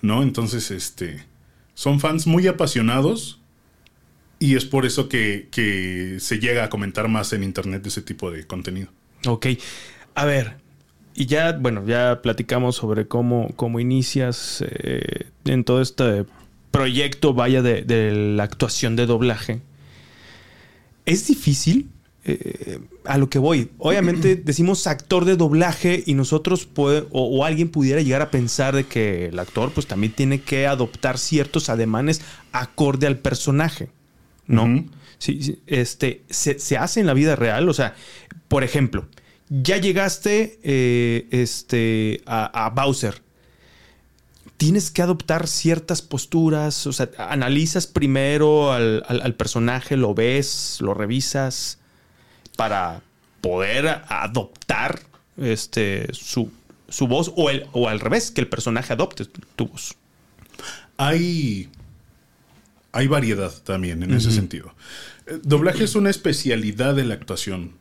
¿no? 0.01 0.23
Entonces, 0.23 0.71
este, 0.71 1.25
son 1.75 1.99
fans 1.99 2.29
muy 2.29 2.47
apasionados 2.47 3.41
y 4.39 4.55
es 4.55 4.65
por 4.65 4.87
eso 4.87 5.09
que, 5.09 5.49
que 5.51 6.19
se 6.21 6.39
llega 6.39 6.63
a 6.63 6.71
comentar 6.71 7.09
más 7.09 7.33
en 7.33 7.43
internet 7.43 7.83
de 7.83 7.89
ese 7.89 8.03
tipo 8.03 8.31
de 8.31 8.47
contenido. 8.47 8.91
Ok. 9.27 9.47
A 10.15 10.25
ver, 10.25 10.63
y 11.15 11.27
ya, 11.27 11.53
bueno, 11.53 11.85
ya 11.87 12.21
platicamos 12.23 12.77
sobre 12.77 13.07
cómo, 13.07 13.51
cómo 13.57 13.81
inicias 13.81 14.65
eh, 14.67 15.27
en 15.45 15.65
todo 15.65 15.81
este 15.81 16.25
proyecto, 16.71 17.35
vaya, 17.35 17.63
de, 17.63 17.83
de 17.83 18.13
la 18.13 18.43
actuación 18.43 18.97
de 18.97 19.07
doblaje. 19.07 19.61
¿Es 21.07 21.27
difícil? 21.27 21.89
Eh, 22.27 22.81
a 23.05 23.19
lo 23.19 23.29
que 23.29 23.39
voy. 23.39 23.71
Obviamente 23.77 24.35
decimos 24.45 24.87
actor 24.87 25.27
de 25.27 25.37
doblaje 25.37 26.03
y 26.07 26.15
nosotros 26.15 26.65
puede, 26.65 27.05
o, 27.11 27.25
o 27.25 27.45
alguien 27.45 27.69
pudiera 27.69 28.01
llegar 28.01 28.23
a 28.23 28.31
pensar 28.31 28.75
de 28.75 28.85
que 28.85 29.27
el 29.27 29.39
actor 29.39 29.73
pues 29.73 29.87
también 29.87 30.13
tiene 30.15 30.41
que 30.41 30.67
adoptar 30.67 31.19
ciertos 31.19 31.69
ademanes 31.69 32.23
acorde 32.53 33.07
al 33.07 33.19
personaje, 33.19 33.91
¿no? 34.47 34.87
Sí, 35.19 35.43
sí, 35.43 35.59
este, 35.67 36.23
se, 36.31 36.59
se 36.59 36.79
hace 36.79 37.01
en 37.01 37.07
la 37.07 37.15
vida 37.15 37.37
real. 37.37 37.69
O 37.69 37.75
sea, 37.75 37.95
por 38.49 38.65
ejemplo, 38.65 39.07
ya 39.49 39.77
llegaste 39.79 40.59
eh, 40.63 41.27
este, 41.31 42.23
a, 42.27 42.67
a 42.67 42.71
Bowser. 42.71 43.23
Tienes 44.57 44.91
que 44.91 45.03
adoptar 45.03 45.47
ciertas 45.49 46.01
posturas. 46.03 46.87
O 46.87 46.93
sea, 46.93 47.11
analizas 47.19 47.87
primero 47.87 48.73
al, 48.73 49.03
al- 49.09 49.23
al 49.23 49.35
personaje, 49.35 49.97
lo 49.97 50.15
ves, 50.15 50.79
lo 50.81 50.95
revisas 50.95 51.79
para 52.57 53.03
poder 53.41 54.03
adoptar 54.09 55.01
este, 55.37 56.07
su, 56.13 56.51
su 56.89 57.07
voz 57.09 57.33
o, 57.37 57.51
el, 57.51 57.67
o 57.73 57.89
al 57.89 58.01
revés, 58.01 58.31
que 58.31 58.41
el 58.41 58.49
personaje 58.49 58.93
adopte 58.93 59.25
tu, 59.25 59.41
tu 59.57 59.67
voz. 59.67 59.97
Hay, 60.97 61.69
hay 62.93 63.07
variedad 63.09 63.53
también 63.65 64.03
en 64.05 64.15
ese 64.15 64.31
sentido. 64.31 64.73
Eh, 65.27 65.41
Doblaje 65.43 65.83
es 65.85 65.97
una 65.97 66.11
especialidad 66.11 66.95
de 66.95 67.05
la 67.05 67.15
actuación. 67.15 67.73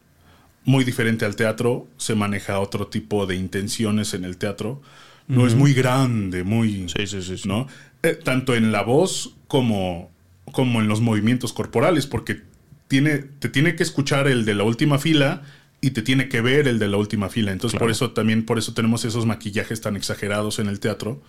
Muy 0.66 0.84
diferente 0.84 1.26
al 1.26 1.36
teatro, 1.36 1.88
se 1.98 2.16
maneja 2.16 2.60
otro 2.60 2.88
tipo 2.88 3.26
de 3.26 3.36
intenciones 3.36 4.14
en 4.14 4.26
el 4.26 4.38
teatro. 4.38 4.82
No 5.28 5.48
es 5.48 5.56
muy 5.56 5.74
grande, 5.74 6.44
muy... 6.44 6.88
Sí, 6.90 7.08
sí, 7.08 7.22
sí, 7.22 7.38
sí. 7.38 7.48
¿no? 7.48 7.68
Eh, 8.02 8.20
tanto 8.22 8.56
en 8.56 8.72
la 8.74 8.82
voz 8.82 9.36
como, 9.48 10.12
como 10.52 10.82
en 10.82 10.88
los 10.90 11.00
movimientos 11.00 11.54
corporales, 11.54 12.08
porque 12.08 12.42
tiene, 12.90 13.20
te 13.20 13.50
tiene 13.50 13.76
que 13.76 13.84
escuchar 13.84 14.28
el 14.28 14.46
de 14.46 14.54
la 14.54 14.64
última 14.64 15.00
fila 15.00 15.44
y 15.80 15.92
te 15.92 16.02
tiene 16.02 16.30
que 16.30 16.42
ver 16.42 16.68
el 16.68 16.80
de 16.80 16.88
la 16.88 16.98
última 16.98 17.30
fila. 17.30 17.52
Entonces, 17.52 17.80
por 17.80 17.92
eso 17.92 18.12
también, 18.12 18.46
por 18.46 18.58
eso 18.58 18.74
tenemos 18.74 19.04
esos 19.06 19.26
maquillajes 19.26 19.82
tan 19.82 19.96
exagerados 19.96 20.60
en 20.60 20.68
el 20.68 20.80
teatro, 20.80 21.22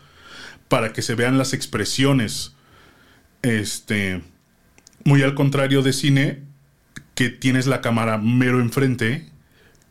para 0.68 0.92
que 0.92 1.02
se 1.02 1.14
vean 1.14 1.38
las 1.38 1.52
expresiones. 1.54 2.54
Este. 3.42 4.22
Muy 5.04 5.22
al 5.22 5.34
contrario 5.34 5.82
de 5.82 5.92
cine, 5.92 6.42
que 7.14 7.28
tienes 7.30 7.66
la 7.66 7.80
cámara 7.80 8.18
mero 8.18 8.60
enfrente 8.60 9.28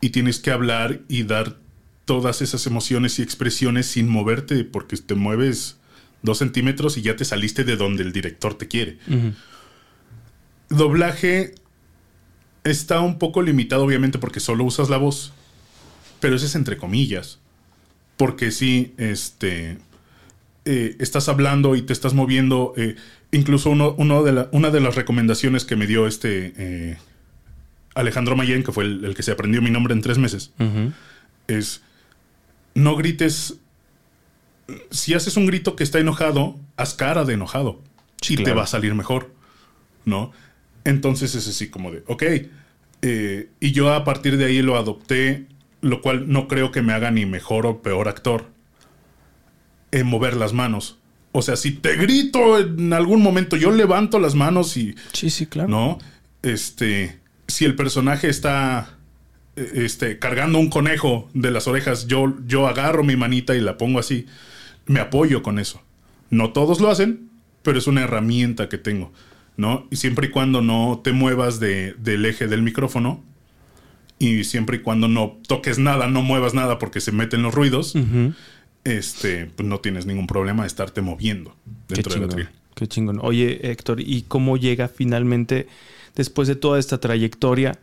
y 0.00 0.10
tienes 0.10 0.38
que 0.38 0.50
hablar 0.50 1.00
y 1.08 1.22
dar 1.24 1.56
todas 2.04 2.42
esas 2.42 2.66
emociones 2.66 3.18
y 3.18 3.22
expresiones 3.22 3.86
sin 3.86 4.08
moverte, 4.08 4.64
porque 4.64 4.96
te 4.98 5.14
mueves 5.14 5.78
dos 6.22 6.38
centímetros 6.38 6.96
y 6.98 7.02
ya 7.02 7.16
te 7.16 7.24
saliste 7.24 7.64
de 7.64 7.76
donde 7.76 8.02
el 8.02 8.12
director 8.12 8.54
te 8.54 8.68
quiere. 8.68 8.98
Doblaje 10.68 11.54
está 12.64 13.00
un 13.00 13.18
poco 13.18 13.42
limitado, 13.42 13.84
obviamente, 13.84 14.18
porque 14.18 14.40
solo 14.40 14.64
usas 14.64 14.88
la 14.88 14.96
voz, 14.96 15.32
pero 16.20 16.36
eso 16.36 16.46
es 16.46 16.54
entre 16.54 16.76
comillas. 16.76 17.38
Porque 18.16 18.50
sí, 18.50 18.94
este. 18.96 19.78
eh, 20.66 20.96
estás 20.98 21.28
hablando 21.28 21.76
y 21.76 21.82
te 21.82 21.92
estás 21.92 22.14
moviendo. 22.14 22.72
eh, 22.76 22.96
incluso 23.32 23.68
uno, 23.70 23.94
uno 23.98 24.22
de 24.22 24.32
la- 24.32 24.48
una 24.52 24.70
de 24.70 24.80
las 24.80 24.94
recomendaciones 24.94 25.64
que 25.64 25.76
me 25.76 25.86
dio 25.86 26.06
este 26.06 26.52
eh, 26.56 26.96
Alejandro 27.94 28.36
Mayen, 28.36 28.62
que 28.64 28.72
fue 28.72 28.84
el, 28.84 29.04
el 29.04 29.14
que 29.14 29.22
se 29.22 29.30
aprendió 29.32 29.62
mi 29.62 29.70
nombre 29.70 29.94
en 29.94 30.00
tres 30.02 30.18
meses, 30.18 30.52
es 31.48 31.82
no 32.74 32.96
grites. 32.96 33.54
Si 34.90 35.14
haces 35.14 35.36
un 35.36 35.46
grito 35.46 35.76
que 35.76 35.84
está 35.84 35.98
enojado, 35.98 36.56
haz 36.76 36.94
cara 36.94 37.24
de 37.24 37.34
enojado. 37.34 37.80
y 38.28 38.36
te 38.36 38.52
va 38.54 38.62
a 38.64 38.66
salir 38.66 38.94
mejor. 38.94 39.32
¿No? 40.06 40.32
Entonces 40.84 41.34
es 41.34 41.46
así 41.48 41.68
como 41.68 41.90
de, 41.90 42.02
ok. 42.06 42.22
eh, 43.02 43.48
y 43.60 43.72
yo 43.72 43.92
a 43.94 44.04
partir 44.04 44.36
de 44.36 44.44
ahí 44.46 44.60
lo 44.62 44.76
adopté, 44.76 45.46
lo 45.80 46.00
cual 46.02 46.28
no 46.30 46.46
creo 46.48 46.72
que 46.72 46.82
me 46.82 46.92
haga 46.92 47.10
ni 47.10 47.24
mejor 47.26 47.64
o 47.66 47.80
peor 47.82 48.08
actor. 48.08 48.46
En 49.92 50.06
mover 50.06 50.36
las 50.36 50.52
manos. 50.52 50.98
O 51.32 51.40
sea, 51.42 51.56
si 51.56 51.70
te 51.72 51.96
grito 51.96 52.58
en 52.58 52.92
algún 52.92 53.22
momento, 53.22 53.56
yo 53.56 53.70
levanto 53.70 54.18
las 54.18 54.34
manos 54.34 54.76
y 54.76 54.94
Sí, 55.12 55.30
sí, 55.30 55.46
claro. 55.46 55.68
¿no? 55.68 55.98
Este, 56.42 57.18
si 57.48 57.64
el 57.64 57.74
personaje 57.74 58.28
está 58.28 58.96
eh, 59.56 59.70
este, 59.76 60.18
cargando 60.18 60.58
un 60.58 60.68
conejo 60.70 61.28
de 61.34 61.50
las 61.50 61.66
orejas, 61.68 62.06
yo, 62.06 62.34
yo 62.46 62.66
agarro 62.66 63.04
mi 63.04 63.16
manita 63.16 63.54
y 63.54 63.60
la 63.60 63.76
pongo 63.78 63.98
así. 63.98 64.26
Me 64.86 65.00
apoyo 65.00 65.42
con 65.42 65.58
eso. 65.58 65.80
No 66.30 66.52
todos 66.52 66.80
lo 66.80 66.90
hacen, 66.90 67.28
pero 67.62 67.78
es 67.78 67.86
una 67.86 68.02
herramienta 68.02 68.68
que 68.68 68.78
tengo, 68.78 69.12
¿no? 69.56 69.86
Y 69.90 69.96
siempre 69.96 70.26
y 70.26 70.30
cuando 70.30 70.60
no 70.62 71.00
te 71.04 71.12
muevas 71.12 71.60
de- 71.60 71.94
del 71.98 72.24
eje 72.26 72.46
del 72.48 72.62
micrófono 72.62 73.22
y 74.18 74.44
siempre 74.44 74.78
y 74.78 74.80
cuando 74.80 75.08
no 75.08 75.38
toques 75.46 75.78
nada, 75.78 76.08
no 76.08 76.22
muevas 76.22 76.54
nada 76.54 76.78
porque 76.78 77.00
se 77.00 77.12
meten 77.12 77.42
los 77.42 77.54
ruidos, 77.54 77.94
este, 78.84 79.46
pues 79.46 79.66
no 79.68 79.78
tienes 79.80 80.06
ningún 80.06 80.26
problema 80.26 80.62
de 80.64 80.66
estarte 80.68 81.00
moviendo 81.00 81.54
dentro 81.88 82.14
de 82.14 82.20
la 82.20 82.28
tril. 82.28 82.48
Qué 82.74 82.86
chingón. 82.88 83.18
Oye, 83.22 83.70
Héctor, 83.70 84.00
¿y 84.00 84.22
cómo 84.22 84.56
llega 84.56 84.88
finalmente, 84.88 85.68
después 86.14 86.48
de 86.48 86.56
toda 86.56 86.78
esta 86.78 86.98
trayectoria, 86.98 87.78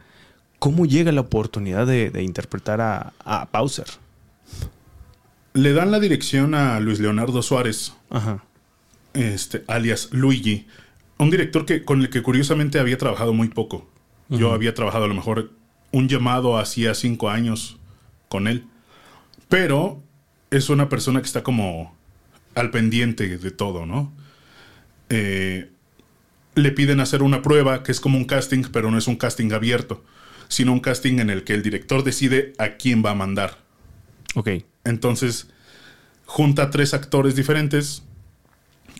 cómo 0.60 0.86
llega 0.86 1.12
la 1.12 1.22
oportunidad 1.22 1.88
de, 1.88 2.10
de 2.10 2.24
interpretar 2.24 2.82
a, 2.82 3.14
a 3.26 3.50
Bowser? 3.52 3.88
Le 5.54 5.74
dan 5.74 5.92
la 5.92 6.00
dirección 6.00 6.54
a 6.56 6.80
Luis 6.80 7.00
Leonardo 7.00 7.42
Suárez, 7.42 7.94
Ajá. 8.10 8.44
este, 9.14 9.64
alias 9.68 10.10
Luigi, 10.12 10.68
un 11.18 11.30
director 11.30 11.66
que, 11.66 11.84
con 11.84 12.02
el 12.02 12.10
que 12.10 12.24
curiosamente 12.24 12.80
había 12.80 12.98
trabajado 12.98 13.34
muy 13.34 13.50
poco. 13.50 13.88
Yo 14.30 14.54
había 14.54 14.74
trabajado 14.74 15.06
a 15.06 15.08
lo 15.10 15.14
mejor 15.14 15.52
un 15.92 16.08
llamado 16.08 16.58
hacía 16.58 16.96
cinco 16.96 17.30
años 17.30 17.78
con 18.30 18.48
él. 18.48 18.64
Pero 19.50 20.02
es 20.52 20.70
una 20.70 20.88
persona 20.88 21.20
que 21.20 21.26
está 21.26 21.44
como 21.44 21.94
al 22.56 22.72
pendiente 22.72 23.38
de 23.38 23.52
todo, 23.52 23.86
¿no? 23.86 24.14
Eh, 25.10 25.70
le 26.56 26.72
piden 26.72 27.00
hacer 27.00 27.24
una 27.24 27.42
prueba 27.42 27.84
que 27.84 27.92
es 27.92 28.00
como 28.00 28.18
un 28.18 28.26
casting, 28.26 28.64
pero 28.72 28.92
no 28.92 28.98
es 28.98 29.08
un 29.08 29.16
casting 29.16 29.52
abierto, 29.54 30.04
sino 30.48 30.74
un 30.74 30.80
casting 30.80 31.20
en 31.20 31.30
el 31.30 31.44
que 31.44 31.54
el 31.54 31.64
director 31.64 32.04
decide 32.04 32.54
a 32.58 32.72
quién 32.72 33.04
va 33.06 33.12
a 33.12 33.16
mandar. 33.16 33.58
Ok. 34.36 34.50
Entonces, 34.84 35.48
junta 36.26 36.70
tres 36.70 36.94
actores 36.94 37.36
diferentes 37.36 38.04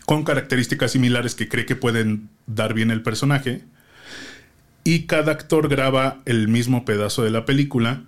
con 0.06 0.24
características 0.24 0.92
similares 0.92 1.34
que 1.34 1.48
cree 1.48 1.66
que 1.66 1.76
pueden 1.76 2.28
dar 2.46 2.74
bien 2.74 2.90
el 2.90 3.02
personaje. 3.02 3.62
Y 4.84 5.06
cada 5.06 5.32
actor 5.32 5.68
graba 5.68 6.20
el 6.24 6.48
mismo 6.48 6.84
pedazo 6.84 7.22
de 7.22 7.30
la 7.30 7.44
película. 7.44 8.02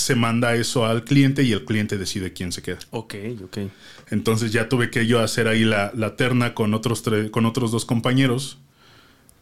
Se 0.00 0.14
manda 0.14 0.54
eso 0.54 0.86
al 0.86 1.04
cliente 1.04 1.42
y 1.42 1.52
el 1.52 1.64
cliente 1.64 1.98
decide 1.98 2.32
quién 2.32 2.52
se 2.52 2.62
queda. 2.62 2.78
Ok, 2.90 3.14
ok. 3.44 3.58
Entonces 4.10 4.52
ya 4.52 4.68
tuve 4.68 4.90
que 4.90 5.06
yo 5.06 5.20
hacer 5.20 5.48
ahí 5.48 5.64
la, 5.64 5.92
la 5.94 6.16
terna 6.16 6.54
con 6.54 6.74
otros, 6.74 7.04
con 7.30 7.46
otros 7.46 7.70
dos 7.70 7.84
compañeros. 7.84 8.58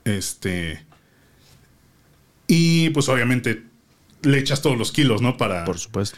Este. 0.04 0.84
Y 2.46 2.90
pues 2.90 3.08
obviamente 3.08 3.64
le 4.22 4.38
echas 4.38 4.62
todos 4.62 4.76
los 4.76 4.92
kilos, 4.92 5.22
¿no? 5.22 5.36
Para, 5.36 5.64
Por 5.64 5.78
supuesto. 5.78 6.16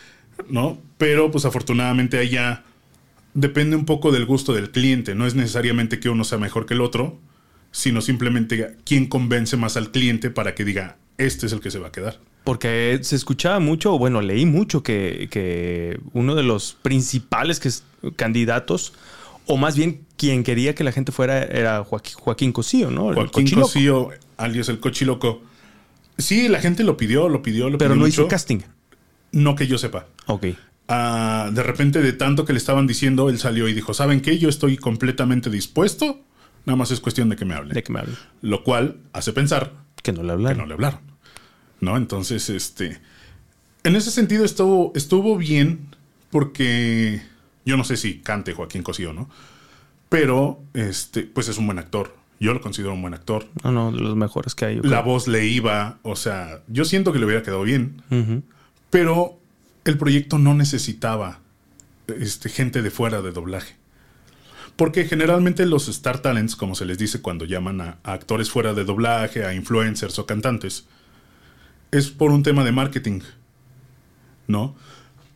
¿no? 0.48 0.80
Pero 0.98 1.30
pues 1.30 1.44
afortunadamente 1.44 2.18
allá 2.18 2.64
depende 3.34 3.76
un 3.76 3.84
poco 3.84 4.12
del 4.12 4.26
gusto 4.26 4.52
del 4.52 4.70
cliente. 4.70 5.14
No 5.14 5.26
es 5.26 5.34
necesariamente 5.34 6.00
que 6.00 6.08
uno 6.08 6.24
sea 6.24 6.38
mejor 6.38 6.66
que 6.66 6.74
el 6.74 6.80
otro, 6.80 7.18
sino 7.72 8.00
simplemente 8.00 8.76
quién 8.84 9.06
convence 9.06 9.56
más 9.56 9.76
al 9.76 9.90
cliente 9.90 10.30
para 10.30 10.54
que 10.54 10.64
diga, 10.64 10.96
este 11.18 11.46
es 11.46 11.52
el 11.52 11.60
que 11.60 11.70
se 11.70 11.78
va 11.78 11.88
a 11.88 11.92
quedar. 11.92 12.18
Porque 12.44 12.98
se 13.02 13.16
escuchaba 13.16 13.60
mucho, 13.60 13.98
bueno, 13.98 14.20
leí 14.22 14.46
mucho 14.46 14.82
que, 14.82 15.28
que 15.30 16.00
uno 16.12 16.34
de 16.34 16.42
los 16.42 16.76
principales 16.80 17.60
que 17.60 17.68
es- 17.68 17.84
candidatos, 18.16 18.94
o 19.46 19.56
más 19.56 19.76
bien 19.76 20.06
quien 20.16 20.42
quería 20.42 20.74
que 20.74 20.82
la 20.84 20.92
gente 20.92 21.12
fuera, 21.12 21.42
era 21.42 21.84
Joaquín, 21.84 22.14
Joaquín 22.18 22.52
Cosío, 22.52 22.90
¿no? 22.90 23.10
El 23.10 23.14
Joaquín 23.16 23.44
cochiloco. 23.44 23.66
Cosío, 23.68 24.08
alias 24.38 24.68
el 24.68 24.80
cochiloco. 24.80 25.42
Sí, 26.18 26.48
la 26.48 26.60
gente 26.60 26.82
lo 26.84 26.96
pidió, 26.96 27.28
lo 27.28 27.42
pidió, 27.42 27.68
lo 27.70 27.78
Pero 27.78 27.90
pidió 27.90 28.00
no 28.00 28.06
mucho. 28.06 28.22
hizo 28.22 28.28
casting. 28.28 28.60
No 29.32 29.54
que 29.54 29.66
yo 29.66 29.78
sepa. 29.78 30.06
Ok. 30.26 30.46
Ah, 30.88 31.50
de 31.52 31.62
repente, 31.62 32.00
de 32.02 32.12
tanto 32.12 32.44
que 32.44 32.52
le 32.52 32.58
estaban 32.58 32.86
diciendo, 32.86 33.28
él 33.30 33.38
salió 33.38 33.68
y 33.68 33.74
dijo: 33.74 33.94
¿Saben 33.94 34.20
qué? 34.20 34.38
Yo 34.38 34.48
estoy 34.48 34.76
completamente 34.76 35.48
dispuesto. 35.50 36.20
Nada 36.66 36.76
más 36.76 36.90
es 36.90 37.00
cuestión 37.00 37.28
de 37.28 37.36
que 37.36 37.44
me 37.44 37.54
hablen. 37.54 37.72
¿De 37.74 37.82
qué 37.82 37.92
me 37.92 38.00
hablan? 38.00 38.16
Lo 38.42 38.64
cual 38.64 38.96
hace 39.12 39.32
pensar 39.32 39.72
Que 40.02 40.12
no 40.12 40.22
le 40.22 40.28
que 40.28 40.32
hablaron. 40.32 40.58
no 40.58 40.66
le 40.66 40.74
hablaron. 40.74 41.00
¿No? 41.80 41.96
Entonces, 41.96 42.50
este. 42.50 43.00
En 43.82 43.96
ese 43.96 44.10
sentido 44.10 44.44
estuvo, 44.44 44.92
estuvo 44.94 45.36
bien 45.36 45.88
porque 46.30 47.22
yo 47.64 47.76
no 47.76 47.84
sé 47.84 47.96
si 47.96 48.18
cante 48.18 48.52
Joaquín 48.52 48.82
Cosío, 48.82 49.12
¿no? 49.12 49.28
Pero, 50.08 50.60
este, 50.74 51.22
pues 51.22 51.48
es 51.48 51.58
un 51.58 51.66
buen 51.66 51.78
actor. 51.78 52.14
Yo 52.40 52.54
lo 52.54 52.60
considero 52.60 52.94
un 52.94 53.02
buen 53.02 53.14
actor. 53.14 53.46
No, 53.62 53.70
no, 53.70 53.92
de 53.92 54.00
los 54.00 54.16
mejores 54.16 54.54
que 54.54 54.64
hay. 54.64 54.76
La 54.76 54.82
creo. 54.82 55.02
voz 55.04 55.28
le 55.28 55.46
iba, 55.46 55.98
o 56.02 56.16
sea, 56.16 56.62
yo 56.68 56.84
siento 56.84 57.12
que 57.12 57.18
le 57.18 57.26
hubiera 57.26 57.42
quedado 57.42 57.62
bien, 57.62 58.02
pero 58.88 59.38
el 59.84 59.98
proyecto 59.98 60.38
no 60.38 60.54
necesitaba 60.54 61.40
este, 62.08 62.48
gente 62.48 62.82
de 62.82 62.90
fuera 62.90 63.22
de 63.22 63.32
doblaje. 63.32 63.76
Porque 64.76 65.04
generalmente 65.04 65.66
los 65.66 65.88
Star 65.88 66.20
Talents, 66.20 66.56
como 66.56 66.74
se 66.74 66.86
les 66.86 66.96
dice 66.96 67.20
cuando 67.20 67.44
llaman 67.44 67.80
a, 67.82 67.98
a 68.02 68.14
actores 68.14 68.50
fuera 68.50 68.72
de 68.72 68.84
doblaje, 68.84 69.44
a 69.44 69.52
influencers 69.54 70.18
o 70.18 70.24
cantantes, 70.24 70.86
es 71.92 72.10
por 72.10 72.30
un 72.30 72.42
tema 72.42 72.64
de 72.64 72.72
marketing. 72.72 73.20
¿No? 74.46 74.74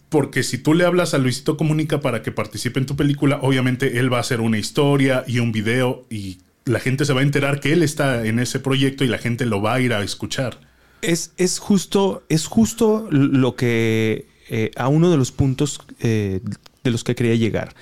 Porque 0.08 0.42
si 0.42 0.58
tú 0.58 0.74
le 0.74 0.84
hablas 0.84 1.14
a 1.14 1.18
Luisito 1.18 1.56
Comunica 1.56 2.00
para 2.00 2.22
que 2.22 2.32
participe 2.32 2.78
en 2.78 2.86
tu 2.86 2.96
película, 2.96 3.38
obviamente 3.42 3.98
él 3.98 4.12
va 4.12 4.18
a 4.18 4.20
hacer 4.20 4.40
una 4.40 4.58
historia 4.58 5.24
y 5.26 5.40
un 5.40 5.52
video 5.52 6.04
y 6.10 6.38
la 6.64 6.80
gente 6.80 7.04
se 7.04 7.12
va 7.12 7.20
a 7.20 7.24
enterar 7.24 7.60
que 7.60 7.72
él 7.72 7.82
está 7.82 8.24
en 8.26 8.38
ese 8.38 8.60
proyecto 8.60 9.04
y 9.04 9.08
la 9.08 9.18
gente 9.18 9.46
lo 9.46 9.60
va 9.60 9.74
a 9.74 9.80
ir 9.80 9.92
a 9.92 10.02
escuchar. 10.02 10.60
Es, 11.02 11.32
es 11.36 11.58
justo, 11.58 12.24
es 12.28 12.46
justo 12.46 13.08
lo 13.10 13.56
que 13.56 14.26
eh, 14.48 14.70
a 14.76 14.88
uno 14.88 15.10
de 15.10 15.16
los 15.16 15.32
puntos 15.32 15.80
eh, 16.00 16.40
de 16.82 16.90
los 16.90 17.04
que 17.04 17.14
quería 17.14 17.34
llegar. 17.34 17.74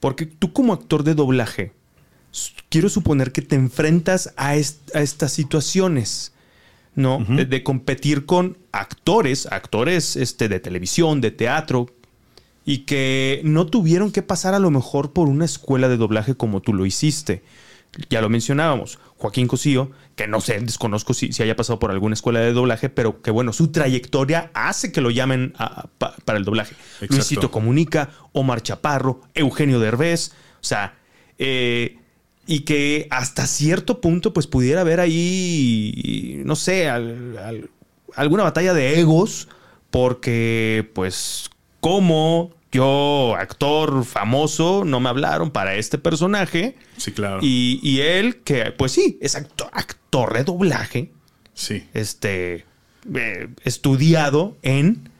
Porque 0.00 0.26
tú 0.26 0.52
como 0.52 0.72
actor 0.72 1.04
de 1.04 1.14
doblaje, 1.14 1.72
quiero 2.68 2.88
suponer 2.88 3.32
que 3.32 3.42
te 3.42 3.56
enfrentas 3.56 4.32
a, 4.36 4.50
a 4.50 4.56
estas 4.56 5.32
situaciones. 5.32 6.32
¿No? 6.96 7.24
de, 7.28 7.62
competir 7.62 8.26
con 8.26 8.58
actores, 8.72 9.46
actores 9.52 10.16
este, 10.16 10.48
de 10.48 10.58
televisión, 10.60 11.20
de 11.20 11.30
teatro, 11.30 11.86
y 12.64 12.78
que 12.78 13.40
no 13.44 13.66
tuvieron 13.66 14.10
que 14.10 14.22
pasar 14.22 14.54
a 14.54 14.58
lo 14.58 14.70
mejor 14.70 15.12
por 15.12 15.28
una 15.28 15.44
escuela 15.44 15.88
de 15.88 15.98
doblaje 15.98 16.34
como 16.34 16.62
tú 16.62 16.72
lo 16.72 16.84
hiciste. 16.84 17.44
Ya 18.10 18.20
lo 18.20 18.28
mencionábamos, 18.28 18.98
Joaquín 19.16 19.46
Cosío, 19.46 19.90
que 20.16 20.26
no 20.26 20.40
sé, 20.40 20.58
desconozco 20.60 21.14
si, 21.14 21.32
si 21.32 21.42
haya 21.42 21.54
pasado 21.54 21.78
por 21.78 21.90
alguna 21.90 22.14
escuela 22.14 22.40
de 22.40 22.52
doblaje, 22.52 22.88
pero 22.88 23.22
que 23.22 23.30
bueno, 23.30 23.52
su 23.52 23.68
trayectoria 23.68 24.50
hace 24.54 24.90
que 24.90 25.00
lo 25.00 25.10
llamen 25.10 25.54
para 25.98 26.38
el 26.38 26.44
doblaje. 26.44 26.74
Luisito 27.08 27.50
Comunica, 27.50 28.10
Omar 28.32 28.62
Chaparro, 28.62 29.20
Eugenio 29.34 29.78
Derbez, 29.78 30.32
o 30.60 30.64
sea, 30.64 30.98
eh, 31.38 31.98
y 32.46 32.60
que 32.60 33.08
hasta 33.10 33.46
cierto 33.46 34.00
punto 34.00 34.32
pues 34.32 34.46
pudiera 34.46 34.82
haber 34.82 35.00
ahí, 35.00 36.42
no 36.44 36.56
sé, 36.56 36.88
alguna 36.88 38.44
batalla 38.44 38.72
de 38.72 39.00
egos, 39.00 39.48
porque 39.90 40.88
pues 40.94 41.50
como 41.80 42.56
yo, 42.72 43.34
actor 43.38 44.04
famoso, 44.04 44.84
no 44.84 45.00
me 45.00 45.08
hablaron 45.08 45.50
para 45.50 45.76
este 45.76 45.98
personaje. 45.98 46.76
Sí, 46.98 47.12
claro. 47.12 47.38
Y, 47.42 48.00
él, 48.00 48.42
que 48.42 48.72
pues 48.72 48.92
sí, 48.92 49.18
es 49.22 49.34
actor, 49.34 49.68
actor 49.72 50.34
de 50.34 50.44
doblaje. 50.44 51.10
Sí. 51.54 51.88
Este, 51.94 52.66
eh, 53.14 53.48
estudiado 53.64 54.56
en... 54.62 55.10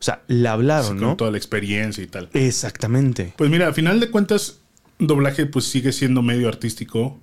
O 0.00 0.02
sea, 0.04 0.22
le 0.26 0.48
hablaron, 0.48 0.96
¿no? 0.96 1.08
Con 1.08 1.16
toda 1.16 1.30
la 1.30 1.38
experiencia 1.38 2.02
y 2.02 2.08
tal. 2.08 2.28
Exactamente. 2.34 3.32
Pues 3.36 3.48
mira, 3.48 3.68
a 3.68 3.72
final 3.72 4.00
de 4.00 4.10
cuentas, 4.10 4.58
doblaje 4.98 5.46
pues 5.46 5.66
sigue 5.66 5.92
siendo 5.92 6.22
medio 6.22 6.48
artístico. 6.48 7.18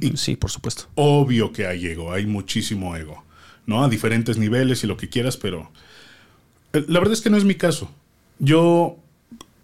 Y 0.00 0.16
sí, 0.16 0.36
por 0.36 0.50
supuesto. 0.50 0.84
Obvio 0.94 1.52
que 1.52 1.66
hay 1.66 1.86
ego, 1.86 2.12
hay 2.12 2.26
muchísimo 2.26 2.96
ego, 2.96 3.24
¿no? 3.66 3.84
A 3.84 3.88
diferentes 3.88 4.36
niveles 4.36 4.82
y 4.82 4.86
lo 4.86 4.96
que 4.96 5.08
quieras, 5.08 5.36
pero 5.36 5.70
eh, 6.72 6.84
la 6.88 6.98
verdad 6.98 7.14
es 7.14 7.20
que 7.20 7.30
no 7.30 7.36
es 7.36 7.44
mi 7.44 7.54
caso. 7.54 7.90
Yo 8.38 8.98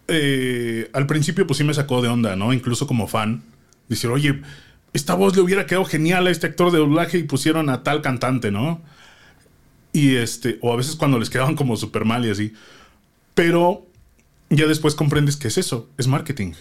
eh, 0.09 0.90
al 0.92 1.07
principio 1.07 1.46
pues 1.46 1.59
sí 1.59 1.64
me 1.64 1.75
sacó 1.75 2.03
de 2.03 2.09
onda, 2.09 2.37
¿no? 2.37 2.53
Incluso 2.53 2.87
como 2.87 3.09
fan, 3.09 3.42
decir, 3.88 4.11
oye, 4.11 4.42
esta 4.92 5.14
voz 5.14 5.35
le 5.35 5.42
hubiera 5.42 5.66
quedado 5.66 5.85
genial 5.85 6.27
a 6.27 6.31
este 6.31 6.46
actor 6.46 6.70
de 6.70 6.79
doblaje 6.79 7.18
y 7.18 7.22
pusieron 7.25 7.70
a 7.70 7.83
tal 7.83 8.03
cantante, 8.03 8.51
¿no? 8.51 8.81
Y 9.92 10.16
este, 10.16 10.59
o 10.61 10.72
a 10.72 10.77
veces 10.77 10.96
cuando 10.96 11.18
les 11.18 11.31
quedaban 11.31 11.57
como 11.57 11.77
súper 11.77 12.05
mal 12.05 12.25
y 12.27 12.31
así. 12.31 12.53
Pero 13.35 13.87
ya 14.51 14.66
después 14.66 14.94
comprendes 14.94 15.37
que 15.37 15.48
es 15.48 15.59
eso, 15.59 15.88
es 15.98 16.07
marketing. 16.07 16.53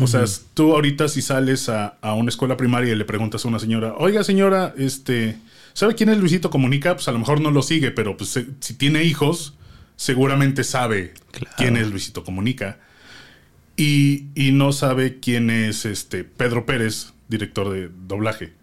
O 0.00 0.06
sea, 0.06 0.24
tú 0.54 0.72
ahorita 0.72 1.08
si 1.08 1.22
sales 1.22 1.68
a, 1.68 1.98
una 2.02 2.28
escuela 2.28 2.56
primaria 2.56 2.92
y 2.92 2.96
le 2.96 3.04
preguntas 3.04 3.44
a 3.44 3.48
una 3.48 3.58
señora, 3.58 3.94
oiga 3.96 4.24
señora, 4.24 4.74
este, 4.76 5.38
¿sabe 5.72 5.94
quién 5.94 6.08
es 6.08 6.18
Luisito 6.18 6.50
Comunica? 6.50 6.94
Pues 6.94 7.08
a 7.08 7.12
lo 7.12 7.18
mejor 7.18 7.40
no 7.40 7.50
lo 7.50 7.62
sigue, 7.62 7.90
pero 7.90 8.16
pues 8.16 8.38
si 8.60 8.74
tiene 8.74 9.04
hijos, 9.04 9.54
seguramente 9.96 10.64
sabe 10.64 11.14
quién 11.56 11.76
es 11.76 11.88
Luisito 11.88 12.24
Comunica. 12.24 12.78
Y, 13.76 14.28
no 14.52 14.72
sabe 14.72 15.20
quién 15.20 15.50
es 15.50 15.84
este 15.84 16.24
Pedro 16.24 16.64
Pérez, 16.64 17.12
director 17.28 17.70
de 17.70 17.90
doblaje. 18.06 18.54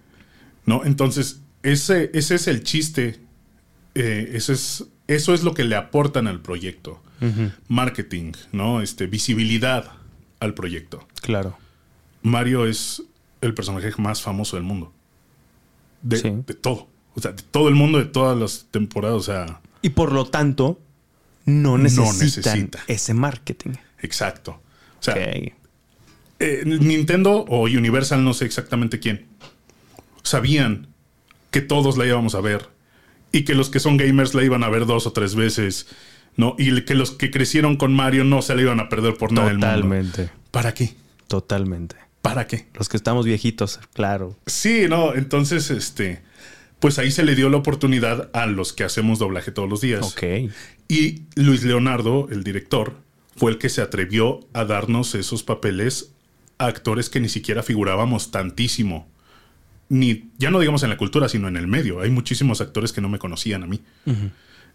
¿No? 0.65 0.85
Entonces, 0.85 1.41
ese, 1.61 2.09
ese 2.13 2.35
es 2.35 2.47
el 2.47 2.63
chiste. 2.63 3.19
Eh, 3.93 4.31
ese 4.33 4.53
es, 4.53 4.85
eso 5.07 5.33
es 5.33 5.43
lo 5.43 5.53
que 5.53 5.65
le 5.65 5.75
aportan 5.75 6.27
al 6.27 6.41
proyecto. 6.41 7.01
Marketing, 7.69 8.33
¿no? 8.51 8.81
Este, 8.81 9.07
visibilidad 9.07 9.93
al 10.43 10.53
proyecto. 10.53 11.07
Claro. 11.21 11.57
Mario 12.21 12.65
es 12.65 13.03
el 13.41 13.53
personaje 13.53 13.91
más 13.97 14.21
famoso 14.21 14.55
del 14.55 14.63
mundo. 14.63 14.93
De, 16.01 16.43
de, 16.45 16.53
todo. 16.53 16.87
O 17.15 17.21
sea, 17.21 17.31
de 17.31 17.43
todo 17.43 17.69
el 17.69 17.75
mundo, 17.75 17.97
de 17.97 18.05
todas 18.05 18.37
las 18.37 18.67
temporadas. 18.71 19.17
O 19.17 19.23
sea. 19.23 19.61
Y 19.81 19.89
por 19.89 20.11
lo 20.11 20.25
tanto, 20.25 20.79
no 21.45 21.77
necesitan 21.77 22.71
ese 22.87 23.13
marketing. 23.13 23.71
Exacto. 23.99 24.61
O 24.99 25.03
sea, 25.03 25.15
eh, 25.17 26.63
Nintendo 26.65 27.45
o 27.47 27.63
Universal, 27.63 28.23
no 28.23 28.33
sé 28.33 28.45
exactamente 28.45 28.99
quién, 28.99 29.27
sabían 30.23 30.87
que 31.51 31.61
todos 31.61 31.97
la 31.97 32.05
íbamos 32.05 32.35
a 32.35 32.41
ver 32.41 32.69
y 33.31 33.43
que 33.43 33.55
los 33.55 33.69
que 33.69 33.79
son 33.79 33.97
gamers 33.97 34.33
la 34.33 34.43
iban 34.43 34.63
a 34.63 34.69
ver 34.69 34.85
dos 34.85 35.07
o 35.07 35.13
tres 35.13 35.35
veces 35.35 35.87
¿no? 36.35 36.55
Y 36.57 36.81
que 36.83 36.95
los 36.95 37.11
que 37.11 37.31
crecieron 37.31 37.77
con 37.77 37.93
Mario 37.93 38.23
no 38.23 38.41
se 38.41 38.55
le 38.55 38.63
iban 38.63 38.79
a 38.79 38.89
perder 38.89 39.15
por 39.15 39.31
nada 39.31 39.47
del 39.47 39.57
mundo. 39.57 39.67
Totalmente. 39.67 40.29
¿Para 40.51 40.73
qué? 40.73 40.93
Totalmente. 41.27 41.95
¿Para 42.21 42.47
qué? 42.47 42.67
Los 42.73 42.89
que 42.89 42.97
estamos 42.97 43.25
viejitos, 43.25 43.79
claro. 43.93 44.37
Sí, 44.45 44.85
no, 44.87 45.13
entonces, 45.13 45.69
este, 45.71 46.21
pues 46.79 46.97
ahí 46.99 47.11
se 47.11 47.23
le 47.23 47.35
dio 47.35 47.49
la 47.49 47.57
oportunidad 47.57 48.29
a 48.33 48.45
los 48.45 48.71
que 48.71 48.83
hacemos 48.83 49.19
doblaje 49.19 49.51
todos 49.51 49.69
los 49.69 49.81
días. 49.81 50.03
Ok. 50.03 50.51
Y 50.87 51.23
Luis 51.35 51.63
Leonardo, 51.63 52.27
el 52.31 52.43
director, 52.43 52.93
fue 53.35 53.51
el 53.51 53.57
que 53.57 53.69
se 53.69 53.81
atrevió 53.81 54.39
a 54.53 54.65
darnos 54.65 55.15
esos 55.15 55.43
papeles 55.43 56.11
a 56.57 56.67
actores 56.67 57.09
que 57.09 57.19
ni 57.19 57.29
siquiera 57.29 57.63
figurábamos 57.63 58.31
tantísimo. 58.31 59.07
Ni, 59.89 60.29
ya 60.37 60.49
no 60.49 60.59
digamos 60.59 60.83
en 60.83 60.89
la 60.89 60.97
cultura, 60.97 61.29
sino 61.29 61.47
en 61.47 61.57
el 61.57 61.67
medio. 61.67 61.99
Hay 62.01 62.09
muchísimos 62.09 62.61
actores 62.61 62.93
que 62.93 63.01
no 63.01 63.09
me 63.09 63.19
conocían 63.19 63.63
a 63.63 63.67
mí. 63.67 63.81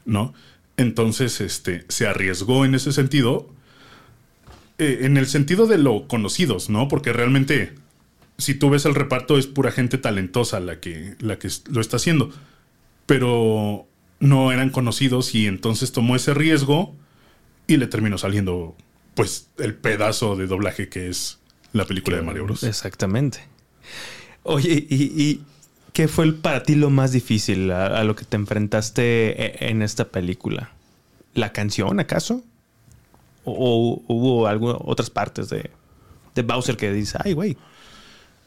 ¿No? 0.05 0.35
Entonces, 0.79 1.41
este, 1.41 1.85
se 1.89 2.07
arriesgó 2.07 2.65
en 2.65 2.77
ese 2.77 2.93
sentido, 2.93 3.51
eh, 4.79 5.01
en 5.03 5.17
el 5.17 5.27
sentido 5.27 5.67
de 5.67 5.77
lo 5.77 6.07
conocidos, 6.07 6.71
¿no? 6.71 6.87
Porque 6.87 7.13
realmente, 7.13 7.75
si 8.39 8.55
tú 8.55 8.71
ves 8.71 8.87
el 8.87 8.95
reparto, 8.95 9.39
es 9.39 9.49
pura 9.49 9.73
gente 9.73 9.99
talentosa 9.99 10.61
la 10.61 10.79
que, 10.79 11.17
la 11.19 11.37
que 11.39 11.49
lo 11.69 11.81
está 11.81 11.97
haciendo. 11.97 12.31
Pero 13.07 13.89
no 14.21 14.53
eran 14.53 14.71
conocidos 14.71 15.35
y 15.35 15.49
entonces 15.49 15.91
tomó 15.91 16.15
ese 16.15 16.33
riesgo 16.33 16.95
y 17.67 17.77
le 17.77 17.89
terminó 17.89 18.17
saliendo, 18.17 18.77
pues, 19.17 19.51
el 19.59 19.75
pedazo 19.75 20.37
de 20.37 20.47
doblaje 20.47 20.89
que 20.89 21.09
es 21.09 21.41
la 21.73 21.87
película 21.87 22.19
de 22.19 22.23
Mario 22.23 22.45
Bros. 22.45 22.63
Exactamente. 22.63 23.41
Oye, 24.45 24.87
y 24.89 25.41
¿Qué 25.93 26.09
fue 26.09 26.33
para 26.33 26.63
ti 26.63 26.75
lo 26.75 26.91
más 26.91 27.13
difícil 27.13 27.71
a, 27.73 28.05
lo 28.05 28.15
que 28.15 28.25
te 28.25 28.37
enfrentaste 28.37 29.65
e, 29.65 29.71
en 29.71 29.83
esta 29.83 30.07
película? 30.07 30.71
¿La 31.35 31.53
canción, 31.53 31.99
acaso? 32.01 32.43
¿O, 33.45 34.03
hubo 34.07 34.43
otras 34.85 35.11
partes 35.11 35.49
de, 35.49 35.71
de 36.35 36.43
Bowser 36.43 36.77
que 36.77 36.93
dice, 36.93 37.19
ay, 37.25 37.33
güey? 37.33 37.57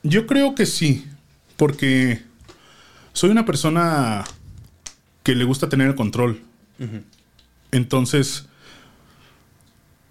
Yo 0.04 0.28
creo 0.28 0.56
que 0.56 0.66
sí, 0.66 1.06
porque 1.58 2.22
soy 3.14 3.30
una 3.30 3.46
persona 3.46 4.24
que 5.24 5.36
le 5.36 5.44
gusta 5.44 5.70
tener 5.70 5.88
el 5.88 5.96
control. 5.96 6.42
Entonces, 7.72 8.48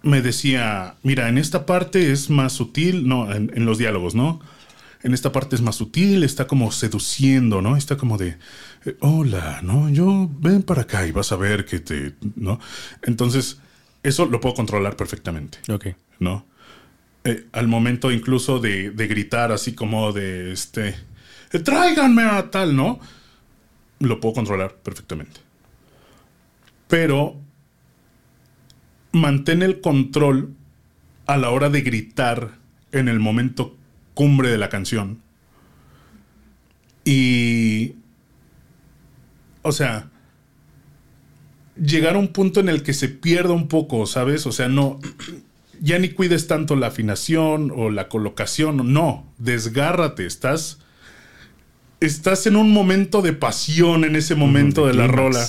me 0.01 0.21
decía, 0.21 0.95
mira, 1.03 1.27
en 1.27 1.37
esta 1.37 1.65
parte 1.65 2.11
es 2.11 2.29
más 2.29 2.53
sutil, 2.53 3.07
no, 3.07 3.31
en 3.33 3.65
los 3.65 3.77
diálogos, 3.77 4.15
¿no? 4.15 4.39
En 5.03 5.13
esta 5.13 5.31
parte 5.31 5.55
es 5.55 5.61
más 5.61 5.75
sutil, 5.75 6.23
está 6.23 6.47
como 6.47 6.71
seduciendo, 6.71 7.61
¿no? 7.61 7.75
Está 7.75 7.97
como 7.97 8.17
de, 8.17 8.37
eh, 8.85 8.97
hola, 8.99 9.61
¿no? 9.63 9.89
Yo 9.89 10.29
ven 10.39 10.63
para 10.63 10.83
acá 10.83 11.07
y 11.07 11.11
vas 11.11 11.31
a 11.31 11.35
ver 11.35 11.65
que 11.65 11.79
te, 11.79 12.15
¿no? 12.35 12.59
Entonces, 13.03 13.59
eso 14.03 14.25
lo 14.25 14.39
puedo 14.39 14.55
controlar 14.55 14.95
perfectamente. 14.95 15.59
Ok. 15.71 15.87
¿No? 16.19 16.45
Eh, 17.23 17.45
al 17.51 17.67
momento 17.67 18.11
incluso 18.11 18.59
de, 18.59 18.91
gritar 18.95 19.51
así 19.51 19.73
como 19.73 20.11
de, 20.11 20.51
este, 20.51 20.95
eh, 21.51 21.59
tráiganme 21.59 22.23
a 22.23 22.49
tal, 22.49 22.75
¿no? 22.75 22.99
Lo 23.99 24.19
puedo 24.19 24.35
controlar 24.35 24.75
perfectamente. 24.75 25.39
Pero 26.87 27.39
mantén 29.11 29.61
el 29.61 29.81
control 29.81 30.55
a 31.27 31.37
la 31.37 31.51
hora 31.51 31.69
de 31.69 31.81
gritar 31.81 32.57
en 32.91 33.07
el 33.07 33.19
momento 33.19 33.77
cumbre 34.13 34.49
de 34.49 34.57
la 34.57 34.69
canción. 34.69 35.21
Y... 37.05 37.95
O 39.63 39.71
sea, 39.71 40.09
llegar 41.75 42.15
a 42.15 42.19
un 42.19 42.29
punto 42.29 42.59
en 42.59 42.69
el 42.69 42.83
que 42.83 42.93
se 42.93 43.09
pierda 43.09 43.53
un 43.53 43.67
poco, 43.67 44.05
¿sabes? 44.05 44.45
O 44.45 44.51
sea, 44.51 44.69
no, 44.69 44.99
ya 45.79 45.99
ni 45.99 46.09
cuides 46.09 46.47
tanto 46.47 46.75
la 46.75 46.87
afinación 46.87 47.71
o 47.75 47.89
la 47.89 48.07
colocación, 48.07 48.93
no, 48.93 49.31
desgárrate, 49.37 50.25
estás, 50.25 50.79
estás 51.99 52.45
en 52.47 52.55
un 52.55 52.71
momento 52.71 53.21
de 53.21 53.33
pasión 53.33 54.03
en 54.03 54.15
ese 54.15 54.35
momento 54.35 54.87
de, 54.87 54.93
la 54.93 55.07
rola. 55.07 55.45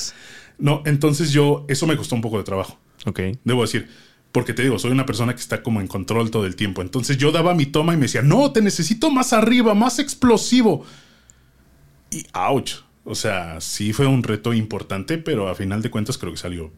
No, 0.58 0.82
entonces 0.86 1.32
yo, 1.32 1.66
eso 1.68 1.86
me 1.86 1.96
costó 1.96 2.14
un 2.14 2.22
poco 2.22 2.38
de 2.38 2.44
trabajo. 2.44 2.78
Ok. 3.04 3.20
Debo 3.44 3.62
decir, 3.62 3.88
Porque 4.32 4.54
te 4.54 4.62
digo, 4.62 4.78
soy 4.78 4.90
una 4.90 5.04
persona 5.04 5.34
que 5.34 5.40
está 5.40 5.62
como 5.62 5.80
en 5.80 5.86
control 5.86 6.30
todo 6.30 6.46
el 6.46 6.56
tiempo. 6.56 6.80
Entonces 6.80 7.18
yo 7.18 7.32
daba 7.32 7.54
mi 7.54 7.66
toma 7.66 7.92
y 7.92 7.96
me 7.96 8.04
decía, 8.04 8.22
no, 8.22 8.50
te 8.50 8.62
necesito 8.62 9.10
más 9.10 9.34
arriba, 9.34 9.74
más 9.74 9.98
explosivo. 9.98 10.84
Y 12.10 12.26
ouch. 12.32 12.76
O 13.04 13.14
sea, 13.14 13.60
sí 13.60 13.92
fue 13.92 14.06
un 14.06 14.22
reto 14.22 14.54
importante, 14.54 15.18
pero 15.18 15.48
a 15.48 15.54
final 15.54 15.82
de 15.82 15.90
cuentas 15.90 16.16
creo 16.16 16.32
que 16.32 16.38
salió. 16.38 16.70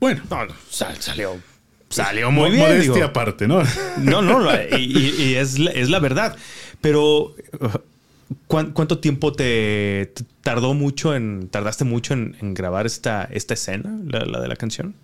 Bueno, 0.00 0.22
no, 0.28 0.46
salió. 0.70 1.40
Salió 1.88 2.30
muy 2.30 2.50
bien. 2.50 2.62
Modestia 2.62 3.06
aparte, 3.06 3.46
¿no? 3.46 3.62
No, 3.98 4.22
no, 4.22 4.40
y, 4.78 5.34
es, 5.34 5.58
la, 5.58 5.98
verdad. 5.98 6.36
Pero, 6.80 7.34
¿cuánto 8.46 8.98
tiempo 8.98 9.32
te, 9.32 10.12
tardó 10.40 10.74
mucho 10.74 11.14
en. 11.14 11.48
tardaste 11.48 11.84
mucho 11.84 12.14
en, 12.14 12.54
grabar 12.54 12.86
esta, 12.86 13.24
esta 13.24 13.54
escena, 13.54 13.98
la, 14.06 14.40
de 14.40 14.48
la 14.48 14.56
canción? 14.56 14.94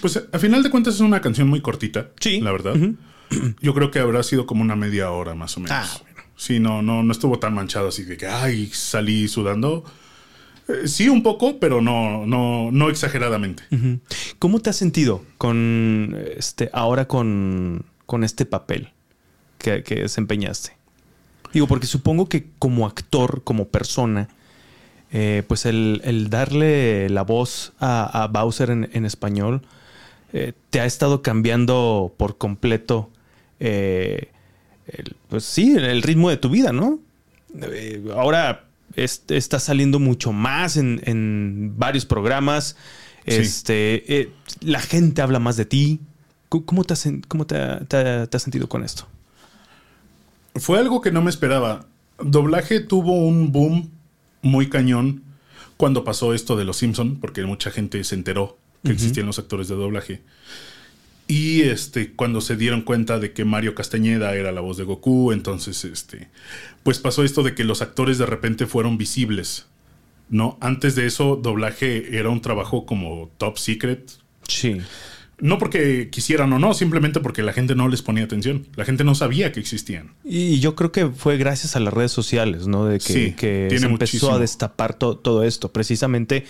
Pues 0.00 0.22
a 0.30 0.38
final 0.38 0.62
de 0.62 0.70
cuentas 0.70 0.94
es 0.94 1.00
una 1.00 1.20
canción 1.20 1.48
muy 1.48 1.60
cortita. 1.60 2.10
Sí. 2.20 2.40
La 2.40 2.52
verdad. 2.52 2.76
Yo 3.60 3.74
creo 3.74 3.90
que 3.90 3.98
habrá 3.98 4.22
sido 4.22 4.46
como 4.46 4.62
una 4.62 4.76
media 4.76 5.10
hora 5.10 5.34
más 5.34 5.56
o 5.56 5.60
menos. 5.60 5.76
Ah, 5.76 6.06
Sí, 6.36 6.60
no, 6.60 6.82
no, 6.82 7.02
no 7.02 7.12
estuvo 7.12 7.38
tan 7.38 7.54
manchado 7.54 7.88
así 7.88 8.04
de 8.04 8.18
que, 8.18 8.26
ay, 8.26 8.66
salí 8.66 9.26
sudando. 9.26 9.84
Eh, 10.68 10.86
sí, 10.86 11.08
un 11.08 11.22
poco, 11.22 11.58
pero 11.58 11.80
no, 11.80 12.26
no, 12.26 12.70
no 12.70 12.90
exageradamente. 12.90 13.62
¿Cómo 14.38 14.60
te 14.60 14.70
has 14.70 14.76
sentido 14.76 15.24
con 15.38 16.14
este, 16.36 16.68
ahora 16.74 17.08
con, 17.08 17.86
con 18.04 18.22
este 18.22 18.44
papel 18.44 18.90
que, 19.58 19.82
desempeñaste? 19.82 20.76
Digo, 21.54 21.66
porque 21.66 21.86
supongo 21.86 22.28
que 22.28 22.48
como 22.58 22.86
actor, 22.86 23.42
como 23.42 23.68
persona, 23.68 24.28
eh, 25.12 25.42
pues 25.46 25.66
el, 25.66 26.28
darle 26.30 27.08
la 27.08 27.22
voz 27.22 27.72
a, 27.80 28.28
Bowser 28.32 28.70
en, 28.70 29.06
español 29.06 29.62
eh, 30.32 30.52
te 30.70 30.80
ha 30.80 30.86
estado 30.86 31.22
cambiando 31.22 32.12
por 32.16 32.36
completo 32.38 33.10
pues 35.28 35.44
sí, 35.44 35.74
el 35.76 36.02
ritmo 36.02 36.30
de 36.30 36.36
tu 36.36 36.48
vida, 36.48 36.72
¿no? 36.72 37.00
Eh, 37.60 38.04
ahora 38.14 38.64
está 38.94 39.58
saliendo 39.58 39.98
mucho 39.98 40.32
más 40.32 40.76
en, 40.76 41.74
varios 41.76 42.06
programas. 42.06 42.76
Este, 43.24 44.20
eh, 44.20 44.32
la 44.60 44.80
gente 44.80 45.22
habla 45.22 45.38
más 45.38 45.56
de 45.56 45.64
ti. 45.64 46.00
¿Cómo, 46.48 46.84
te, 46.84 46.94
has, 46.94 47.08
cómo 47.28 47.46
te, 47.46 47.56
has 47.56 48.42
sentido 48.42 48.68
con 48.68 48.84
esto? 48.84 49.06
Fue 50.54 50.78
algo 50.78 51.00
que 51.00 51.10
no 51.10 51.22
me 51.22 51.30
esperaba. 51.30 51.86
Doblaje 52.18 52.80
tuvo 52.80 53.12
un 53.12 53.52
boom 53.52 53.90
muy 54.46 54.68
cañón 54.68 55.22
cuando 55.76 56.04
pasó 56.04 56.32
esto 56.32 56.56
de 56.56 56.64
Los 56.64 56.78
Simpson, 56.78 57.18
porque 57.20 57.44
mucha 57.44 57.70
gente 57.70 58.02
se 58.04 58.14
enteró 58.14 58.58
que 58.82 58.92
existían 58.92 59.26
los 59.26 59.38
actores 59.38 59.68
de 59.68 59.74
doblaje. 59.74 60.22
Y 61.28 61.62
este, 61.62 62.12
cuando 62.12 62.40
se 62.40 62.56
dieron 62.56 62.82
cuenta 62.82 63.18
de 63.18 63.32
que 63.32 63.44
Mario 63.44 63.74
Castañeda 63.74 64.34
era 64.36 64.52
la 64.52 64.60
voz 64.60 64.76
de 64.76 64.84
Goku, 64.84 65.32
entonces 65.32 65.84
este, 65.84 66.28
pues 66.84 67.00
pasó 67.00 67.24
esto 67.24 67.42
de 67.42 67.54
que 67.54 67.64
los 67.64 67.82
actores 67.82 68.18
de 68.18 68.26
repente 68.26 68.66
fueron 68.66 68.96
visibles. 68.96 69.66
¿No? 70.28 70.58
Antes 70.60 70.96
de 70.96 71.06
eso, 71.06 71.36
doblaje 71.36 72.18
era 72.18 72.30
un 72.30 72.40
trabajo 72.40 72.84
como 72.84 73.30
top 73.38 73.58
secret. 73.58 74.10
Sí. 74.48 74.78
No 75.38 75.58
porque 75.58 76.08
quisieran 76.10 76.52
o 76.54 76.58
no, 76.58 76.72
simplemente 76.72 77.20
porque 77.20 77.42
la 77.42 77.52
gente 77.52 77.74
no 77.74 77.88
les 77.88 78.00
ponía 78.00 78.24
atención. 78.24 78.66
La 78.74 78.84
gente 78.84 79.04
no 79.04 79.14
sabía 79.14 79.52
que 79.52 79.60
existían. 79.60 80.14
Y 80.24 80.60
yo 80.60 80.74
creo 80.74 80.92
que 80.92 81.08
fue 81.08 81.36
gracias 81.36 81.76
a 81.76 81.80
las 81.80 81.92
redes 81.92 82.12
sociales, 82.12 82.66
¿no? 82.66 82.86
De 82.86 82.98
que, 82.98 83.68
se 83.70 83.86
empezó 83.86 84.32
a 84.32 84.38
destapar 84.38 84.94
todo 84.94 85.44
esto. 85.44 85.72
Precisamente 85.72 86.44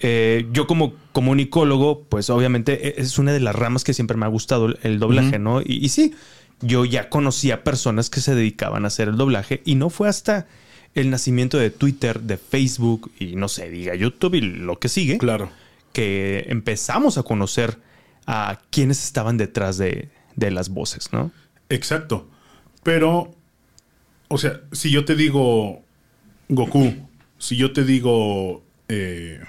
eh, 0.00 0.46
yo 0.52 0.66
como 0.66 0.94
comunicólogo, 1.12 2.04
pues 2.08 2.30
obviamente 2.30 2.88
e, 2.88 3.02
es 3.02 3.18
una 3.18 3.32
de 3.32 3.40
las 3.40 3.54
ramas 3.54 3.84
que 3.84 3.94
siempre 3.94 4.16
me 4.16 4.26
ha 4.26 4.28
gustado 4.28 4.74
el 4.82 4.98
doblaje, 4.98 5.38
¿no? 5.38 5.60
Y, 5.64 5.88
sí, 5.88 6.14
yo 6.60 6.84
ya 6.84 7.08
conocía 7.08 7.64
personas 7.64 8.10
que 8.10 8.20
se 8.20 8.34
dedicaban 8.34 8.84
a 8.84 8.88
hacer 8.88 9.08
el 9.08 9.16
doblaje 9.16 9.60
y 9.64 9.74
no 9.74 9.90
fue 9.90 10.08
hasta 10.08 10.46
el 10.94 11.10
nacimiento 11.10 11.58
de 11.58 11.70
Twitter, 11.70 12.20
de 12.20 12.38
Facebook 12.38 13.10
y 13.18 13.36
no 13.36 13.48
sé, 13.48 13.70
diga 13.70 13.94
YouTube 13.94 14.34
y 14.34 14.40
lo 14.40 14.78
que 14.78 14.88
sigue. 14.88 15.18
Claro. 15.18 15.50
Que 15.92 16.46
empezamos 16.48 17.18
a 17.18 17.24
conocer 17.24 17.78
a 18.30 18.60
quienes 18.68 19.02
estaban 19.02 19.38
detrás 19.38 19.78
de, 19.78 20.10
las 20.36 20.68
voces, 20.68 21.12
¿no? 21.12 21.32
Exacto. 21.70 22.28
Pero, 22.82 23.34
o 24.28 24.36
sea, 24.36 24.60
si 24.70 24.90
yo 24.90 25.06
te 25.06 25.16
digo 25.16 25.82
Goku, 26.50 26.94
si 27.38 27.56
yo 27.56 27.72
te 27.72 27.84
digo 27.84 28.62
eh, 28.88 29.40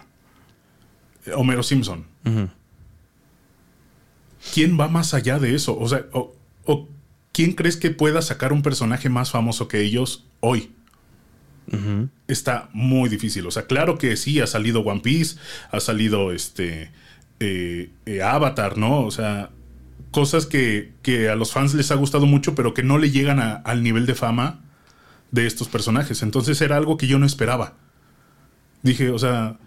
Homero 1.36 1.62
Simpson. 1.62 2.06
¿Quién 4.54 4.80
va 4.80 4.88
más 4.88 5.14
allá 5.14 5.40
de 5.40 5.56
eso? 5.56 5.78
O 5.78 5.90
sea, 5.90 6.06
o, 6.14 6.88
¿quién 7.34 7.54
crees 7.54 7.76
que 7.76 7.92
pueda 7.92 8.22
sacar 8.22 8.54
un 8.54 8.62
personaje 8.62 9.10
más 9.10 9.30
famoso 9.30 9.68
que 9.68 9.82
ellos 9.82 10.26
hoy? 10.40 10.72
Está 12.28 12.70
muy 12.72 13.10
difícil. 13.10 13.46
O 13.46 13.52
sea, 13.52 13.68
claro 13.68 13.98
que 13.98 14.16
sí, 14.16 14.40
ha 14.40 14.48
salido 14.48 14.80
One 14.80 15.02
Piece, 15.02 15.38
ha 15.70 15.82
salido 15.82 16.32
este 16.32 16.92
eh, 17.40 17.92
eh, 18.06 18.22
Avatar, 18.22 18.78
¿no? 18.78 19.02
O 19.02 19.12
sea, 19.12 19.50
cosas 20.12 20.46
que, 20.46 20.92
a 21.32 21.36
los 21.36 21.52
fans 21.52 21.74
les 21.74 21.92
ha 21.92 21.96
gustado 21.96 22.26
mucho, 22.26 22.56
pero 22.56 22.74
que 22.74 22.84
no 22.84 22.98
le 22.98 23.12
llegan 23.12 23.40
al 23.40 23.84
nivel 23.84 24.06
de 24.06 24.16
fama 24.16 24.62
de 25.32 25.48
estos 25.48 25.68
personajes. 25.68 26.24
Entonces 26.24 26.62
era 26.62 26.78
algo 26.78 26.98
que 26.98 27.08
yo 27.08 27.20
no 27.20 27.26
esperaba. 27.26 27.74
Dije, 28.82 29.10
o 29.10 29.20
sea, 29.20 29.58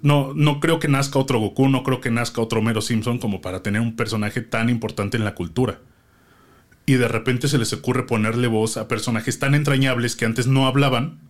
no, 0.00 0.32
no 0.34 0.60
creo 0.60 0.78
que 0.78 0.88
nazca 0.88 1.18
otro 1.18 1.38
Goku, 1.38 1.68
no 1.68 1.82
creo 1.84 2.00
que 2.00 2.10
nazca 2.10 2.40
otro 2.40 2.60
Mero 2.60 2.80
Simpson 2.80 3.18
como 3.18 3.40
para 3.40 3.62
tener 3.62 3.80
un 3.80 3.96
personaje 3.96 4.40
tan 4.40 4.68
importante 4.68 5.16
en 5.16 5.24
la 5.24 5.34
cultura. 5.34 5.78
Y 6.84 6.94
de 6.94 7.08
repente 7.08 7.48
se 7.48 7.58
les 7.58 7.72
ocurre 7.72 8.04
ponerle 8.04 8.48
voz 8.48 8.76
a 8.76 8.88
personajes 8.88 9.38
tan 9.38 9.54
entrañables 9.54 10.16
que 10.16 10.24
antes 10.24 10.48
no 10.48 10.66
hablaban. 10.66 11.20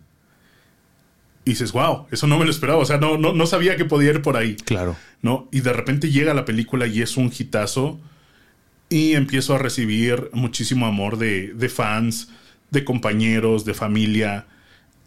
Y 1.45 1.51
dices, 1.51 1.71
wow, 1.71 2.07
eso 2.11 2.27
no 2.27 2.37
me 2.37 2.45
lo 2.45 2.51
esperaba. 2.51 2.79
O 2.79 2.85
sea, 2.85 2.97
no, 2.97 3.17
no, 3.17 3.33
no 3.33 3.45
sabía 3.45 3.75
que 3.75 3.85
podía 3.85 4.11
ir 4.11 4.21
por 4.21 4.37
ahí. 4.37 4.55
Claro. 4.55 4.95
¿No? 5.21 5.47
Y 5.51 5.61
de 5.61 5.73
repente 5.73 6.09
llega 6.09 6.33
la 6.33 6.45
película 6.45 6.87
y 6.87 7.01
es 7.01 7.17
un 7.17 7.31
hitazo. 7.37 7.99
Y 8.89 9.13
empiezo 9.13 9.55
a 9.55 9.57
recibir 9.57 10.29
muchísimo 10.33 10.85
amor 10.85 11.17
de, 11.17 11.53
de 11.53 11.69
fans, 11.69 12.29
de 12.69 12.83
compañeros, 12.85 13.65
de 13.65 13.73
familia, 13.73 14.45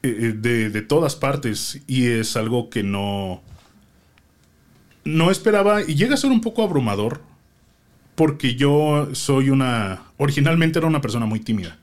eh, 0.02 0.08
eh, 0.08 0.32
de, 0.36 0.70
de 0.70 0.82
todas 0.82 1.16
partes. 1.16 1.80
Y 1.86 2.06
es 2.06 2.36
algo 2.36 2.68
que 2.68 2.82
no 2.82 3.42
no 5.06 5.30
esperaba 5.30 5.82
y 5.82 5.94
llega 5.94 6.14
a 6.14 6.18
ser 6.18 6.32
un 6.32 6.40
poco 6.40 6.62
abrumador 6.62 7.20
porque 8.16 8.56
yo 8.56 9.08
soy 9.12 9.50
una, 9.50 10.02
originalmente 10.16 10.78
era 10.78 10.88
una 10.88 11.00
persona 11.00 11.26
muy 11.26 11.40
tímida. 11.40 11.78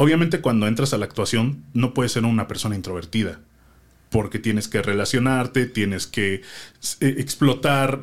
Obviamente 0.00 0.40
cuando 0.40 0.68
entras 0.68 0.94
a 0.94 0.98
la 0.98 1.06
actuación 1.06 1.64
no 1.74 1.92
puedes 1.92 2.12
ser 2.12 2.24
una 2.24 2.46
persona 2.46 2.76
introvertida 2.76 3.40
porque 4.10 4.38
tienes 4.38 4.68
que 4.68 4.80
relacionarte, 4.80 5.66
tienes 5.66 6.06
que 6.06 6.34
eh, 6.34 6.42
explotar, 7.18 8.00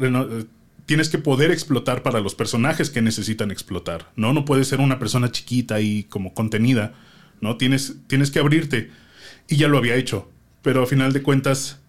tienes 0.85 1.09
que 1.09 1.17
poder 1.17 1.51
explotar 1.51 2.03
para 2.03 2.19
los 2.19 2.35
personajes 2.35 2.89
que 2.89 3.01
necesitan 3.01 3.49
explotar, 3.49 4.11
¿no? 4.17 4.33
No 4.33 4.43
puedes 4.45 4.67
ser 4.67 4.81
una 4.81 4.99
persona 4.99 5.31
chiquita 5.31 5.79
y 5.79 6.03
como 6.03 6.33
contenida, 6.33 6.93
¿no? 7.41 7.57
Tienes, 7.57 7.95
tienes 8.07 8.29
que 8.29 8.39
abrirte. 8.39 8.91
Y 9.47 9.55
ya 9.55 9.69
lo 9.69 9.77
había 9.77 9.95
hecho, 9.95 10.29
pero 10.61 10.83
a 10.83 10.87
final 10.87 11.13
de 11.13 11.23
cuentas 11.23 11.79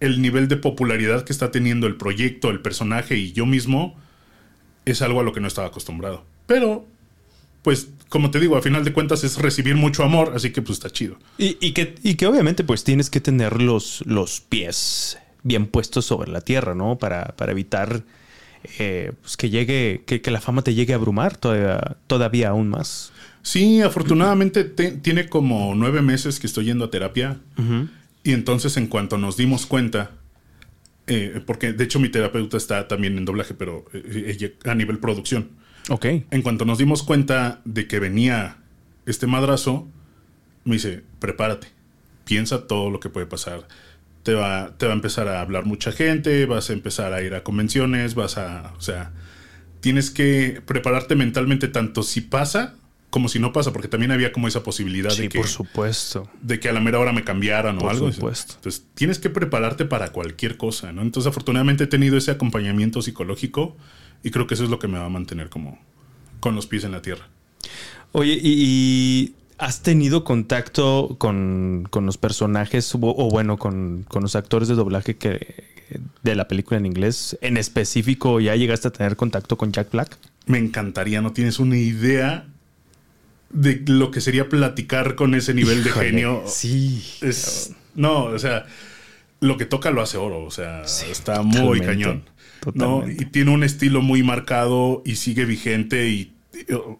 el 0.00 0.20
nivel 0.20 0.48
de 0.48 0.56
popularidad 0.58 1.24
que 1.24 1.32
está 1.32 1.50
teniendo 1.50 1.86
el 1.86 1.96
proyecto, 1.96 2.50
el 2.50 2.60
personaje 2.60 3.16
y 3.16 3.32
yo 3.32 3.46
mismo 3.46 3.96
es 4.84 5.00
algo 5.00 5.20
a 5.20 5.22
lo 5.22 5.32
que 5.32 5.40
no 5.40 5.48
estaba 5.48 5.68
acostumbrado. 5.68 6.24
Pero, 6.46 6.86
pues, 7.62 7.88
como 8.12 8.30
te 8.30 8.38
digo, 8.38 8.58
a 8.58 8.62
final 8.62 8.84
de 8.84 8.92
cuentas 8.92 9.24
es 9.24 9.38
recibir 9.38 9.74
mucho 9.74 10.04
amor, 10.04 10.34
así 10.36 10.50
que 10.50 10.60
pues 10.60 10.76
está 10.76 10.90
chido. 10.90 11.16
Y, 11.38 11.72
que, 11.72 11.94
que 11.94 12.26
obviamente 12.26 12.62
pues 12.62 12.84
tienes 12.84 13.08
que 13.08 13.22
tener 13.22 13.62
los, 13.62 14.02
los 14.04 14.42
pies 14.42 15.16
bien 15.42 15.66
puestos 15.66 16.04
sobre 16.04 16.30
la 16.30 16.42
tierra, 16.42 16.74
¿no? 16.74 16.98
Para, 16.98 17.34
para 17.38 17.52
evitar 17.52 18.02
eh, 18.78 19.12
pues, 19.22 19.38
que 19.38 19.48
llegue, 19.48 20.02
que, 20.04 20.30
la 20.30 20.42
fama 20.42 20.60
te 20.60 20.74
llegue 20.74 20.92
a 20.92 20.96
abrumar 20.96 21.38
todavía, 21.38 21.96
todavía 22.06 22.50
aún 22.50 22.68
más. 22.68 23.14
Sí, 23.40 23.80
afortunadamente 23.80 24.64
tiene 24.64 25.30
como 25.30 25.74
nueve 25.74 26.02
meses 26.02 26.38
que 26.38 26.46
estoy 26.46 26.66
yendo 26.66 26.84
a 26.84 26.90
terapia. 26.90 27.38
Y 28.24 28.32
entonces 28.32 28.76
en 28.76 28.88
cuanto 28.88 29.16
nos 29.16 29.38
dimos 29.38 29.64
cuenta, 29.64 30.10
eh, 31.06 31.40
porque 31.46 31.72
de 31.72 31.84
hecho 31.84 31.98
mi 31.98 32.10
terapeuta 32.10 32.58
está 32.58 32.88
también 32.88 33.16
en 33.16 33.24
doblaje, 33.24 33.54
pero 33.54 33.86
eh, 33.94 34.54
a 34.66 34.74
nivel 34.74 34.98
producción. 34.98 35.61
Ok. 35.88 36.06
En 36.30 36.42
cuanto 36.42 36.64
nos 36.64 36.78
dimos 36.78 37.02
cuenta 37.02 37.60
de 37.64 37.86
que 37.86 37.98
venía 37.98 38.56
este 39.06 39.26
madrazo, 39.26 39.88
me 40.64 40.74
dice, 40.74 41.02
prepárate, 41.18 41.68
piensa 42.24 42.66
todo 42.66 42.90
lo 42.90 43.00
que 43.00 43.08
puede 43.08 43.26
pasar. 43.26 43.66
Te 44.22 44.34
va, 44.34 44.74
te 44.76 44.86
va 44.86 44.92
a 44.92 44.94
empezar 44.94 45.26
a 45.28 45.40
hablar 45.40 45.64
mucha 45.64 45.90
gente, 45.90 46.46
vas 46.46 46.70
a 46.70 46.72
empezar 46.72 47.12
a 47.12 47.22
ir 47.22 47.34
a 47.34 47.42
convenciones, 47.42 48.14
vas 48.14 48.38
a, 48.38 48.72
o 48.78 48.80
sea, 48.80 49.10
tienes 49.80 50.10
que 50.10 50.62
prepararte 50.64 51.16
mentalmente 51.16 51.66
tanto 51.66 52.02
si 52.04 52.20
pasa 52.20 52.74
como 53.12 53.28
si 53.28 53.38
no 53.38 53.52
pasa, 53.52 53.74
porque 53.74 53.88
también 53.88 54.10
había 54.10 54.32
como 54.32 54.48
esa 54.48 54.62
posibilidad 54.62 55.14
de 55.14 55.28
que. 55.28 55.38
por 55.38 55.46
supuesto. 55.46 56.30
De 56.40 56.58
que 56.58 56.70
a 56.70 56.72
la 56.72 56.80
mera 56.80 56.98
hora 56.98 57.12
me 57.12 57.24
cambiaran 57.24 57.76
o 57.76 57.90
algo. 57.90 58.06
Por 58.06 58.14
supuesto. 58.14 58.54
Entonces, 58.54 58.86
tienes 58.94 59.18
que 59.18 59.28
prepararte 59.28 59.84
para 59.84 60.12
cualquier 60.12 60.56
cosa, 60.56 60.92
¿no? 60.92 61.02
Entonces, 61.02 61.28
afortunadamente 61.28 61.84
he 61.84 61.86
tenido 61.88 62.16
ese 62.16 62.30
acompañamiento 62.30 63.02
psicológico 63.02 63.76
Y 64.22 64.30
creo 64.30 64.46
que 64.46 64.54
eso 64.54 64.64
es 64.64 64.70
lo 64.70 64.78
que 64.78 64.88
me 64.88 64.98
va 64.98 65.06
a 65.06 65.10
mantener 65.10 65.48
como 65.48 65.78
con 66.40 66.54
los 66.54 66.66
pies 66.66 66.84
en 66.84 66.92
la 66.92 67.02
tierra. 67.02 67.28
Oye, 68.12 68.38
y, 68.42 69.34
has 69.58 69.82
tenido 69.82 70.24
contacto 70.24 71.16
con, 71.18 71.88
los 71.92 72.18
personajes 72.18 72.92
o, 72.94 72.98
bueno, 73.30 73.58
con, 73.58 74.06
los 74.12 74.36
actores 74.36 74.68
de 74.68 74.74
doblaje 74.74 75.16
que 75.16 75.72
de 76.22 76.34
la 76.34 76.48
película 76.48 76.78
en 76.78 76.86
inglés. 76.86 77.38
En 77.40 77.56
específico, 77.56 78.40
¿ya 78.40 78.56
llegaste 78.56 78.88
a 78.88 78.90
tener 78.92 79.16
contacto 79.16 79.56
con 79.56 79.72
Jack 79.72 79.92
Black? 79.92 80.16
Me 80.46 80.58
encantaría, 80.58 81.20
no 81.20 81.32
tienes 81.32 81.58
una 81.58 81.76
idea 81.76 82.46
de 83.50 83.82
lo 83.86 84.10
que 84.10 84.20
sería 84.20 84.48
platicar 84.48 85.14
con 85.14 85.34
ese 85.34 85.54
nivel 85.54 85.84
de 85.84 85.90
genio. 85.90 86.42
Sí. 86.46 87.04
no, 87.94 88.24
o 88.24 88.38
sea, 88.38 88.66
lo 89.40 89.56
que 89.56 89.66
toca 89.66 89.90
lo 89.90 90.02
hace 90.02 90.16
oro, 90.16 90.44
o 90.44 90.50
sea, 90.50 90.82
está 90.82 91.42
muy 91.42 91.80
cañón. 91.80 92.24
¿No? 92.74 93.04
Y 93.08 93.26
tiene 93.26 93.50
un 93.50 93.64
estilo 93.64 94.02
muy 94.02 94.22
marcado 94.22 95.02
y 95.04 95.16
sigue 95.16 95.44
vigente 95.44 96.08
y 96.08 96.32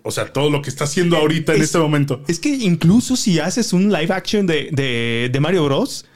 o 0.02 0.10
sea, 0.10 0.32
todo 0.32 0.50
lo 0.50 0.62
que 0.62 0.70
está 0.70 0.84
haciendo 0.84 1.16
ahorita 1.16 1.54
en 1.54 1.62
este 1.62 1.78
momento. 1.78 2.22
Es 2.26 2.38
que 2.38 2.48
incluso 2.48 3.16
si 3.16 3.38
haces 3.38 3.72
un 3.72 3.92
live 3.92 4.12
action 4.12 4.46
de, 4.46 5.38
Mario 5.40 5.64
Bros. 5.64 6.06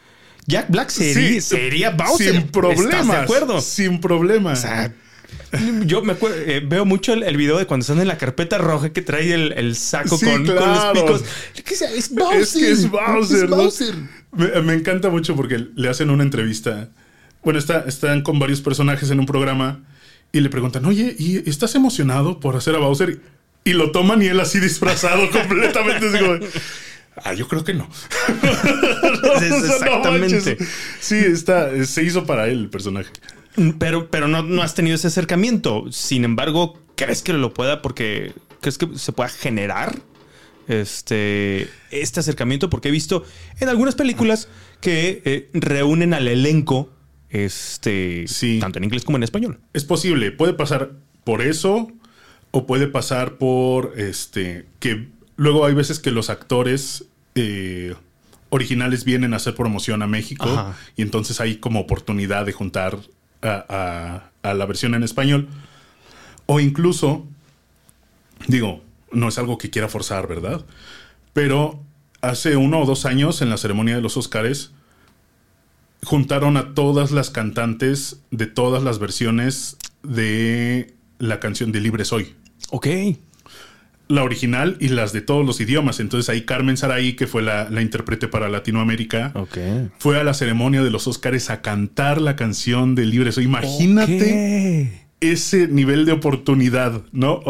Jack 0.48 0.70
Black 0.70 0.90
sería, 0.90 1.40
sería 1.40 1.90
Bowser. 1.90 2.32
Sin 2.32 2.48
problemas. 2.48 3.08
de 3.08 3.16
acuerdo? 3.16 3.60
Sin 3.60 4.00
problemas. 4.00 4.64
yo 5.86 6.02
me 6.02 6.12
acuerdo, 6.12 6.36
eh, 6.38 6.60
veo 6.60 6.84
mucho 6.84 7.14
el, 7.14 7.36
video 7.36 7.58
de 7.58 7.66
cuando 7.66 7.82
están 7.82 7.98
en 7.98 8.06
la 8.06 8.16
carpeta 8.16 8.56
roja 8.58 8.90
que 8.92 9.02
trae 9.02 9.34
el, 9.34 9.74
saco 9.74 10.18
con, 10.20 10.46
los 10.46 10.84
picos. 10.92 11.24
Es, 11.56 12.14
Bowser. 12.14 12.40
Es 12.40 12.52
que 12.52 12.70
es 12.70 12.90
Bowser. 12.90 13.94
Me, 14.62 14.74
encanta 14.74 15.10
mucho 15.10 15.34
porque 15.34 15.66
le 15.74 15.88
hacen 15.88 16.10
una 16.10 16.22
entrevista. 16.22 16.90
Bueno, 17.42 17.58
está, 17.58 17.84
están 17.86 18.22
con 18.22 18.38
varios 18.38 18.60
personajes 18.60 19.10
en 19.10 19.20
un 19.20 19.26
programa 19.26 19.80
y 20.32 20.40
le 20.40 20.50
preguntan, 20.50 20.84
oye, 20.84 21.14
¿y 21.18 21.48
estás 21.48 21.74
emocionado 21.74 22.40
por 22.40 22.56
hacer 22.56 22.74
a 22.74 22.78
Bowser? 22.78 23.20
Y 23.64 23.72
lo 23.72 23.90
toman 23.90 24.22
y 24.22 24.26
él 24.26 24.38
así 24.40 24.60
disfrazado 24.60 25.30
completamente. 25.32 26.06
ah, 27.16 27.32
yo 27.34 27.48
creo 27.48 27.64
que 27.64 27.74
no. 27.74 27.88
exactamente. 29.40 30.58
sí, 31.00 31.16
está, 31.16 31.84
se 31.84 32.02
hizo 32.02 32.26
para 32.26 32.48
él 32.48 32.58
el 32.60 32.70
personaje. 32.70 33.10
Pero, 33.78 34.10
pero 34.10 34.28
no, 34.28 34.42
no 34.42 34.62
has 34.62 34.74
tenido 34.74 34.94
ese 34.94 35.06
acercamiento. 35.06 35.84
Sin 35.90 36.24
embargo, 36.24 36.78
¿crees 36.94 37.22
que 37.22 37.32
lo 37.32 37.54
pueda? 37.54 37.80
Porque 37.80 38.34
¿crees 38.60 38.78
que 38.78 38.88
se 38.98 39.12
pueda 39.12 39.28
generar 39.28 39.96
este, 40.68 41.68
este 41.90 42.20
acercamiento? 42.20 42.68
Porque 42.68 42.88
he 42.88 42.92
visto 42.92 43.24
en 43.60 43.68
algunas 43.68 43.94
películas 43.94 44.48
que 44.80 45.22
eh, 45.24 45.50
reúnen 45.54 46.14
al 46.14 46.28
elenco 46.28 46.90
este, 47.30 48.26
tanto 48.60 48.78
en 48.78 48.84
inglés 48.84 49.04
como 49.04 49.16
en 49.16 49.22
español. 49.22 49.60
Es 49.72 49.84
posible, 49.84 50.32
puede 50.32 50.52
pasar 50.52 50.92
por 51.24 51.42
eso 51.42 51.90
o 52.50 52.66
puede 52.66 52.86
pasar 52.86 53.34
por 53.34 53.94
este 53.96 54.66
que 54.78 55.08
luego 55.36 55.66
hay 55.66 55.74
veces 55.74 55.98
que 55.98 56.10
los 56.10 56.30
actores 56.30 57.04
eh, 57.34 57.94
originales 58.50 59.04
vienen 59.04 59.34
a 59.34 59.36
hacer 59.36 59.54
promoción 59.54 60.02
a 60.02 60.06
México 60.06 60.74
y 60.96 61.02
entonces 61.02 61.40
hay 61.40 61.56
como 61.56 61.80
oportunidad 61.80 62.46
de 62.46 62.52
juntar 62.52 62.98
a, 63.42 64.30
la 64.42 64.66
versión 64.66 64.94
en 64.94 65.02
español 65.02 65.48
o 66.46 66.60
incluso 66.60 67.26
digo 68.46 68.82
no 69.12 69.28
es 69.28 69.38
algo 69.38 69.58
que 69.58 69.70
quiera 69.70 69.88
forzar, 69.88 70.26
¿verdad? 70.26 70.64
Pero 71.32 71.80
hace 72.20 72.56
uno 72.56 72.80
o 72.80 72.86
dos 72.86 73.04
años 73.04 73.42
en 73.42 73.50
la 73.50 73.56
ceremonia 73.56 73.96
de 73.96 74.02
los 74.02 74.16
Oscars 74.16 74.72
juntaron 76.02 76.56
a 76.56 76.74
todas 76.74 77.10
las 77.10 77.30
cantantes 77.30 78.20
de 78.30 78.46
todas 78.46 78.82
las 78.82 78.98
versiones 78.98 79.76
de 80.02 80.94
la 81.18 81.40
canción 81.40 81.72
de 81.72 81.80
Libre 81.80 82.04
Soy. 82.04 82.34
Ok. 82.70 82.86
La 84.08 84.22
original 84.22 84.76
y 84.78 84.88
las 84.88 85.12
de 85.12 85.20
todos 85.20 85.44
los 85.44 85.60
idiomas. 85.60 85.98
Entonces 85.98 86.28
ahí 86.28 86.42
Carmen 86.42 86.76
Saraí, 86.76 87.14
que 87.14 87.26
fue 87.26 87.42
la, 87.42 87.68
intérprete 87.80 88.28
para 88.28 88.48
Latinoamérica, 88.48 89.32
fue 89.98 90.20
a 90.20 90.24
la 90.24 90.34
ceremonia 90.34 90.82
de 90.82 90.90
los 90.90 91.08
Oscars 91.08 91.50
a 91.50 91.60
cantar 91.60 92.20
la 92.20 92.36
canción 92.36 92.94
de 92.94 93.04
Libre 93.04 93.32
Soy. 93.32 93.44
Imagínate 93.44 95.06
ese 95.20 95.66
nivel 95.68 96.04
de 96.04 96.12
oportunidad, 96.12 97.02
¿no? 97.12 97.40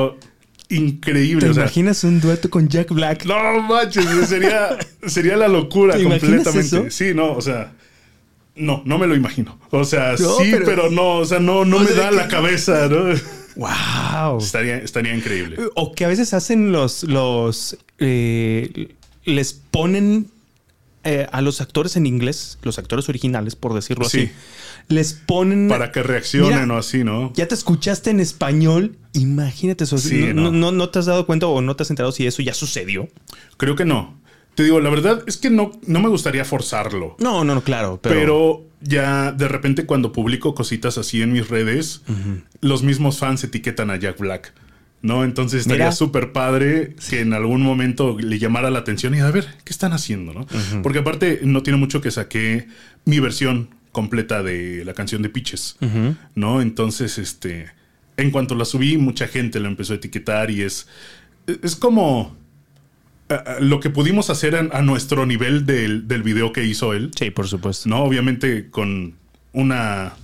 increíble. 0.68 1.46
¿Te 1.46 1.52
imaginas 1.52 2.04
un 2.04 2.20
dueto 2.20 2.50
con 2.50 2.68
Jack 2.68 2.92
Black? 2.92 3.24
No 3.24 3.60
manches, 3.62 4.04
sería, 4.28 4.76
sería 5.06 5.36
la 5.36 5.48
locura 5.48 5.94
completamente. 6.00 6.90
Sí, 6.90 7.12
no, 7.14 7.32
o 7.32 7.40
sea. 7.40 7.72
No, 8.56 8.82
no 8.84 8.98
me 8.98 9.06
lo 9.06 9.14
imagino. 9.14 9.58
O 9.70 9.84
sea, 9.84 10.16
sí, 10.16 10.54
pero, 10.64 10.90
no, 10.90 11.18
o 11.18 11.24
sea, 11.24 11.40
no, 11.40 11.64
no 11.64 11.80
me 11.80 11.92
da 11.92 12.10
la 12.10 12.28
cabeza, 12.28 12.88
¿no? 12.88 13.14
Wow. 13.56 14.36
Estaría, 14.38 14.76
estaría 14.76 15.14
increíble. 15.14 15.56
O 15.76 15.94
que 15.94 16.04
a 16.04 16.08
veces 16.08 16.34
hacen 16.34 16.72
los, 16.72 17.04
los, 17.04 17.78
eh, 17.98 18.94
les 19.24 19.54
ponen 19.54 20.30
eh, 21.04 21.26
a 21.32 21.40
los 21.40 21.60
actores 21.60 21.96
en 21.96 22.04
inglés, 22.04 22.58
los 22.62 22.78
actores 22.78 23.08
originales, 23.08 23.56
por 23.56 23.72
decirlo 23.72 24.06
así, 24.06 24.30
les 24.88 25.14
ponen... 25.14 25.68
Para 25.68 25.90
que 25.90 26.02
reaccionen 26.02 26.70
o 26.70 26.76
así, 26.76 27.02
¿no? 27.02 27.32
Ya 27.34 27.48
te 27.48 27.54
escuchaste 27.54 28.10
en 28.10 28.20
español, 28.20 28.98
imagínate 29.12 29.84
eso. 29.84 29.96
no, 30.34 30.52
no, 30.52 30.72
no, 30.72 30.88
te 30.90 30.98
has 30.98 31.06
dado 31.06 31.24
cuenta 31.24 31.46
o 31.46 31.62
no 31.62 31.76
te 31.76 31.84
has 31.84 31.90
enterado 31.90 32.12
si 32.12 32.26
eso 32.26 32.42
ya 32.42 32.52
sucedió. 32.52 33.08
Creo 33.56 33.74
que 33.74 33.84
no. 33.84 34.20
Te 34.56 34.64
digo, 34.64 34.80
la 34.80 34.90
verdad 34.90 35.22
es 35.28 35.36
que 35.36 35.50
no, 35.50 35.70
no 35.86 36.00
me 36.00 36.08
gustaría 36.08 36.44
forzarlo. 36.44 37.14
No, 37.20 37.44
no, 37.44 37.54
no, 37.54 37.62
claro. 37.62 38.00
Pero... 38.02 38.64
ya 38.80 39.32
de 39.32 39.48
repente 39.48 39.86
cuando 39.86 40.12
publico 40.12 40.54
cositas 40.54 40.98
así 40.98 41.22
en 41.22 41.32
mis 41.32 41.48
redes, 41.48 42.02
los 42.60 42.82
mismos 42.82 43.18
fans 43.18 43.44
etiquetan 43.44 43.90
a 43.90 43.96
Jack 43.96 44.18
Black. 44.18 44.52
¿No? 45.02 45.24
Entonces 45.24 45.60
estaría 45.60 45.92
súper 45.92 46.32
padre 46.32 46.96
que 47.10 47.20
en 47.20 47.32
algún 47.32 47.62
momento 47.62 48.16
le 48.18 48.38
llamara 48.38 48.70
la 48.70 48.80
atención 48.80 49.14
y 49.14 49.20
a 49.20 49.30
ver, 49.30 49.46
¿qué 49.62 49.72
están 49.72 49.92
haciendo? 49.92 50.32
¿no? 50.32 50.46
Porque 50.82 51.00
aparte 51.00 51.40
no 51.44 51.62
tiene 51.62 51.78
mucho 51.78 52.00
que 52.00 52.10
saqué 52.10 52.66
mi 53.04 53.20
versión 53.20 53.68
completa 53.92 54.42
de 54.42 54.84
la 54.84 54.94
canción 54.94 55.22
de 55.22 55.28
Pitches, 55.28 55.76
¿no? 56.34 56.60
Entonces, 56.60 57.18
este, 57.18 57.66
en 58.16 58.30
cuanto 58.30 58.54
la 58.54 58.64
subí, 58.64 58.96
mucha 58.96 59.28
gente 59.28 59.60
lo 59.60 59.68
empezó 59.68 59.92
a 59.92 59.96
etiquetar 59.96 60.50
y 60.50 60.62
es, 60.62 60.88
es 61.46 61.76
como 61.76 62.36
lo 63.60 63.80
que 63.80 63.90
pudimos 63.90 64.30
hacer 64.30 64.54
a, 64.56 64.82
nuestro 64.82 65.26
nivel 65.26 65.66
del, 65.66 66.06
del, 66.06 66.22
video 66.22 66.52
que 66.52 66.64
hizo 66.64 66.92
él. 66.94 67.10
Sí, 67.16 67.30
por 67.30 67.48
supuesto. 67.48 67.88
No, 67.88 68.02
obviamente 68.04 68.70
con 68.70 69.14
una, 69.52 70.14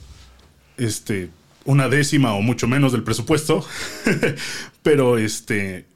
este, 0.77 1.31
una 1.65 1.89
décima 1.89 2.35
o 2.35 2.43
mucho 2.43 2.69
menos 2.69 2.93
del 2.93 3.03
presupuesto, 3.03 3.65
pero 4.83 5.19
este, 5.19 5.87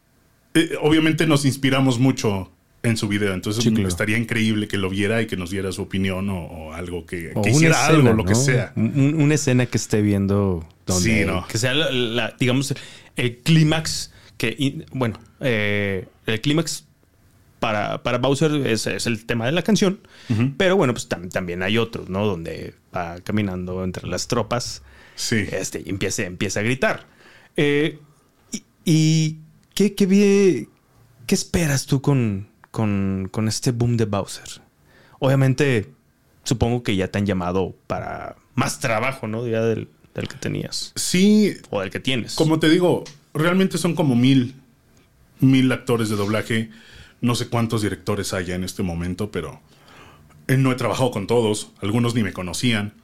eh, 0.54 0.70
obviamente 0.80 1.26
nos 1.26 1.44
inspiramos 1.44 1.98
mucho 1.98 2.50
en 2.82 2.96
su 2.96 3.08
video, 3.08 3.34
entonces 3.34 3.66
estaría 3.66 4.16
increíble 4.16 4.68
que 4.68 4.76
lo 4.76 4.88
viera 4.88 5.20
y 5.20 5.26
que 5.26 5.36
nos 5.36 5.50
diera 5.50 5.72
su 5.72 5.82
opinión 5.82 6.30
o, 6.30 6.72
algo 6.72 7.04
que, 7.04 7.32
hiciera 7.44 7.86
algo, 7.86 8.12
lo 8.12 8.24
que 8.24 8.36
sea. 8.36 8.72
una 8.76 9.34
escena 9.34 9.66
que 9.66 9.76
esté 9.76 10.02
viendo 10.02 10.64
donde, 10.86 11.20
sí, 11.20 11.24
no. 11.26 11.46
que 11.48 11.58
sea 11.58 11.74
la, 11.74 12.36
digamos 12.38 12.74
el 13.16 13.38
clímax 13.38 14.12
que 14.36 14.84
bueno 14.92 15.18
eh, 15.40 16.06
el 16.26 16.40
clímax 16.40 16.85
para, 17.58 18.02
para 18.02 18.18
Bowser 18.18 18.52
es, 18.66 18.86
es, 18.86 19.06
el 19.06 19.24
tema 19.26 19.46
de 19.46 19.52
la 19.52 19.62
canción. 19.62 20.00
Pero 20.56 20.76
bueno, 20.76 20.92
pues 20.92 21.08
también 21.08 21.62
hay 21.62 21.78
otros, 21.78 22.08
¿no? 22.08 22.26
Donde 22.26 22.74
va 22.94 23.20
caminando 23.20 23.84
entre 23.84 24.08
las 24.08 24.28
tropas. 24.28 24.82
Sí. 25.14 25.46
Este, 25.50 25.82
y 25.84 25.90
empieza, 25.90 26.24
empieza 26.24 26.60
a 26.60 26.62
gritar. 26.62 27.06
Eh, 27.56 27.98
y, 28.84 29.38
qué, 29.74 29.94
qué, 29.94 30.68
qué, 31.26 31.34
esperas 31.34 31.86
tú 31.86 32.02
con, 32.02 32.48
con, 32.70 33.28
con 33.30 33.48
este 33.48 33.72
boom 33.72 33.96
de 33.96 34.04
Bowser? 34.04 34.60
Obviamente, 35.18 35.90
supongo 36.44 36.82
que 36.82 36.94
ya 36.94 37.08
te 37.08 37.18
han 37.18 37.26
llamado 37.26 37.74
para 37.86 38.36
más 38.54 38.78
trabajo, 38.78 39.26
¿no? 39.26 39.46
Ya 39.46 39.62
del, 39.62 39.88
del 40.14 40.28
que 40.28 40.36
tenías. 40.36 40.92
Sí. 40.94 41.56
O 41.70 41.80
del 41.80 41.90
que 41.90 42.00
tienes. 42.00 42.34
Como 42.34 42.60
te 42.60 42.68
digo, 42.68 43.04
realmente 43.32 43.78
son 43.78 43.94
como 43.94 44.14
mil, 44.14 44.54
mil 45.40 45.72
actores 45.72 46.10
de 46.10 46.16
doblaje 46.16 46.70
no 47.20 47.34
sé 47.34 47.48
cuántos 47.48 47.82
directores 47.82 48.32
hay 48.32 48.52
en 48.52 48.64
este 48.64 48.82
momento, 48.82 49.30
pero 49.30 49.60
no 50.48 50.72
he 50.72 50.74
trabajado 50.76 51.10
con 51.10 51.26
todos, 51.26 51.70
algunos 51.80 52.14
ni 52.14 52.22
me 52.22 52.32
conocían. 52.32 52.94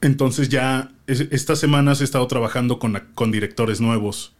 Entonces 0.00 0.48
ya 0.48 0.92
estas 1.06 1.58
semanas 1.58 2.00
he 2.00 2.04
estado 2.04 2.26
trabajando 2.26 2.78
con, 2.78 3.02
con 3.14 3.30
directores 3.30 3.80
nuevos. 3.80 4.32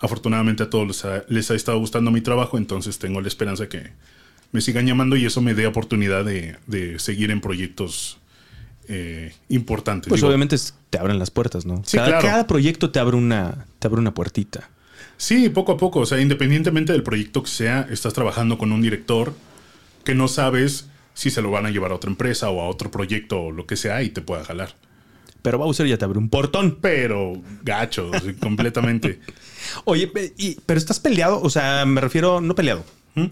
Afortunadamente 0.00 0.64
a 0.64 0.70
todos 0.70 1.06
les 1.28 1.50
ha, 1.50 1.54
estado 1.54 1.78
gustando 1.78 2.10
mi 2.10 2.20
trabajo, 2.20 2.58
entonces 2.58 2.98
tengo 2.98 3.20
la 3.22 3.28
esperanza 3.28 3.68
que 3.68 3.92
me 4.52 4.60
sigan 4.60 4.86
llamando 4.86 5.16
y 5.16 5.24
eso 5.24 5.40
me 5.40 5.54
dé 5.54 5.66
oportunidad 5.66 6.24
de, 6.24 6.98
seguir 6.98 7.30
en 7.30 7.40
proyectos 7.40 8.18
eh, 8.88 9.34
importantes. 9.48 10.08
Pues 10.10 10.22
obviamente 10.22 10.56
te 10.90 10.98
abren 10.98 11.18
las 11.18 11.30
puertas, 11.30 11.64
¿no? 11.64 11.82
cada, 11.90 12.18
cada, 12.18 12.46
proyecto 12.46 12.90
te 12.90 12.98
abre 12.98 13.16
una, 13.16 13.66
te 13.78 13.86
abre 13.86 14.00
una 14.00 14.12
puertita. 14.12 14.68
Sí, 15.16 15.48
poco 15.48 15.72
a 15.72 15.76
poco. 15.76 16.00
O 16.00 16.06
sea, 16.06 16.20
independientemente 16.20 16.92
del 16.92 17.02
proyecto 17.02 17.42
que 17.42 17.50
sea, 17.50 17.86
estás 17.90 18.12
trabajando 18.14 18.58
con 18.58 18.72
un 18.72 18.82
director 18.82 19.32
que 20.04 20.14
no 20.14 20.28
sabes 20.28 20.88
si 21.14 21.30
se 21.30 21.40
lo 21.42 21.50
van 21.50 21.66
a 21.66 21.70
llevar 21.70 21.92
a 21.92 21.94
otra 21.94 22.10
empresa 22.10 22.50
o 22.50 22.60
a 22.60 22.68
otro 22.68 22.90
proyecto 22.90 23.44
o 23.44 23.50
lo 23.52 23.66
que 23.66 23.76
sea 23.76 24.02
y 24.02 24.10
te 24.10 24.20
pueda 24.20 24.44
jalar. 24.44 24.74
Pero 25.42 25.58
Bowser 25.58 25.86
ya 25.86 25.96
te 25.96 26.04
abre 26.04 26.18
un 26.18 26.28
portón. 26.28 26.78
Pero 26.80 27.34
gacho, 27.62 28.10
sí, 28.24 28.34
completamente. 28.34 29.20
Oye, 29.84 30.10
y- 30.36 30.56
pero 30.66 30.78
estás 30.78 31.00
peleado, 31.00 31.40
o 31.40 31.50
sea, 31.50 31.84
me 31.86 32.00
refiero, 32.00 32.40
no 32.40 32.54
peleado, 32.54 32.84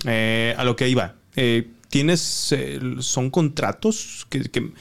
eh, 0.06 0.54
a 0.56 0.64
lo 0.64 0.76
que 0.76 0.88
iba. 0.88 1.14
Eh, 1.36 1.68
¿Tienes, 1.88 2.48
eh, 2.52 2.80
son 3.00 3.30
contratos 3.30 4.26
que, 4.30 4.40
que 4.42 4.72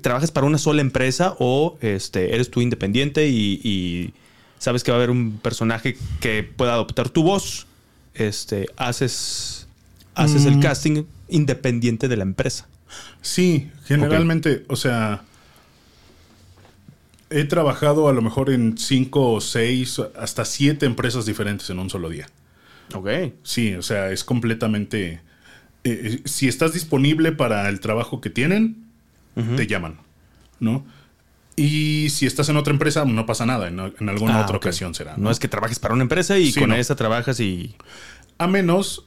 trabajas 0.00 0.30
para 0.32 0.46
una 0.46 0.58
sola 0.58 0.80
empresa 0.82 1.34
o 1.38 1.78
este, 1.80 2.34
eres 2.34 2.50
tú 2.50 2.60
independiente 2.60 3.28
y, 3.28 3.60
y 3.62 4.12
sabes 4.62 4.84
que 4.84 4.90
va 4.90 4.96
a 4.96 5.00
haber 5.00 5.10
un 5.10 5.38
personaje 5.42 5.96
que 6.20 6.42
pueda 6.44 6.72
adoptar 6.74 7.08
tu 7.10 7.22
voz? 7.22 7.66
Este, 8.14 8.68
haces, 8.76 9.66
haces 10.14 10.44
el 10.46 10.56
Mm. 10.58 10.60
casting 10.60 11.04
independiente 11.28 12.08
de 12.08 12.16
la 12.16 12.22
empresa. 12.22 12.68
Sí, 13.22 13.70
generalmente, 13.86 14.64
o 14.68 14.76
sea, 14.76 15.22
he 17.30 17.44
trabajado 17.44 18.08
a 18.08 18.12
lo 18.12 18.20
mejor 18.22 18.50
en 18.50 18.76
cinco 18.76 19.32
o 19.32 19.40
seis, 19.40 20.00
hasta 20.18 20.44
siete 20.44 20.84
empresas 20.86 21.24
diferentes 21.26 21.70
en 21.70 21.78
un 21.78 21.88
solo 21.88 22.08
día. 22.10 22.28
Ok. 22.94 23.08
Sí, 23.42 23.74
o 23.74 23.82
sea, 23.82 24.10
es 24.10 24.22
completamente... 24.24 25.14
eh, 25.14 25.20
eh, 25.84 26.22
si 26.26 26.46
estás 26.48 26.74
disponible 26.74 27.32
para 27.32 27.68
el 27.68 27.80
trabajo 27.80 28.20
que 28.20 28.30
tienen, 28.30 28.76
te 29.56 29.66
llaman, 29.66 29.96
¿no? 30.60 30.84
Y 31.56 32.08
si 32.10 32.26
estás 32.26 32.48
en 32.48 32.56
otra 32.56 32.72
empresa, 32.72 33.04
no 33.04 33.26
pasa 33.26 33.44
nada, 33.44 33.68
en, 33.68 33.78
en 33.78 34.08
alguna 34.08 34.38
Ah, 34.40 34.42
otra 34.44 34.56
ocasión 34.56 34.94
será. 34.94 35.16
No 35.18 35.30
es 35.30 35.38
que 35.38 35.48
trabajes 35.48 35.78
para 35.78 35.92
una 35.94 36.02
empresa 36.02 36.38
y 36.38 36.50
Sí, 36.52 36.60
con 36.60 36.70
no. 36.70 36.76
esa 36.76 36.96
trabajas 36.96 37.40
y... 37.40 37.74
A 38.38 38.46
menos 38.46 39.06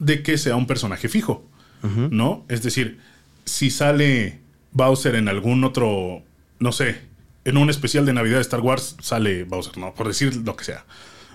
de 0.00 0.22
que 0.22 0.36
sea 0.36 0.56
un 0.56 0.66
personaje 0.66 1.08
fijo, 1.08 1.46
¿no? 2.10 2.44
Es 2.48 2.62
decir, 2.62 2.98
si 3.44 3.70
sale 3.70 4.40
Bowser 4.72 5.14
en 5.14 5.28
algún 5.28 5.62
otro, 5.64 6.22
no 6.58 6.72
sé, 6.72 7.00
en 7.44 7.56
un 7.58 7.70
especial 7.70 8.04
de 8.06 8.12
Navidad 8.14 8.36
de 8.36 8.42
Star 8.42 8.60
Wars, 8.60 8.96
sale 9.00 9.44
Bowser, 9.44 9.78
¿no? 9.78 9.94
Por 9.94 10.08
decir 10.08 10.34
lo 10.36 10.56
que 10.56 10.64
sea, 10.64 10.84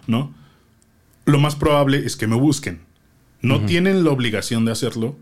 ¿no? 0.08 0.34
Lo 1.26 1.40
más 1.40 1.56
probable 1.56 2.00
es 2.06 2.16
que 2.18 2.28
me 2.28 2.36
busquen. 2.36 2.82
No 3.42 3.62
tienen 3.66 4.04
la 4.04 4.10
obligación 4.10 4.66
de 4.66 4.72
hacerlo, 4.74 5.16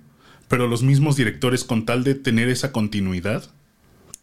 pero 0.48 0.68
los 0.68 0.82
mismos 0.82 1.16
directores, 1.18 1.64
con 1.64 1.86
tal 1.86 2.04
de 2.04 2.16
tener 2.16 2.50
esa 2.50 2.72
continuidad, 2.72 3.44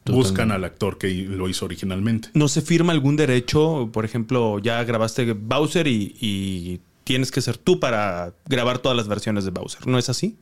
buscan 0.06 0.50
al 0.52 0.64
actor 0.64 0.98
que 0.98 1.08
lo 1.12 1.48
hizo 1.48 1.64
originalmente. 1.64 2.28
¿No 2.34 2.48
se 2.48 2.60
firma 2.60 2.92
algún 2.92 3.16
derecho? 3.16 3.90
Por 3.92 4.04
ejemplo, 4.04 4.58
ya 4.58 4.82
grabaste 4.84 5.32
Bowser 5.32 5.86
y, 5.86 6.16
y 6.20 6.80
tienes 7.04 7.30
que 7.30 7.40
ser 7.40 7.56
tú 7.56 7.80
para 7.80 8.34
grabar 8.46 8.78
todas 8.78 8.96
las 8.96 9.08
versiones 9.08 9.44
de 9.44 9.50
Bowser. 9.50 9.86
¿No 9.86 9.98
es 9.98 10.08
así? 10.08 10.36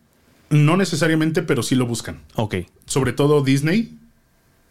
No 0.50 0.76
necesariamente, 0.76 1.42
pero 1.42 1.62
sí 1.62 1.74
lo 1.74 1.86
buscan. 1.86 2.20
Ok. 2.34 2.56
sobre 2.86 3.12
todo 3.12 3.42
Disney, 3.42 3.98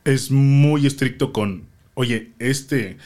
es 0.05 0.31
muy 0.31 0.85
estricto 0.85 1.33
con, 1.33 1.63
oye, 1.95 2.31
este, 2.39 2.97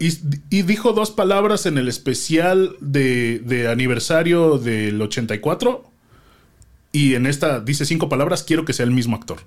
y, 0.00 0.08
y 0.50 0.62
dijo 0.62 0.92
dos 0.92 1.10
palabras 1.10 1.66
en 1.66 1.78
el 1.78 1.88
especial 1.88 2.76
de, 2.80 3.40
de 3.40 3.68
aniversario 3.68 4.58
del 4.58 5.00
84, 5.00 5.90
y 6.92 7.14
en 7.14 7.26
esta 7.26 7.60
dice 7.60 7.84
cinco 7.84 8.08
palabras, 8.08 8.42
quiero 8.42 8.64
que 8.64 8.72
sea 8.72 8.84
el 8.84 8.92
mismo 8.92 9.16
actor. 9.16 9.38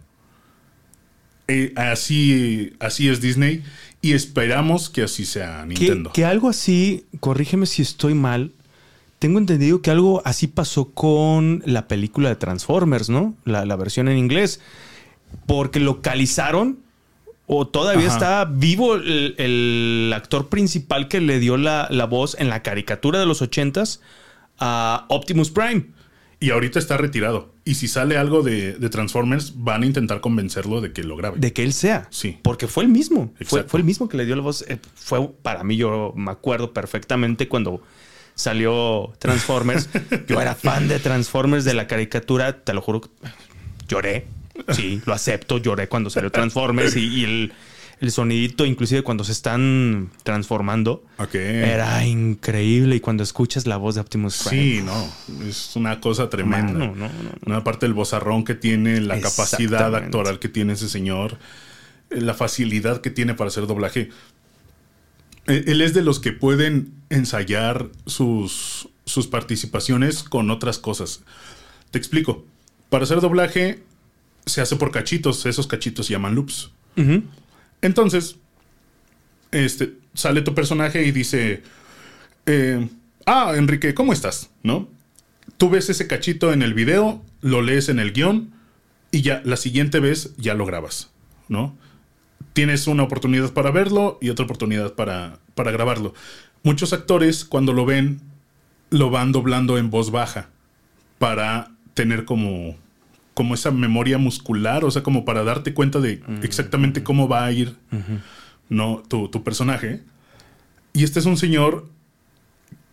Eh, 1.49 1.73
así, 1.75 2.73
así 2.79 3.09
es 3.09 3.19
Disney, 3.21 3.63
y 4.01 4.13
esperamos 4.13 4.89
que 4.89 5.03
así 5.03 5.25
sea 5.25 5.61
Que, 5.63 5.67
Nintendo. 5.73 6.11
que 6.13 6.23
algo 6.23 6.47
así, 6.47 7.05
corrígeme 7.19 7.65
si 7.65 7.81
estoy 7.81 8.13
mal, 8.13 8.51
tengo 9.17 9.37
entendido 9.39 9.81
que 9.81 9.91
algo 9.91 10.21
así 10.23 10.47
pasó 10.47 10.91
con 10.91 11.61
la 11.65 11.87
película 11.89 12.29
de 12.29 12.35
Transformers, 12.37 13.09
¿no? 13.09 13.35
La, 13.43 13.65
la 13.65 13.75
versión 13.75 14.07
en 14.07 14.17
inglés. 14.17 14.61
Porque 15.45 15.79
localizaron 15.81 16.79
o 17.45 17.67
todavía 17.67 18.07
Ajá. 18.07 18.13
está 18.15 18.45
vivo 18.45 18.95
el, 18.95 19.35
el 19.37 20.13
actor 20.15 20.47
principal 20.49 21.07
que 21.09 21.19
le 21.19 21.39
dio 21.39 21.57
la, 21.57 21.87
la 21.91 22.05
voz 22.05 22.37
en 22.39 22.47
la 22.47 22.63
caricatura 22.63 23.19
de 23.19 23.25
los 23.25 23.41
ochentas 23.41 23.99
a 24.57 25.05
Optimus 25.09 25.51
Prime. 25.51 25.87
Y 26.39 26.51
ahorita 26.51 26.79
está 26.79 26.95
retirado. 26.95 27.53
Y 27.69 27.75
si 27.75 27.87
sale 27.87 28.17
algo 28.17 28.41
de, 28.41 28.73
de 28.73 28.89
Transformers, 28.89 29.53
van 29.55 29.83
a 29.83 29.85
intentar 29.85 30.21
convencerlo 30.21 30.81
de 30.81 30.91
que 30.91 31.03
lo 31.03 31.15
grabe. 31.15 31.37
De 31.37 31.53
que 31.53 31.61
él 31.61 31.71
sea. 31.71 32.07
Sí. 32.09 32.39
Porque 32.41 32.65
fue 32.65 32.83
el 32.83 32.89
mismo. 32.89 33.31
Fue, 33.45 33.63
fue 33.63 33.79
el 33.79 33.83
mismo 33.83 34.09
que 34.09 34.17
le 34.17 34.25
dio 34.25 34.35
la 34.35 34.41
voz. 34.41 34.65
Eh, 34.67 34.79
Fue 34.95 35.29
para 35.43 35.63
mí, 35.63 35.77
yo 35.77 36.11
me 36.15 36.31
acuerdo 36.31 36.73
perfectamente 36.73 37.47
cuando 37.47 37.83
salió 38.33 39.13
Transformers. 39.19 39.87
yo 40.27 40.41
era 40.41 40.55
fan 40.55 40.87
de 40.87 40.97
Transformers 40.97 41.63
de 41.63 41.75
la 41.75 41.85
caricatura. 41.85 42.63
Te 42.63 42.73
lo 42.73 42.81
juro. 42.81 43.01
Lloré. 43.87 44.25
Sí, 44.69 44.99
lo 45.05 45.13
acepto. 45.13 45.59
Lloré 45.59 45.87
cuando 45.87 46.09
salió 46.09 46.31
Transformers 46.31 46.95
y, 46.95 47.05
y 47.05 47.23
el, 47.23 47.53
el 48.01 48.11
sonidito, 48.11 48.65
inclusive 48.65 49.01
cuando 49.03 49.23
se 49.23 49.31
están 49.33 50.09
transformando, 50.23 51.03
Ok. 51.17 51.35
era 51.35 52.05
increíble. 52.05 52.95
Y 52.95 52.99
cuando 53.01 53.23
escuchas 53.23 53.67
la 53.67 53.77
voz 53.77 53.95
de 53.95 54.01
Optimus 54.01 54.43
Prime. 54.47 54.63
Sí, 54.63 54.81
no, 54.83 55.45
es 55.45 55.75
una 55.75 55.99
cosa 55.99 56.29
tremenda. 56.29 56.73
Mano, 56.73 56.95
no, 56.95 57.09
no, 57.45 57.55
aparte 57.55 57.85
del 57.85 57.93
bozarrón 57.93 58.43
que 58.45 58.55
tiene, 58.55 59.01
la 59.01 59.19
capacidad 59.19 59.93
actoral 59.95 60.39
que 60.39 60.47
tiene 60.47 60.73
ese 60.73 60.87
señor, 60.87 61.37
eh, 62.09 62.21
la 62.21 62.33
facilidad 62.33 63.01
que 63.01 63.09
tiene 63.09 63.33
para 63.33 63.49
hacer 63.49 63.67
doblaje. 63.67 64.09
Eh, 65.47 65.65
Él 65.67 65.81
es 65.81 65.93
de 65.93 66.01
los 66.01 66.19
que 66.19 66.31
pueden 66.31 66.93
ensayar 67.09 67.89
sus, 68.05 68.87
sus 69.05 69.27
participaciones 69.27 70.23
con 70.23 70.51
otras 70.51 70.77
cosas. 70.79 71.21
Te 71.91 71.97
explico. 71.97 72.45
Para 72.89 73.03
hacer 73.03 73.19
doblaje 73.19 73.83
se 74.45 74.61
hace 74.61 74.75
por 74.77 74.91
cachitos, 74.91 75.45
esos 75.45 75.67
cachitos 75.67 76.05
se 76.07 76.13
llaman 76.13 76.33
loops. 76.35 76.71
Entonces, 77.81 78.37
este, 79.51 79.93
sale 80.13 80.41
tu 80.41 80.53
personaje 80.53 81.05
y 81.05 81.11
dice, 81.11 81.63
eh, 82.45 82.87
ah, 83.25 83.53
Enrique, 83.55 83.93
¿cómo 83.93 84.13
estás? 84.13 84.49
¿No? 84.63 84.89
Tú 85.57 85.69
ves 85.69 85.89
ese 85.89 86.07
cachito 86.07 86.53
en 86.53 86.61
el 86.61 86.73
video, 86.73 87.23
lo 87.41 87.61
lees 87.61 87.89
en 87.89 87.99
el 87.99 88.13
guion 88.13 88.51
y 89.11 89.21
ya 89.21 89.41
la 89.43 89.57
siguiente 89.57 89.99
vez 89.99 90.35
ya 90.37 90.53
lo 90.53 90.65
grabas, 90.65 91.11
¿no? 91.47 91.75
Tienes 92.53 92.87
una 92.87 93.03
oportunidad 93.03 93.53
para 93.53 93.71
verlo 93.71 94.17
y 94.21 94.29
otra 94.29 94.45
oportunidad 94.45 94.93
para, 94.93 95.39
para 95.55 95.71
grabarlo. 95.71 96.13
Muchos 96.63 96.93
actores 96.93 97.45
cuando 97.45 97.73
lo 97.73 97.85
ven, 97.85 98.21
lo 98.89 99.09
van 99.09 99.31
doblando 99.31 99.77
en 99.77 99.89
voz 99.89 100.11
baja 100.11 100.49
para 101.17 101.71
tener 101.93 102.25
como, 102.25 102.77
como 103.39 103.53
esa 103.53 103.71
memoria 103.71 104.17
muscular, 104.17 104.83
o 104.83 104.91
sea, 104.91 105.01
como 105.01 105.23
para 105.23 105.45
darte 105.45 105.73
cuenta 105.73 106.01
de 106.01 106.21
exactamente 106.43 107.03
cómo 107.03 107.29
va 107.29 107.45
a 107.45 107.51
ir 107.53 107.77
no, 108.67 109.01
tu, 109.07 109.29
tu 109.29 109.45
personaje. 109.45 110.01
Y 110.91 111.05
este 111.05 111.19
es 111.19 111.25
un 111.25 111.37
señor 111.37 111.87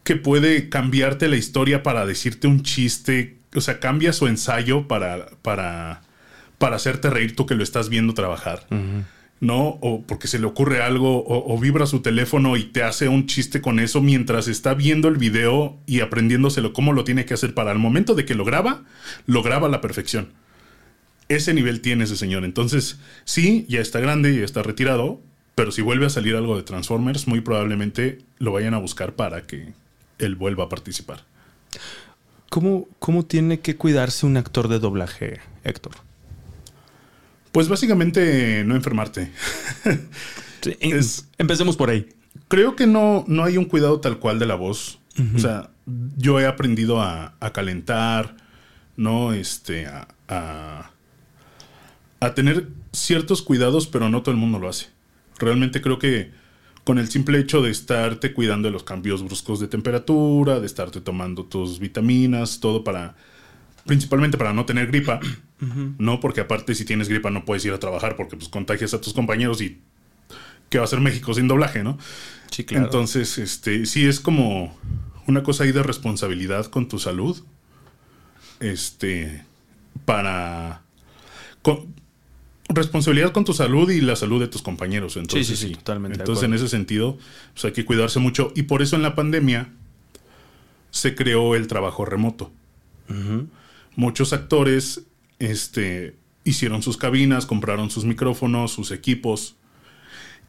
que 0.04 0.14
puede 0.14 0.68
cambiarte 0.68 1.26
la 1.26 1.34
historia 1.34 1.82
para 1.82 2.06
decirte 2.06 2.46
un 2.46 2.62
chiste, 2.62 3.38
o 3.56 3.60
sea, 3.60 3.80
cambia 3.80 4.12
su 4.12 4.28
ensayo 4.28 4.86
para, 4.86 5.30
para, 5.42 6.02
para 6.58 6.76
hacerte 6.76 7.10
reír 7.10 7.34
tú 7.34 7.44
que 7.44 7.56
lo 7.56 7.64
estás 7.64 7.88
viendo 7.88 8.14
trabajar. 8.14 8.68
¿No? 9.40 9.78
O 9.80 10.02
porque 10.06 10.28
se 10.28 10.38
le 10.38 10.46
ocurre 10.46 10.82
algo, 10.82 11.24
o, 11.26 11.58
vibra 11.58 11.86
su 11.86 12.00
teléfono 12.00 12.56
y 12.56 12.64
te 12.64 12.82
hace 12.82 13.08
un 13.08 13.26
chiste 13.26 13.60
con 13.60 13.78
eso 13.78 14.00
mientras 14.00 14.48
está 14.48 14.74
viendo 14.74 15.08
el 15.08 15.16
video 15.16 15.76
y 15.86 16.00
aprendiéndoselo 16.00 16.72
cómo 16.72 16.92
lo 16.92 17.04
tiene 17.04 17.24
que 17.24 17.34
hacer 17.34 17.54
para 17.54 17.72
el 17.72 17.78
momento 17.78 18.14
de 18.14 18.24
que 18.24 18.34
lo 18.34 18.44
graba, 18.44 18.84
lo 19.26 19.42
graba 19.42 19.66
a 19.66 19.70
la 19.70 19.80
perfección. 19.80 20.28
Ese 21.28 21.54
nivel 21.54 21.80
tiene 21.80 22.04
ese 22.04 22.16
señor. 22.16 22.44
Entonces, 22.44 22.98
sí, 23.24 23.66
ya 23.68 23.80
está 23.80 24.00
grande 24.00 24.32
y 24.34 24.38
está 24.38 24.62
retirado, 24.62 25.20
pero 25.54 25.72
si 25.72 25.82
vuelve 25.82 26.06
a 26.06 26.10
salir 26.10 26.36
algo 26.36 26.56
de 26.56 26.62
Transformers, 26.62 27.26
muy 27.26 27.40
probablemente 27.40 28.18
lo 28.38 28.52
vayan 28.52 28.74
a 28.74 28.78
buscar 28.78 29.14
para 29.14 29.46
que 29.46 29.74
él 30.18 30.36
vuelva 30.36 30.64
a 30.64 30.68
participar. 30.68 31.24
¿Cómo, 32.48 32.86
¿Cómo 33.00 33.24
tiene 33.24 33.60
que 33.60 33.76
cuidarse 33.76 34.24
un 34.24 34.36
actor 34.36 34.68
de 34.68 34.78
doblaje, 34.78 35.40
Héctor? 35.64 36.05
Pues 37.56 37.68
básicamente 37.70 38.64
no 38.66 38.74
enfermarte. 38.76 39.30
Sí, 40.60 40.76
Es- 40.80 41.26
Empecemos 41.38 41.74
por 41.76 41.88
ahí. 41.88 42.06
Creo 42.48 42.76
que 42.76 42.86
no, 42.86 43.24
no 43.28 43.44
hay 43.44 43.56
un 43.56 43.64
cuidado 43.64 43.98
tal 44.00 44.18
cual 44.18 44.38
de 44.38 44.44
la 44.44 44.56
voz. 44.56 44.98
O 45.34 45.38
sea, 45.38 45.70
yo 46.18 46.38
he 46.38 46.46
aprendido 46.46 47.00
a, 47.00 47.34
a 47.40 47.52
calentar, 47.54 48.36
¿no? 48.96 49.32
Este, 49.32 49.86
a, 49.86 50.06
a, 50.28 50.90
a 52.20 52.34
tener 52.34 52.68
ciertos 52.92 53.40
cuidados, 53.40 53.86
pero 53.86 54.10
no 54.10 54.20
todo 54.22 54.32
el 54.34 54.40
mundo 54.40 54.58
lo 54.58 54.68
hace. 54.68 54.88
Realmente 55.38 55.80
creo 55.80 55.98
que 55.98 56.30
con 56.84 56.98
el 56.98 57.08
simple 57.08 57.38
hecho 57.38 57.62
de 57.62 57.70
estarte 57.70 58.34
cuidando 58.34 58.68
de 58.68 58.72
los 58.72 58.82
cambios 58.84 59.22
bruscos 59.24 59.60
de 59.60 59.68
temperatura, 59.68 60.60
de 60.60 60.66
estarte 60.66 61.00
tomando 61.00 61.44
tus 61.44 61.78
vitaminas, 61.78 62.60
todo 62.60 62.84
para, 62.84 63.14
principalmente 63.86 64.36
para 64.36 64.52
no 64.52 64.66
tener 64.66 64.88
gripa, 64.88 65.20
¿no? 65.98 66.20
Porque 66.20 66.40
aparte 66.40 66.74
si 66.74 66.84
tienes 66.84 67.08
gripa 67.08 67.30
no 67.30 67.44
puedes 67.44 67.64
ir 67.64 67.72
a 67.72 67.78
trabajar 67.78 68.16
porque 68.16 68.36
pues 68.36 68.48
contagias 68.48 68.94
a 68.94 69.00
tus 69.00 69.12
compañeros 69.12 69.60
y 69.60 69.80
¿qué 70.68 70.78
va 70.78 70.84
a 70.84 70.88
ser 70.88 71.00
México 71.00 71.32
sin 71.34 71.48
doblaje, 71.48 71.82
no? 71.82 71.98
Sí, 72.50 72.64
Entonces, 72.70 73.38
este, 73.38 73.86
sí 73.86 74.06
es 74.06 74.20
como 74.20 74.76
una 75.26 75.42
cosa 75.42 75.64
ahí 75.64 75.72
de 75.72 75.82
responsabilidad 75.82 76.66
con 76.66 76.88
tu 76.88 76.98
salud. 76.98 77.42
Este, 78.60 79.44
para. 80.04 80.82
con- 81.62 81.94
responsabilidad 82.68 83.32
con 83.32 83.44
tu 83.44 83.52
salud 83.52 83.90
y 83.90 84.00
la 84.00 84.16
salud 84.16 84.40
de 84.40 84.48
tus 84.48 84.62
compañeros. 84.62 85.16
Entonces, 85.16 85.46
sí, 85.46 85.68
sí, 85.68 85.74
totalmente 85.74 86.18
de 86.18 86.22
Entonces, 86.22 86.44
en 86.44 86.54
ese 86.54 86.68
sentido, 86.68 87.18
pues 87.52 87.64
hay 87.66 87.72
que 87.72 87.84
cuidarse 87.84 88.18
mucho. 88.18 88.52
Y 88.56 88.62
por 88.64 88.82
eso 88.82 88.96
en 88.96 89.02
la 89.02 89.14
pandemia 89.14 89.68
se 90.90 91.14
creó 91.14 91.54
el 91.54 91.66
trabajo 91.68 92.04
remoto. 92.04 92.50
Muchos 93.96 94.32
actores 94.32 95.02
este, 95.38 96.14
hicieron 96.44 96.82
sus 96.82 96.96
cabinas, 96.96 97.46
compraron 97.46 97.90
sus 97.90 98.04
micrófonos, 98.04 98.72
sus 98.72 98.92
equipos 98.92 99.56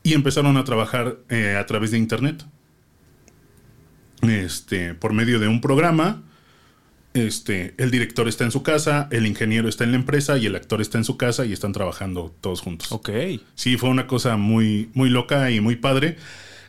y 0.03 0.13
empezaron 0.13 0.57
a 0.57 0.63
trabajar 0.63 1.17
eh, 1.29 1.57
a 1.59 1.65
través 1.65 1.91
de 1.91 1.97
internet. 1.97 2.45
Este, 4.21 4.93
por 4.93 5.13
medio 5.13 5.39
de 5.39 5.47
un 5.47 5.61
programa. 5.61 6.23
Este, 7.13 7.73
el 7.77 7.89
director 7.89 8.27
está 8.27 8.43
en 8.43 8.51
su 8.51 8.61
casa, 8.61 9.07
el 9.11 9.25
ingeniero 9.25 9.67
está 9.67 9.83
en 9.83 9.91
la 9.91 9.97
empresa 9.97 10.37
y 10.37 10.45
el 10.45 10.55
actor 10.55 10.81
está 10.81 10.99
en 10.99 11.03
su 11.03 11.17
casa 11.17 11.45
y 11.45 11.53
están 11.53 11.71
trabajando 11.71 12.35
todos 12.41 12.61
juntos. 12.61 12.91
Ok. 12.91 13.09
Sí, 13.55 13.77
fue 13.77 13.89
una 13.89 14.05
cosa 14.05 14.37
muy, 14.37 14.91
muy 14.93 15.09
loca 15.09 15.49
y 15.49 15.59
muy 15.59 15.75
padre. 15.77 16.17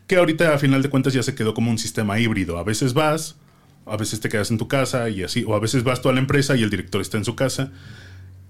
Que 0.07 0.17
ahorita, 0.17 0.55
a 0.55 0.59
final 0.59 0.81
de 0.81 0.89
cuentas, 0.89 1.13
ya 1.13 1.23
se 1.23 1.35
quedó 1.35 1.53
como 1.53 1.71
un 1.71 1.79
sistema 1.79 2.19
híbrido. 2.19 2.57
A 2.59 2.65
veces 2.65 2.95
vas, 2.95 3.37
a 3.91 3.97
veces 3.97 4.21
te 4.21 4.29
quedas 4.29 4.51
en 4.51 4.59
tu 4.59 4.69
casa 4.69 5.09
y 5.11 5.23
así. 5.23 5.45
O 5.47 5.55
a 5.55 5.61
veces 5.61 5.85
vas 5.85 6.01
tú 6.03 6.09
a 6.09 6.13
la 6.13 6.21
empresa 6.21 6.57
y 6.57 6.63
el 6.63 6.71
director 6.71 7.01
está 7.01 7.17
en 7.19 7.25
su 7.25 7.35
casa. 7.35 7.71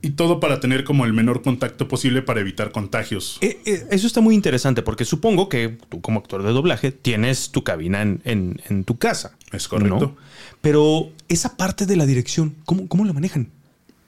Y 0.01 0.11
todo 0.11 0.39
para 0.39 0.61
tener 0.61 0.85
como 0.85 1.05
el 1.07 1.13
menor 1.13 1.43
contacto 1.43 1.89
posible 1.89 2.23
para 2.23 2.41
evitar 2.41 2.71
contagios. 2.71 3.39
Eh, 3.41 3.59
eh, 3.67 3.85
eso 3.91 4.07
está 4.07 4.21
muy 4.21 4.37
interesante 4.37 4.83
porque 4.83 5.05
supongo 5.05 5.49
que 5.49 5.77
tú 5.89 6.01
como 6.01 6.21
actor 6.21 6.45
de 6.45 6.51
doblaje 6.53 6.93
tienes 6.93 7.51
tu 7.51 7.65
cabina 7.65 8.03
en, 8.03 8.21
en- 8.25 8.61
en 8.69 8.85
tu 8.85 8.97
casa. 8.97 9.37
Es 9.51 9.67
correcto. 9.67 9.99
¿no? 9.99 10.17
Pero 10.61 11.11
esa 11.29 11.57
parte 11.57 11.85
de 11.85 11.97
la 11.97 12.07
dirección, 12.07 12.55
¿cómo, 12.65 12.87
¿cómo 12.87 13.05
la 13.07 13.13
manejan? 13.13 13.51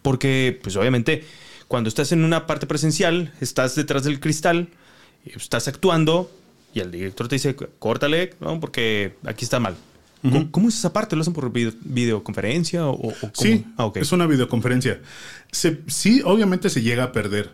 Porque, 0.03 0.59
pues 0.62 0.76
obviamente, 0.76 1.24
cuando 1.66 1.89
estás 1.89 2.12
en 2.12 2.22
una 2.24 2.47
parte 2.47 2.66
presencial, 2.68 3.33
estás 3.41 3.74
detrás 3.74 4.05
del 4.05 4.20
cristal, 4.20 4.68
estás 5.24 5.66
actuando 5.68 6.31
y 6.72 6.81
el 6.81 6.93
director 6.93 7.26
te 7.26 7.35
dice, 7.35 7.57
córtale, 7.81 8.35
¿no? 8.41 8.61
porque 8.61 9.14
aquí 9.26 9.45
está 9.45 9.59
mal. 9.59 9.74
¿Cómo, 10.23 10.51
cómo 10.51 10.68
es 10.68 10.75
esa 10.77 10.93
parte? 10.93 11.16
¿Lo 11.16 11.23
hacen 11.23 11.33
por 11.33 11.51
video- 11.53 11.73
videoconferencia 11.83 12.87
o, 12.87 12.93
o 13.09 13.12
cómo? 13.14 13.33
Sí, 13.35 13.64
Ah, 13.79 13.91
es 13.95 14.12
una 14.12 14.27
videoconferencia. 14.27 15.01
Se- 15.51 15.81
sí, 15.87 16.21
obviamente 16.25 16.68
se 16.68 16.83
llega 16.83 17.05
a 17.05 17.12
perder 17.12 17.51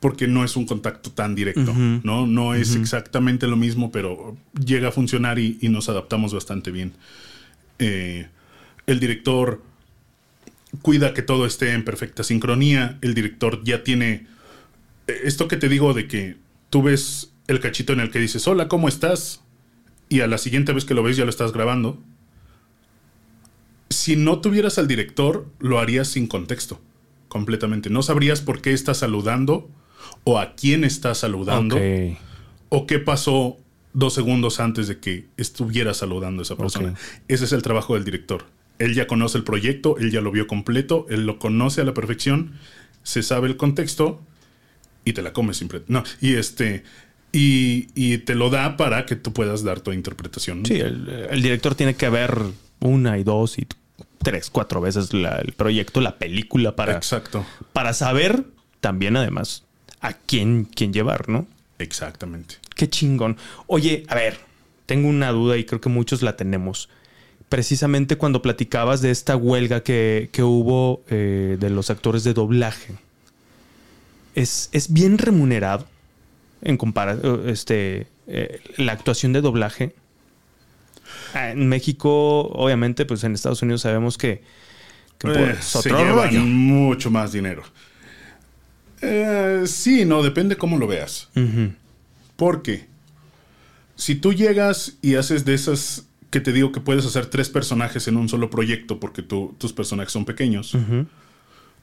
porque 0.00 0.26
no 0.26 0.44
es 0.44 0.56
un 0.56 0.66
contacto 0.66 1.10
tan 1.12 1.34
directo, 1.34 1.72
¿no? 2.02 2.26
No 2.26 2.54
es 2.54 2.74
exactamente 2.74 3.46
lo 3.46 3.56
mismo, 3.56 3.92
pero 3.92 4.36
llega 4.62 4.88
a 4.88 4.92
funcionar 4.92 5.38
y, 5.38 5.58
y 5.62 5.68
nos 5.68 5.88
adaptamos 5.88 6.34
bastante 6.34 6.70
bien. 6.72 6.92
Eh, 7.78 8.26
el 8.86 8.98
director 9.00 9.62
cuida 10.82 11.14
que 11.14 11.22
todo 11.22 11.46
esté 11.46 11.72
en 11.72 11.84
perfecta 11.84 12.24
sincronía. 12.24 12.98
El 13.00 13.14
director 13.14 13.62
ya 13.64 13.84
tiene 13.84 14.26
eh, 15.06 15.20
esto 15.24 15.46
que 15.48 15.56
te 15.56 15.68
digo 15.68 15.94
de 15.94 16.08
que 16.08 16.36
tú 16.68 16.82
ves 16.82 17.30
el 17.46 17.60
cachito 17.60 17.92
en 17.92 18.00
el 18.00 18.10
que 18.10 18.18
dices, 18.18 18.46
hola, 18.48 18.68
¿cómo 18.68 18.88
estás? 18.88 19.40
Y 20.12 20.20
a 20.20 20.26
la 20.26 20.38
siguiente 20.38 20.72
vez 20.72 20.84
que 20.84 20.94
lo 20.94 21.02
ves 21.02 21.16
ya 21.16 21.24
lo 21.24 21.30
estás 21.30 21.52
grabando 21.52 21.98
si 23.92 24.16
no 24.16 24.40
tuvieras 24.40 24.78
al 24.78 24.88
director, 24.88 25.46
lo 25.60 25.78
harías 25.78 26.08
sin 26.08 26.26
contexto, 26.26 26.80
completamente. 27.28 27.90
No 27.90 28.02
sabrías 28.02 28.40
por 28.40 28.60
qué 28.60 28.72
estás 28.72 28.98
saludando 28.98 29.68
o 30.24 30.38
a 30.38 30.54
quién 30.54 30.84
estás 30.84 31.18
saludando 31.18 31.78
o 32.68 32.86
qué 32.86 32.98
pasó 32.98 33.58
dos 33.92 34.14
segundos 34.14 34.58
antes 34.60 34.88
de 34.88 34.98
que 34.98 35.26
estuviera 35.36 35.94
saludando 35.94 36.40
a 36.40 36.44
esa 36.44 36.56
persona. 36.56 36.94
Ese 37.28 37.44
es 37.44 37.52
el 37.52 37.62
trabajo 37.62 37.94
del 37.94 38.04
director. 38.04 38.46
Él 38.78 38.94
ya 38.94 39.06
conoce 39.06 39.38
el 39.38 39.44
proyecto, 39.44 39.96
él 39.98 40.10
ya 40.10 40.20
lo 40.20 40.32
vio 40.32 40.46
completo, 40.46 41.06
él 41.08 41.26
lo 41.26 41.38
conoce 41.38 41.82
a 41.82 41.84
la 41.84 41.94
perfección, 41.94 42.54
se 43.02 43.22
sabe 43.22 43.46
el 43.48 43.56
contexto 43.56 44.20
y 45.04 45.12
te 45.12 45.22
la 45.22 45.32
comes 45.32 45.58
siempre. 45.58 45.82
No, 45.86 46.02
y 46.20 46.34
este 46.34 46.82
y, 47.32 47.88
y 47.94 48.18
te 48.18 48.34
lo 48.34 48.50
da 48.50 48.76
para 48.76 49.06
que 49.06 49.16
tú 49.16 49.32
puedas 49.32 49.62
dar 49.64 49.80
tu 49.80 49.92
interpretación. 49.92 50.64
Sí, 50.66 50.74
el, 50.74 51.08
el 51.30 51.42
director 51.42 51.74
tiene 51.74 51.94
que 51.94 52.08
ver 52.10 52.38
una 52.80 53.18
y 53.18 53.24
dos 53.24 53.58
y 53.58 53.66
tres, 54.22 54.50
cuatro 54.50 54.80
veces 54.80 55.12
la- 55.14 55.38
el 55.38 55.52
proyecto, 55.52 56.00
la 56.00 56.16
película 56.18 56.76
para, 56.76 56.92
Exacto. 56.96 57.44
para 57.72 57.92
saber 57.94 58.44
también 58.80 59.16
además 59.16 59.64
a 60.00 60.12
quién, 60.12 60.64
quién 60.74 60.92
llevar, 60.92 61.28
¿no? 61.28 61.46
Exactamente. 61.78 62.56
Qué 62.76 62.88
chingón. 62.88 63.36
Oye, 63.66 64.04
a 64.08 64.14
ver, 64.14 64.38
tengo 64.86 65.08
una 65.08 65.30
duda 65.30 65.56
y 65.56 65.64
creo 65.64 65.80
que 65.80 65.88
muchos 65.88 66.22
la 66.22 66.36
tenemos. 66.36 66.88
Precisamente 67.48 68.16
cuando 68.16 68.42
platicabas 68.42 69.00
de 69.02 69.10
esta 69.10 69.36
huelga 69.36 69.82
que, 69.82 70.28
que 70.32 70.42
hubo 70.42 71.02
eh, 71.08 71.56
de 71.60 71.70
los 71.70 71.90
actores 71.90 72.24
de 72.24 72.34
doblaje, 72.34 72.94
¿es, 74.34 74.68
es 74.72 74.92
bien 74.92 75.18
remunerado 75.18 75.86
en 76.62 76.76
comparación 76.76 77.48
este, 77.48 78.06
eh, 78.26 78.60
la 78.78 78.92
actuación 78.92 79.32
de 79.32 79.40
doblaje? 79.40 79.94
Ah, 81.34 81.50
En 81.50 81.68
México, 81.68 82.42
obviamente, 82.48 83.04
pues 83.04 83.24
en 83.24 83.34
Estados 83.34 83.62
Unidos 83.62 83.82
sabemos 83.82 84.16
que, 84.18 84.42
que 85.18 85.28
Eh, 85.28 85.56
se 85.60 85.88
llevan 85.90 86.28
rollo. 86.30 86.40
mucho 86.40 87.10
más 87.10 87.32
dinero. 87.32 87.62
Eh, 89.00 89.64
sí, 89.66 90.04
no, 90.04 90.22
depende 90.22 90.56
cómo 90.56 90.78
lo 90.78 90.86
veas. 90.86 91.28
Porque 92.36 92.86
si 93.96 94.14
tú 94.14 94.32
llegas 94.32 94.94
y 95.02 95.16
haces 95.16 95.44
de 95.44 95.54
esas 95.54 96.06
que 96.30 96.40
te 96.40 96.52
digo 96.52 96.72
que 96.72 96.80
puedes 96.80 97.04
hacer 97.04 97.26
tres 97.26 97.50
personajes 97.50 98.08
en 98.08 98.16
un 98.16 98.28
solo 98.28 98.48
proyecto 98.48 98.98
porque 99.00 99.22
tú- 99.22 99.54
tus 99.58 99.72
personajes 99.72 100.12
son 100.12 100.24
pequeños, 100.24 100.74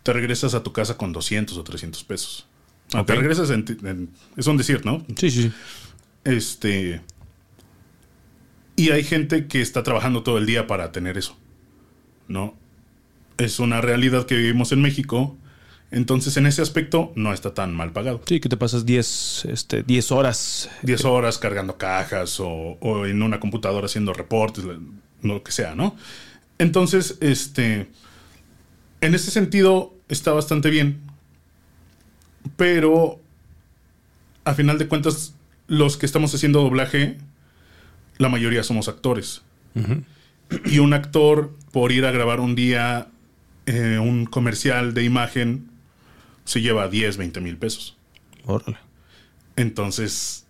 te 0.03 0.13
regresas 0.13 0.53
a 0.55 0.63
tu 0.63 0.71
casa 0.73 0.97
con 0.97 1.11
200 1.13 1.57
o 1.57 1.63
300 1.63 2.03
pesos. 2.03 2.47
Ah, 2.93 3.01
Ok. 3.01 3.07
Te 3.07 3.15
regresas 3.15 3.49
en, 3.51 3.65
en- 3.83 4.09
Es 4.37 4.47
un 4.47 4.57
decir, 4.57 4.85
¿no? 4.85 5.05
Sí, 5.15 5.29
sí, 5.31 5.43
sí. 5.43 5.51
Este. 6.23 7.01
Y 8.75 8.91
hay 8.91 9.03
gente 9.03 9.47
que 9.47 9.61
está 9.61 9.83
trabajando 9.83 10.23
todo 10.23 10.37
el 10.37 10.45
día 10.45 10.67
para 10.67 10.91
tener 10.91 11.17
eso. 11.17 11.37
¿No? 12.27 12.55
Es 13.37 13.59
una 13.59 13.81
realidad 13.81 14.25
que 14.25 14.35
vivimos 14.35 14.71
en 14.71 14.81
México. 14.81 15.37
Entonces, 15.91 16.37
en 16.37 16.45
ese 16.45 16.61
aspecto, 16.61 17.11
no 17.15 17.33
está 17.33 17.53
tan 17.55 17.73
mal 17.73 17.91
pagado. 17.91 18.21
Sí, 18.27 18.39
que 18.39 18.47
te 18.47 18.57
pasas 18.57 18.85
10 18.85 19.45
este, 19.45 19.81
10 19.81 20.11
horas 20.11 20.69
10 20.83 21.03
horas 21.05 21.39
cargando 21.39 21.77
cajas 21.77 22.39
o, 22.39 22.77
o 22.79 23.05
en 23.07 23.23
una 23.23 23.39
computadora 23.39 23.87
haciendo 23.87 24.13
reportes, 24.13 24.65
lo 25.23 25.43
que 25.43 25.51
sea, 25.51 25.73
¿no? 25.75 25.95
Entonces, 26.59 27.17
este. 27.21 27.87
En 29.01 29.15
ese 29.15 29.31
sentido, 29.31 29.95
está 30.09 30.31
bastante 30.31 30.69
bien. 30.69 31.01
Pero. 32.55 33.19
A 34.45 34.53
final 34.53 34.79
de 34.79 34.87
cuentas, 34.87 35.35
los 35.67 35.97
que 35.97 36.05
estamos 36.05 36.33
haciendo 36.33 36.61
doblaje, 36.61 37.17
la 38.17 38.29
mayoría 38.29 38.63
somos 38.63 38.87
actores. 38.87 39.43
Y 40.65 40.79
un 40.79 40.93
actor, 40.93 41.55
por 41.71 41.91
ir 41.91 42.05
a 42.05 42.11
grabar 42.11 42.39
un 42.39 42.55
día 42.55 43.09
eh, 43.65 43.99
un 43.99 44.25
comercial 44.25 44.95
de 44.95 45.03
imagen, 45.03 45.69
se 46.43 46.61
lleva 46.61 46.87
10, 46.87 47.17
20 47.17 47.41
mil 47.41 47.57
pesos. 47.57 47.97
Órale. 48.45 48.77
Entonces, 49.55 50.47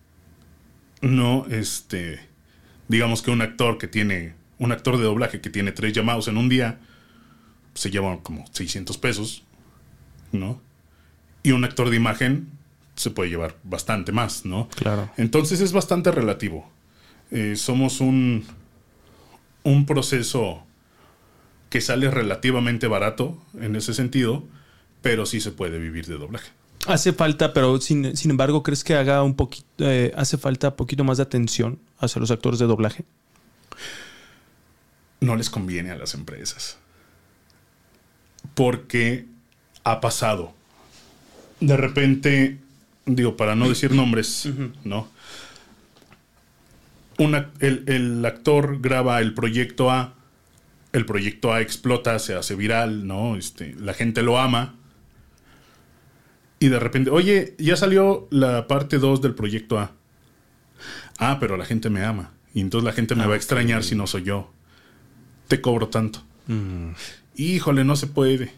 no, 1.01 1.45
este, 1.49 2.21
digamos 2.87 3.21
que 3.21 3.31
un 3.31 3.41
actor 3.41 3.77
que 3.77 3.87
tiene, 3.87 4.35
un 4.57 4.71
actor 4.71 4.97
de 4.97 5.03
doblaje 5.03 5.41
que 5.41 5.49
tiene 5.49 5.73
tres 5.73 5.91
llamados 5.91 6.29
en 6.29 6.37
un 6.37 6.47
día, 6.47 6.79
se 7.73 7.91
lleva 7.91 8.21
como 8.23 8.45
600 8.51 8.97
pesos, 8.97 9.43
¿no? 10.31 10.61
Y 11.49 11.51
un 11.51 11.63
actor 11.63 11.89
de 11.89 11.95
imagen 11.95 12.49
se 12.95 13.09
puede 13.09 13.29
llevar 13.29 13.55
bastante 13.63 14.11
más, 14.11 14.45
¿no? 14.45 14.69
Claro. 14.75 15.09
Entonces 15.17 15.61
es 15.61 15.71
bastante 15.71 16.11
relativo. 16.11 16.69
Eh, 17.31 17.55
somos 17.55 18.01
un, 18.01 18.45
un 19.63 19.85
proceso 19.85 20.63
que 21.69 21.81
sale 21.81 22.11
relativamente 22.11 22.87
barato 22.87 23.37
en 23.59 23.75
ese 23.75 23.93
sentido, 23.93 24.43
pero 25.01 25.25
sí 25.25 25.41
se 25.41 25.51
puede 25.51 25.79
vivir 25.79 26.05
de 26.05 26.17
doblaje. 26.17 26.51
Hace 26.87 27.13
falta, 27.13 27.53
pero 27.53 27.81
sin, 27.81 28.15
sin 28.15 28.31
embargo, 28.31 28.63
¿crees 28.63 28.83
que 28.83 28.95
haga 28.95 29.23
un 29.23 29.35
poquito, 29.35 29.67
eh, 29.79 30.11
hace 30.15 30.37
falta 30.37 30.75
poquito 30.75 31.03
más 31.03 31.17
de 31.17 31.23
atención 31.23 31.79
hacia 31.99 32.19
los 32.19 32.31
actores 32.31 32.59
de 32.59 32.65
doblaje? 32.65 33.05
no 35.19 35.35
les 35.35 35.49
conviene 35.49 35.91
a 35.91 35.95
las 35.95 36.13
empresas. 36.13 36.77
Porque 38.55 39.25
ha 39.83 40.01
pasado. 40.01 40.53
De 41.59 41.75
repente, 41.77 42.57
digo, 43.05 43.35
para 43.37 43.55
no 43.55 43.67
decir 43.67 43.91
nombres, 43.93 44.47
¿no? 44.83 45.07
Una- 47.17 47.49
el, 47.59 47.83
el 47.87 48.25
actor 48.25 48.79
graba 48.81 49.19
el 49.19 49.33
proyecto 49.33 49.91
A, 49.91 50.13
el 50.93 51.05
proyecto 51.05 51.51
A 51.53 51.61
explota, 51.61 52.17
se 52.19 52.33
hace 52.33 52.55
viral, 52.55 53.05
¿no? 53.07 53.35
Este, 53.35 53.75
la 53.79 53.93
gente 53.93 54.23
lo 54.23 54.39
ama. 54.39 54.75
Y 56.59 56.67
de 56.69 56.79
repente, 56.79 57.09
oye, 57.09 57.55
ya 57.57 57.75
salió 57.75 58.27
la 58.31 58.67
parte 58.67 58.97
2 58.97 59.21
del 59.21 59.35
proyecto 59.35 59.79
A. 59.79 59.91
Ah, 61.17 61.37
pero 61.39 61.57
la 61.57 61.65
gente 61.65 61.89
me 61.89 62.03
ama. 62.03 62.31
Y 62.53 62.61
entonces 62.61 62.85
la 62.85 62.93
gente 62.93 63.15
me 63.15 63.25
va 63.27 63.33
a 63.33 63.37
extrañar 63.37 63.83
si 63.83 63.95
no 63.95 64.07
soy 64.07 64.23
yo. 64.23 64.51
Te 65.47 65.61
cobro 65.61 65.89
tanto. 65.89 66.23
Híjole, 67.35 67.83
no 67.83 67.95
se 67.95 68.07
puede. 68.07 68.51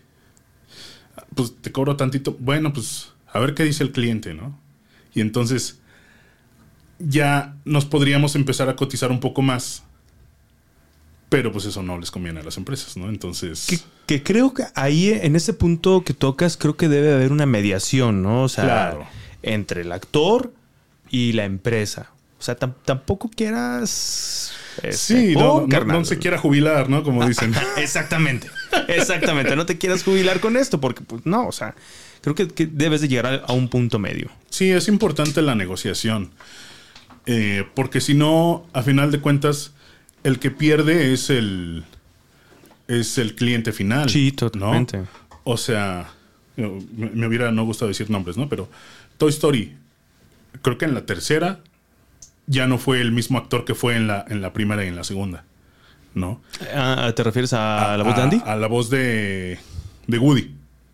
Pues 1.36 1.53
te 1.61 1.72
cobro 1.72 1.95
tantito. 1.95 2.36
Bueno, 2.39 2.74
pues 2.74 3.11
a 3.32 3.39
ver 3.39 3.53
qué 3.53 3.63
dice 3.63 3.84
el 3.84 3.91
cliente, 3.91 4.34
¿no? 4.34 4.57
Y 5.13 5.22
entonces 5.22 5.80
ya 6.99 7.55
nos 7.65 7.86
podríamos 7.86 8.36
empezar 8.36 8.69
a 8.69 8.76
cotizar 8.76 9.11
un 9.11 9.19
poco 9.19 9.41
más. 9.41 9.84
Pero 11.30 11.51
pues 11.53 11.63
eso 11.65 11.82
no 11.82 11.97
les 11.97 12.11
conviene 12.11 12.41
a 12.41 12.43
las 12.43 12.57
empresas, 12.57 12.97
¿no? 12.97 13.07
Entonces... 13.07 13.65
Que, 13.67 13.80
que 14.05 14.22
creo 14.24 14.53
que 14.53 14.65
ahí, 14.76 15.09
en 15.09 15.38
ese 15.38 15.53
punto 15.53 16.03
que 16.03 16.13
tocas, 16.13 16.57
creo 16.57 16.76
que 16.76 16.89
debe 16.89 17.13
haber 17.13 17.32
una 17.32 17.45
mediación, 17.45 18.22
¿no? 18.22 18.43
O 18.43 18.49
sea, 18.49 18.65
Claro. 18.65 19.07
entre 19.41 19.82
el 19.82 19.93
actor 19.93 20.53
y 21.09 21.32
la 21.32 21.45
empresa. 21.45 22.11
O 22.41 22.43
sea, 22.43 22.57
tam- 22.57 22.73
tampoco 22.83 23.29
quieras... 23.29 24.51
este, 24.81 24.93
Sí, 24.93 25.35
no, 25.35 25.67
no- 25.67 26.05
se 26.05 26.17
quiera 26.17 26.39
jubilar, 26.39 26.89
¿no? 26.89 27.03
Como 27.03 27.23
dicen. 27.27 27.53
Exactamente. 27.77 28.49
Exactamente. 28.87 29.55
No 29.55 29.67
te 29.67 29.77
quieras 29.77 30.03
jubilar 30.03 30.39
con 30.39 30.57
esto 30.57 30.81
porque, 30.81 31.03
pues, 31.03 31.23
no, 31.27 31.45
o 31.47 31.51
sea, 31.51 31.75
creo 32.21 32.33
que, 32.33 32.47
que 32.47 32.65
debes 32.65 33.01
de 33.01 33.09
llegar 33.09 33.27
a, 33.27 33.35
a 33.45 33.53
un 33.53 33.69
punto 33.69 33.99
medio. 33.99 34.31
Sí, 34.49 34.71
es 34.71 34.87
importante 34.87 35.43
la 35.43 35.53
negociación. 35.53 36.31
Eh, 37.27 37.63
porque 37.75 38.01
si 38.01 38.15
no, 38.15 38.65
a 38.73 38.81
final 38.81 39.11
de 39.11 39.19
cuentas, 39.19 39.73
el 40.23 40.39
que 40.39 40.49
pierde 40.49 41.13
es 41.13 41.29
el 41.29 41.83
es 42.87 43.19
el 43.19 43.35
cliente 43.35 43.71
final. 43.71 44.09
Sí, 44.09 44.31
¿no? 44.31 44.35
totalmente. 44.49 45.03
O 45.43 45.57
sea, 45.57 46.09
me, 46.55 46.67
me 47.13 47.27
hubiera 47.27 47.51
no 47.51 47.65
gustado 47.65 47.89
decir 47.89 48.09
nombres, 48.09 48.35
¿no? 48.35 48.49
Pero 48.49 48.67
Toy 49.19 49.29
Story, 49.29 49.75
creo 50.63 50.79
que 50.79 50.85
en 50.85 50.95
la 50.95 51.05
tercera 51.05 51.59
ya 52.51 52.67
no 52.67 52.77
fue 52.77 52.99
el 53.01 53.11
mismo 53.13 53.37
actor 53.37 53.63
que 53.65 53.73
fue 53.75 53.95
en 53.95 54.07
la, 54.07 54.25
en 54.27 54.41
la 54.41 54.51
primera 54.51 54.83
y 54.83 54.87
en 54.89 54.95
la 54.97 55.03
segunda, 55.05 55.45
¿no? 56.13 56.41
Ah, 56.75 57.11
¿Te 57.15 57.23
refieres 57.23 57.53
a, 57.53 57.95
la 57.97 58.03
voz 58.03 58.15
de 58.15 58.21
a- 58.21 58.23
Andy? 58.25 58.41
A 58.45 58.55
la 58.57 58.67
voz 58.67 58.89
de, 58.89 59.57
de 60.07 60.17
Woody. 60.19 60.51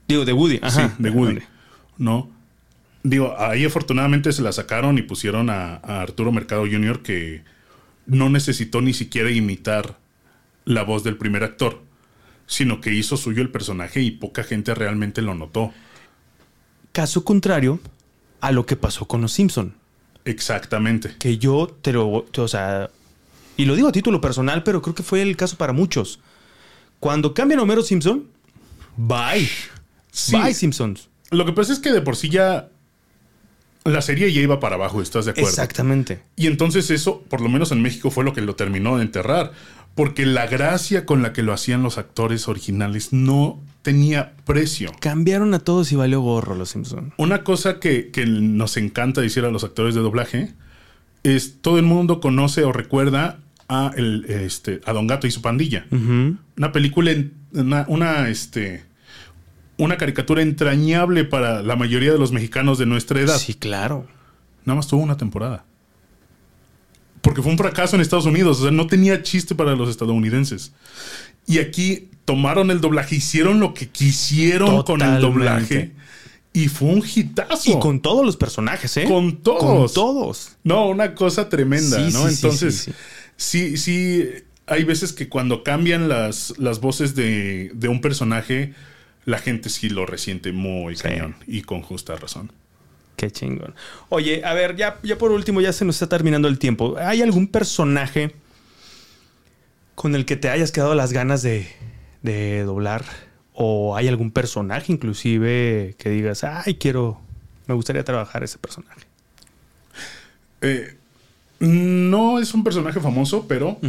Digo, 0.08 0.24
de 0.24 0.34
Woody. 0.34 0.60
Ajá. 0.62 0.90
Sí, 0.90 0.94
de 1.00 1.10
Woody. 1.10 1.34
Vale. 1.36 1.48
¿No? 1.98 2.30
Digo, 3.04 3.36
ahí 3.40 3.66
afortunadamente 3.66 4.32
se 4.34 4.42
la 4.44 4.52
sacaron 4.52 4.98
y 4.98 5.02
pusieron 5.02 5.50
a, 5.50 5.76
a 5.78 6.02
Arturo 6.02 6.32
Mercado 6.32 6.62
Jr. 6.70 7.02
que 7.02 7.44
no 8.06 8.30
necesitó 8.30 8.82
ni 8.82 8.94
siquiera 8.94 9.32
imitar 9.32 9.98
la 10.66 10.84
voz 10.84 11.04
del 11.04 11.18
primer 11.18 11.44
actor, 11.44 11.82
sino 12.46 12.82
que 12.82 12.94
hizo 12.94 13.18
suyo 13.18 13.42
el 13.42 13.50
personaje 13.50 14.02
y 14.02 14.12
poca 14.12 14.44
gente 14.44 14.76
realmente 14.76 15.22
lo 15.22 15.34
notó. 15.34 15.74
Caso 16.92 17.24
contrario 17.24 17.80
a 18.42 18.52
lo 18.52 18.66
que 18.66 18.76
pasó 18.76 19.08
con 19.08 19.22
los 19.22 19.32
Simpson. 19.32 19.74
Exactamente. 20.28 21.16
Que 21.20 21.38
yo 21.38 21.68
te 21.82 21.94
lo... 21.94 22.26
o 22.36 22.48
sea... 22.48 22.90
Y 23.56 23.66
lo 23.66 23.76
digo 23.76 23.88
a 23.88 23.92
título 23.92 24.22
personal, 24.22 24.62
pero 24.64 24.82
creo 24.82 24.94
que 24.94 25.02
fue 25.02 25.22
el 25.24 25.36
caso 25.36 25.58
para 25.58 25.74
muchos. 25.74 26.20
Cuando 27.00 27.34
cambian 27.34 27.60
a 27.60 27.64
Homero 27.64 27.82
Simpson, 27.82 28.28
bye. 28.96 29.50
Sí. 30.12 30.36
Bye, 30.36 30.54
Simpsons. 30.54 31.10
Lo 31.32 31.46
que 31.46 31.54
pasa 31.54 31.74
es 31.74 31.80
que 31.80 31.92
de 31.92 32.02
por 32.02 32.16
sí 32.16 32.30
ya 32.30 32.70
la 33.84 34.02
serie 34.02 34.32
ya 34.32 34.42
iba 34.42 34.60
para 34.60 34.76
abajo, 34.76 35.02
¿estás 35.02 35.26
de 35.26 35.32
acuerdo? 35.32 35.50
Exactamente. 35.50 36.22
Y 36.36 36.48
entonces 36.48 36.90
eso, 36.92 37.22
por 37.22 37.42
lo 37.42 37.50
menos 37.50 37.72
en 37.72 37.82
México, 37.82 38.12
fue 38.12 38.24
lo 38.24 38.34
que 38.34 38.42
lo 38.42 38.56
terminó 38.56 38.98
de 38.98 39.04
enterrar. 39.04 39.54
Porque 39.98 40.26
la 40.26 40.48
gracia 40.48 41.06
con 41.06 41.22
la 41.22 41.34
que 41.34 41.44
lo 41.44 41.52
hacían 41.52 41.84
los 41.84 41.98
actores 41.98 42.48
originales 42.48 43.12
no 43.12 43.60
tenía 43.82 44.36
precio. 44.46 44.94
Cambiaron 45.02 45.54
a 45.54 45.60
todos 45.60 45.92
y 45.92 45.98
valió 45.98 46.22
gorro 46.22 46.56
los 46.56 46.70
Simpson. 46.70 47.14
Una 47.18 47.44
cosa 47.44 47.80
que, 47.80 48.12
que 48.12 48.26
nos 48.26 48.78
encanta 48.78 49.20
decir 49.20 49.44
a 49.44 49.52
los 49.52 49.66
actores 49.66 49.96
de 49.96 50.02
doblaje 50.02 50.54
es 51.24 51.62
todo 51.62 51.78
el 51.78 51.84
mundo 51.86 52.20
conoce 52.22 52.64
o 52.64 52.72
recuerda 52.72 53.40
a, 53.68 53.92
el, 53.96 54.26
este, 54.30 54.82
a 54.86 54.94
Don 54.94 55.08
Gato 55.08 55.28
y 55.28 55.32
su 55.32 55.42
pandilla. 55.42 55.86
Una 55.92 56.72
película, 56.72 57.12
una, 57.52 58.30
este, 58.30 58.84
una 59.78 59.98
caricatura 59.98 60.42
entrañable 60.42 61.26
para 61.26 61.62
la 61.62 61.76
mayoría 61.76 62.12
de 62.12 62.20
los 62.20 62.32
mexicanos 62.32 62.78
de 62.78 62.86
nuestra 62.86 63.20
edad. 63.20 63.38
Sí, 63.38 63.54
claro. 63.54 64.06
Nada 64.66 64.76
más 64.76 64.88
tuvo 64.88 65.02
una 65.02 65.18
temporada. 65.18 65.66
Porque 67.28 67.42
fue 67.42 67.52
un 67.52 67.58
fracaso 67.58 67.98
en 67.98 68.02
Estados 68.02 68.26
Unidos. 68.26 68.60
O 68.60 68.64
sea, 68.64 68.72
no 68.72 68.88
tenía 68.88 69.22
chiste 69.22 69.54
para 69.54 69.76
los 69.76 69.90
estadounidenses. 69.90 70.72
Y 71.46 71.60
aquí 71.60 72.08
tomaron 72.24 72.72
el 72.72 72.80
doblaje, 72.80 73.16
hicieron 73.16 73.60
lo 73.60 73.74
que 73.74 73.90
quisieron 73.90 74.84
con 74.84 75.02
el 75.02 75.20
doblaje. 75.20 75.92
Y 76.54 76.70
fue 76.70 76.88
un 76.88 77.04
hitazo. 77.06 77.70
Y 77.70 77.80
con 77.80 78.00
todos 78.00 78.26
los 78.26 78.38
personajes, 78.38 78.96
¿eh? 78.96 79.04
Con 79.04 79.44
todos. 79.44 79.92
Con 79.92 79.94
todos. 79.94 80.52
No, 80.64 80.88
una 80.88 81.16
cosa 81.16 81.50
tremenda, 81.50 81.98
Sí, 81.98 82.14
¿no? 82.14 82.30
sí, 82.30 82.34
Entonces, 82.36 82.90
sí, 83.36 83.76
sí, 83.76 83.78
sí, 83.78 84.30
hay 84.66 84.86
veces 84.86 85.12
que 85.12 85.28
cuando 85.28 85.64
cambian 85.64 86.08
las, 86.08 86.54
las 86.58 86.80
voces 86.80 87.14
de, 87.14 87.72
de 87.74 87.90
un 87.90 88.00
personaje, 88.00 88.74
la 89.26 89.38
gente 89.38 89.70
sí 89.70 89.90
lo 89.90 90.06
resiente 90.06 90.54
muy 90.54 90.96
cañón. 90.96 91.36
Y 91.46 91.64
con 91.64 91.82
justa 91.82 92.16
razón. 92.16 92.54
Qué 93.18 93.32
chingón. 93.32 93.74
Oye, 94.10 94.46
a 94.46 94.54
ver, 94.54 94.76
ya, 94.76 95.00
ya 95.02 95.18
por 95.18 95.32
último, 95.32 95.60
ya 95.60 95.74
se 95.74 95.84
nos 95.84 95.96
está 95.96 96.08
terminando 96.08 96.48
el 96.48 96.60
tiempo. 96.60 96.96
¿Hay 97.00 97.24
algún 97.24 97.48
personaje 97.48 98.36
con 99.96 100.14
el 100.14 100.24
que 100.26 100.38
te 100.38 100.50
hayas 100.50 100.72
quedado 100.72 100.94
las 100.94 101.12
ganas 101.12 101.42
de, 101.42 101.68
de 102.22 102.62
doblar? 102.64 103.04
¿O 103.54 103.98
hay 103.98 104.08
algún 104.08 104.30
personaje 104.30 104.94
inclusive 104.94 105.96
que 105.98 106.12
digas, 106.12 106.44
ay, 106.44 106.76
quiero, 106.76 107.20
me 107.66 107.74
gustaría 107.74 108.04
trabajar 108.04 108.44
ese 108.44 108.60
personaje? 108.60 109.02
Eh, 110.62 110.96
no 111.60 112.38
es 112.38 112.54
un 112.54 112.64
personaje 112.64 113.00
famoso, 113.00 113.48
pero 113.48 113.80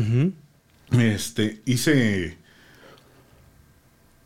este 0.93 1.61
hice 1.67 2.39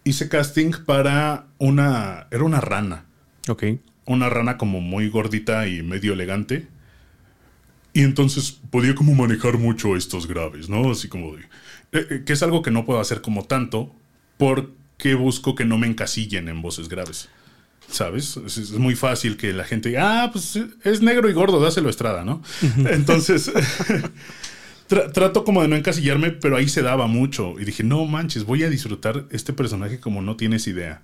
hice 0.05 0.29
casting 0.29 0.73
para 0.87 1.47
una 1.59 2.29
era 2.31 2.45
una 2.45 2.61
rana, 2.61 3.05
Ok. 3.49 3.65
Una 4.07 4.29
rana 4.29 4.59
como 4.59 4.81
muy 4.81 5.09
gordita 5.09 5.67
y 5.69 5.83
medio 5.83 6.13
elegante. 6.15 6.67
Y 7.95 8.03
entonces 8.03 8.59
podía 8.71 8.95
como 8.95 9.15
manejar 9.15 9.59
mucho 9.59 9.97
estos 9.97 10.27
graves, 10.27 10.69
¿no? 10.69 10.91
Así 10.91 11.09
como 11.09 11.37
de, 11.37 11.43
eh, 11.93 12.07
eh, 12.11 12.23
que 12.25 12.33
es 12.33 12.43
algo 12.43 12.63
que 12.63 12.71
no 12.71 12.87
puedo 12.87 13.01
hacer 13.01 13.21
como 13.21 13.45
tanto 13.45 13.95
porque 14.39 15.15
busco 15.15 15.55
que 15.55 15.65
no 15.67 15.77
me 15.79 15.87
encasillen 15.87 16.49
en 16.49 16.63
voces 16.63 16.89
graves. 16.89 17.29
¿Sabes? 17.89 18.39
Es, 18.39 18.57
es 18.57 18.71
muy 18.73 18.95
fácil 18.95 19.37
que 19.37 19.53
la 19.53 19.65
gente 19.65 19.91
diga, 19.91 20.23
ah, 20.25 20.31
pues 20.33 20.59
es 20.85 21.03
negro 21.03 21.29
y 21.29 21.35
gordo, 21.35 21.61
dáselo 21.61 21.89
a 21.89 21.91
Estrada, 21.91 22.25
¿no? 22.25 22.43
Entonces, 22.91 23.53
tra- 24.89 25.13
trato 25.13 25.45
como 25.45 25.61
de 25.61 25.69
no 25.69 25.77
encasillarme, 25.77 26.31
pero 26.31 26.57
ahí 26.57 26.69
se 26.69 26.81
daba 26.81 27.07
mucho. 27.07 27.61
Y 27.61 27.65
dije, 27.67 27.83
no 27.83 28.05
manches, 28.07 28.45
voy 28.45 28.63
a 28.63 28.71
disfrutar 28.71 29.27
este 29.31 29.53
personaje 29.53 30.01
como 30.01 30.23
no 30.23 30.37
tienes 30.37 30.67
idea. 30.67 31.03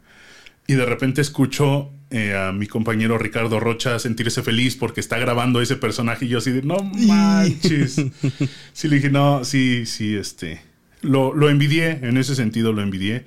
Y 0.66 0.74
de 0.74 0.86
repente 0.86 1.20
escucho 1.20 1.90
eh, 2.10 2.34
a 2.34 2.52
mi 2.52 2.66
compañero 2.66 3.18
Ricardo 3.18 3.60
Rocha 3.60 3.98
sentirse 3.98 4.42
feliz 4.42 4.76
porque 4.76 5.00
está 5.00 5.18
grabando 5.18 5.60
ese 5.60 5.76
personaje 5.76 6.24
y 6.24 6.28
yo 6.28 6.38
así 6.38 6.50
de, 6.50 6.62
no 6.62 6.82
manches. 6.82 7.96
sí, 8.72 8.88
le 8.88 8.96
dije, 8.96 9.10
no, 9.10 9.44
sí, 9.44 9.84
sí, 9.86 10.16
este. 10.16 10.62
Lo, 11.02 11.34
lo 11.34 11.48
envidié, 11.48 12.00
en 12.02 12.16
ese 12.16 12.34
sentido 12.34 12.72
lo 12.72 12.82
envidié. 12.82 13.24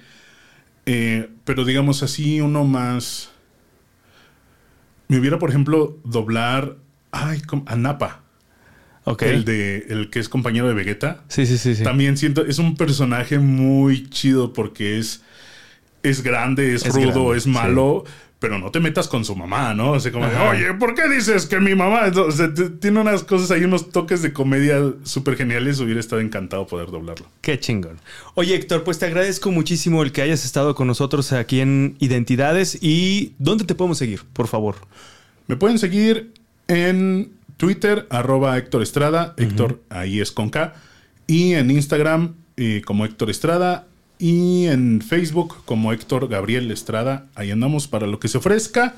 Eh, 0.86 1.30
pero 1.46 1.64
digamos 1.66 2.04
así, 2.04 2.42
uno 2.42 2.64
más... 2.64 3.32
Me 5.08 5.20
hubiera, 5.20 5.40
por 5.40 5.50
ejemplo, 5.50 6.00
doblar 6.04 6.78
ay, 7.12 7.42
a 7.66 7.76
Napa, 7.76 8.24
Ok. 9.04 9.24
el, 9.24 9.46
de, 9.46 9.86
el 9.90 10.10
que 10.10 10.20
es 10.20 10.30
compañero 10.30 10.68
de 10.68 10.74
Vegeta. 10.74 11.24
Sí, 11.28 11.46
sí, 11.46 11.58
sí, 11.58 11.76
sí. 11.76 11.84
También 11.84 12.18
siento, 12.18 12.46
es 12.46 12.60
un 12.60 12.78
personaje 12.78 13.40
muy 13.40 14.10
chido 14.10 14.54
porque 14.54 14.98
es, 14.98 15.24
es 16.04 16.24
grande, 16.24 16.74
es, 16.74 16.86
Es 16.86 16.94
rudo, 16.94 17.26
grande, 17.26 17.38
es 17.38 17.48
malo, 17.48 18.06
pero 18.42 18.58
no 18.58 18.72
te 18.72 18.80
metas 18.80 19.08
con 19.08 19.24
su 19.24 19.36
mamá, 19.36 19.76
¿no? 19.76 19.92
O 19.92 20.00
sea, 20.00 20.12
como, 20.12 20.26
de, 20.26 20.36
Ajá. 20.36 20.50
oye, 20.50 20.74
¿por 20.74 20.96
qué 20.96 21.08
dices 21.08 21.46
que 21.46 21.60
mi 21.60 21.76
mamá? 21.76 22.08
O 22.08 22.32
sea, 22.32 22.52
tiene 22.80 23.00
unas 23.00 23.24
cosas 23.24 23.52
ahí, 23.52 23.64
unos 23.64 23.92
toques 23.92 24.24
de 24.24 24.34
comedia 24.34 24.82
súper 25.04 25.38
geniales. 25.38 25.80
Hubiera 25.80 26.00
estado 26.00 26.22
encantado 26.22 26.66
poder 26.66 26.90
doblarlo. 26.90 27.28
Qué 27.42 27.60
chingón. 27.60 28.00
Oye, 28.34 28.56
Héctor, 28.56 28.84
pues 28.84 28.98
te 28.98 29.06
agradezco 29.06 29.52
muchísimo 29.52 30.02
el 30.02 30.12
que 30.12 30.24
hayas 30.24 30.44
estado 30.44 30.74
con 30.74 30.88
nosotros 30.88 31.34
aquí 31.34 31.60
en 31.60 31.96
Identidades. 32.00 32.80
¿Y 32.82 33.36
dónde 33.38 33.64
te 33.64 33.76
podemos 33.76 34.00
seguir, 34.00 34.24
por 34.34 34.48
favor? 34.48 34.78
Me 35.46 35.56
pueden 35.56 35.78
seguir 35.78 36.34
en 36.68 37.34
Twitter, 37.58 38.08
arroba 38.10 38.58
Héctor 38.58 38.82
Estrada. 38.82 39.36
Héctor, 39.38 39.84
ahí 39.90 40.20
es 40.20 40.32
con 40.32 40.50
K. 40.50 40.74
Y 41.28 41.54
en 41.54 41.70
Instagram, 41.70 42.34
eh, 42.58 42.82
como 42.84 43.06
Héctor 43.06 43.30
Estrada. 43.30 43.86
Y 44.22 44.68
en 44.68 45.02
Facebook, 45.02 45.66
como 45.66 45.92
Héctor 45.92 46.28
Gabriel 46.28 46.70
Estrada. 46.70 47.26
Ahí 47.34 47.50
andamos 47.50 47.88
para 47.88 48.06
lo 48.06 48.20
que 48.20 48.28
se 48.28 48.38
ofrezca. 48.38 48.96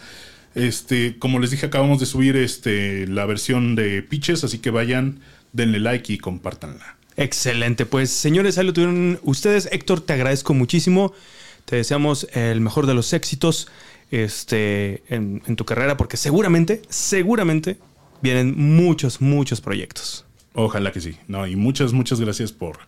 Este, 0.54 1.18
como 1.18 1.40
les 1.40 1.50
dije, 1.50 1.66
acabamos 1.66 2.02
de 2.02 2.06
subir 2.06 2.36
este, 2.36 3.08
la 3.08 3.26
versión 3.26 3.74
de 3.76 4.04
Pitches, 4.04 4.44
así 4.44 4.60
que 4.60 4.70
vayan, 4.70 5.22
denle 5.54 5.80
like 5.80 6.12
y 6.12 6.18
compártanla. 6.18 6.98
Excelente. 7.16 7.86
Pues, 7.86 8.10
señores, 8.10 8.58
ahí 8.58 8.66
lo 8.66 8.74
tuvieron 8.74 9.18
ustedes. 9.24 9.70
Héctor, 9.72 10.02
te 10.02 10.12
agradezco 10.12 10.54
muchísimo. 10.54 11.14
Te 11.64 11.78
deseamos 11.78 12.28
el 12.34 12.60
mejor 12.60 12.86
de 12.86 12.94
los 12.94 13.14
éxitos 13.14 13.70
este, 14.12 15.04
en, 15.08 15.42
en 15.48 15.56
tu 15.56 15.64
carrera, 15.64 15.96
porque 15.96 16.18
seguramente, 16.18 16.82
seguramente 16.90 17.78
vienen 18.22 18.56
muchos, 18.58 19.22
muchos 19.22 19.62
proyectos. 19.62 20.26
Ojalá 20.54 20.92
que 20.92 21.00
sí. 21.00 21.16
No, 21.30 21.48
y 21.48 21.56
muchas, 21.56 21.94
muchas 21.94 22.20
gracias 22.20 22.52
por, 22.52 22.80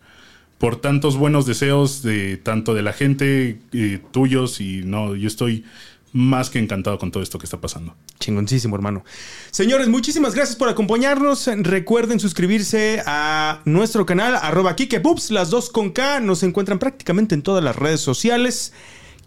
por 0.58 0.78
tantos 0.78 1.18
buenos 1.18 1.45
deseos 1.45 2.01
de 2.01 2.38
tanto 2.38 2.74
de 2.74 2.82
la 2.82 2.93
gente, 2.93 3.60
eh, 3.74 3.99
tuyos, 4.12 4.62
y 4.62 4.84
no, 4.84 5.16
yo 5.16 5.28
estoy 5.28 5.66
más 6.16 6.49
que 6.49 6.60
encantado 6.60 6.97
con 6.97 7.12
todo 7.12 7.22
esto 7.22 7.38
que 7.38 7.45
está 7.45 7.60
pasando. 7.60 7.93
Chingoncísimo, 8.20 8.74
hermano. 8.76 9.03
Señores, 9.51 9.89
muchísimas 9.89 10.34
gracias 10.34 10.56
por 10.56 10.70
acompañarnos. 10.70 11.47
Recuerden 11.58 12.22
suscribirse 12.22 13.03
a 13.06 13.62
nuestro 13.66 14.06
canal, 14.06 14.36
arroba 14.36 14.78
KikeBoops, 14.78 15.32
las 15.32 15.49
dos 15.49 15.70
con 15.70 15.89
K. 15.91 16.22
Nos 16.22 16.41
encuentran 16.43 16.80
prácticamente 16.80 17.36
en 17.36 17.41
todas 17.41 17.62
las 17.62 17.76
redes 17.76 17.99
sociales. 17.99 18.72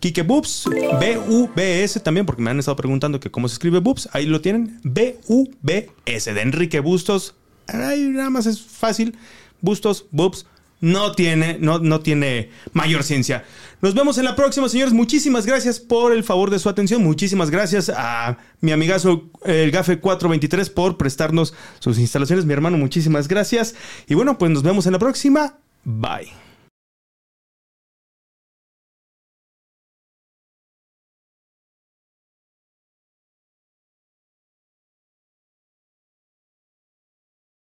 Kike 0.00 0.22
Boobs, 0.22 0.64
B-U-B-S 0.98 2.00
también, 2.00 2.24
porque 2.24 2.40
me 2.40 2.50
han 2.50 2.58
estado 2.58 2.76
preguntando 2.76 3.20
que 3.20 3.30
cómo 3.30 3.48
se 3.48 3.54
escribe 3.54 3.80
Boobs. 3.80 4.08
Ahí 4.12 4.24
lo 4.24 4.40
tienen, 4.40 4.80
B-U-B-S, 4.82 6.32
de 6.32 6.40
Enrique 6.40 6.80
Bustos. 6.80 7.34
Ahí 7.66 8.08
nada 8.08 8.30
más 8.30 8.46
es 8.46 8.62
fácil. 8.62 9.14
Bustos, 9.60 10.06
Boobs 10.10 10.46
no 10.80 11.12
tiene, 11.12 11.58
no, 11.60 11.78
no 11.78 12.00
tiene 12.00 12.50
mayor 12.72 13.02
ciencia. 13.02 13.44
Nos 13.80 13.94
vemos 13.94 14.18
en 14.18 14.24
la 14.24 14.34
próxima, 14.34 14.68
señores. 14.68 14.92
Muchísimas 14.92 15.46
gracias 15.46 15.78
por 15.78 16.12
el 16.12 16.24
favor 16.24 16.50
de 16.50 16.58
su 16.58 16.68
atención. 16.68 17.02
Muchísimas 17.02 17.50
gracias 17.50 17.90
a 17.94 18.38
mi 18.60 18.72
amigazo 18.72 19.30
el 19.44 19.70
Gafe 19.70 20.00
423 20.00 20.70
por 20.70 20.96
prestarnos 20.96 21.54
sus 21.78 21.98
instalaciones. 21.98 22.44
Mi 22.44 22.52
hermano, 22.52 22.76
muchísimas 22.76 23.28
gracias. 23.28 23.74
Y 24.08 24.14
bueno, 24.14 24.36
pues 24.38 24.50
nos 24.50 24.62
vemos 24.62 24.86
en 24.86 24.92
la 24.92 24.98
próxima. 24.98 25.58
Bye. 25.84 26.47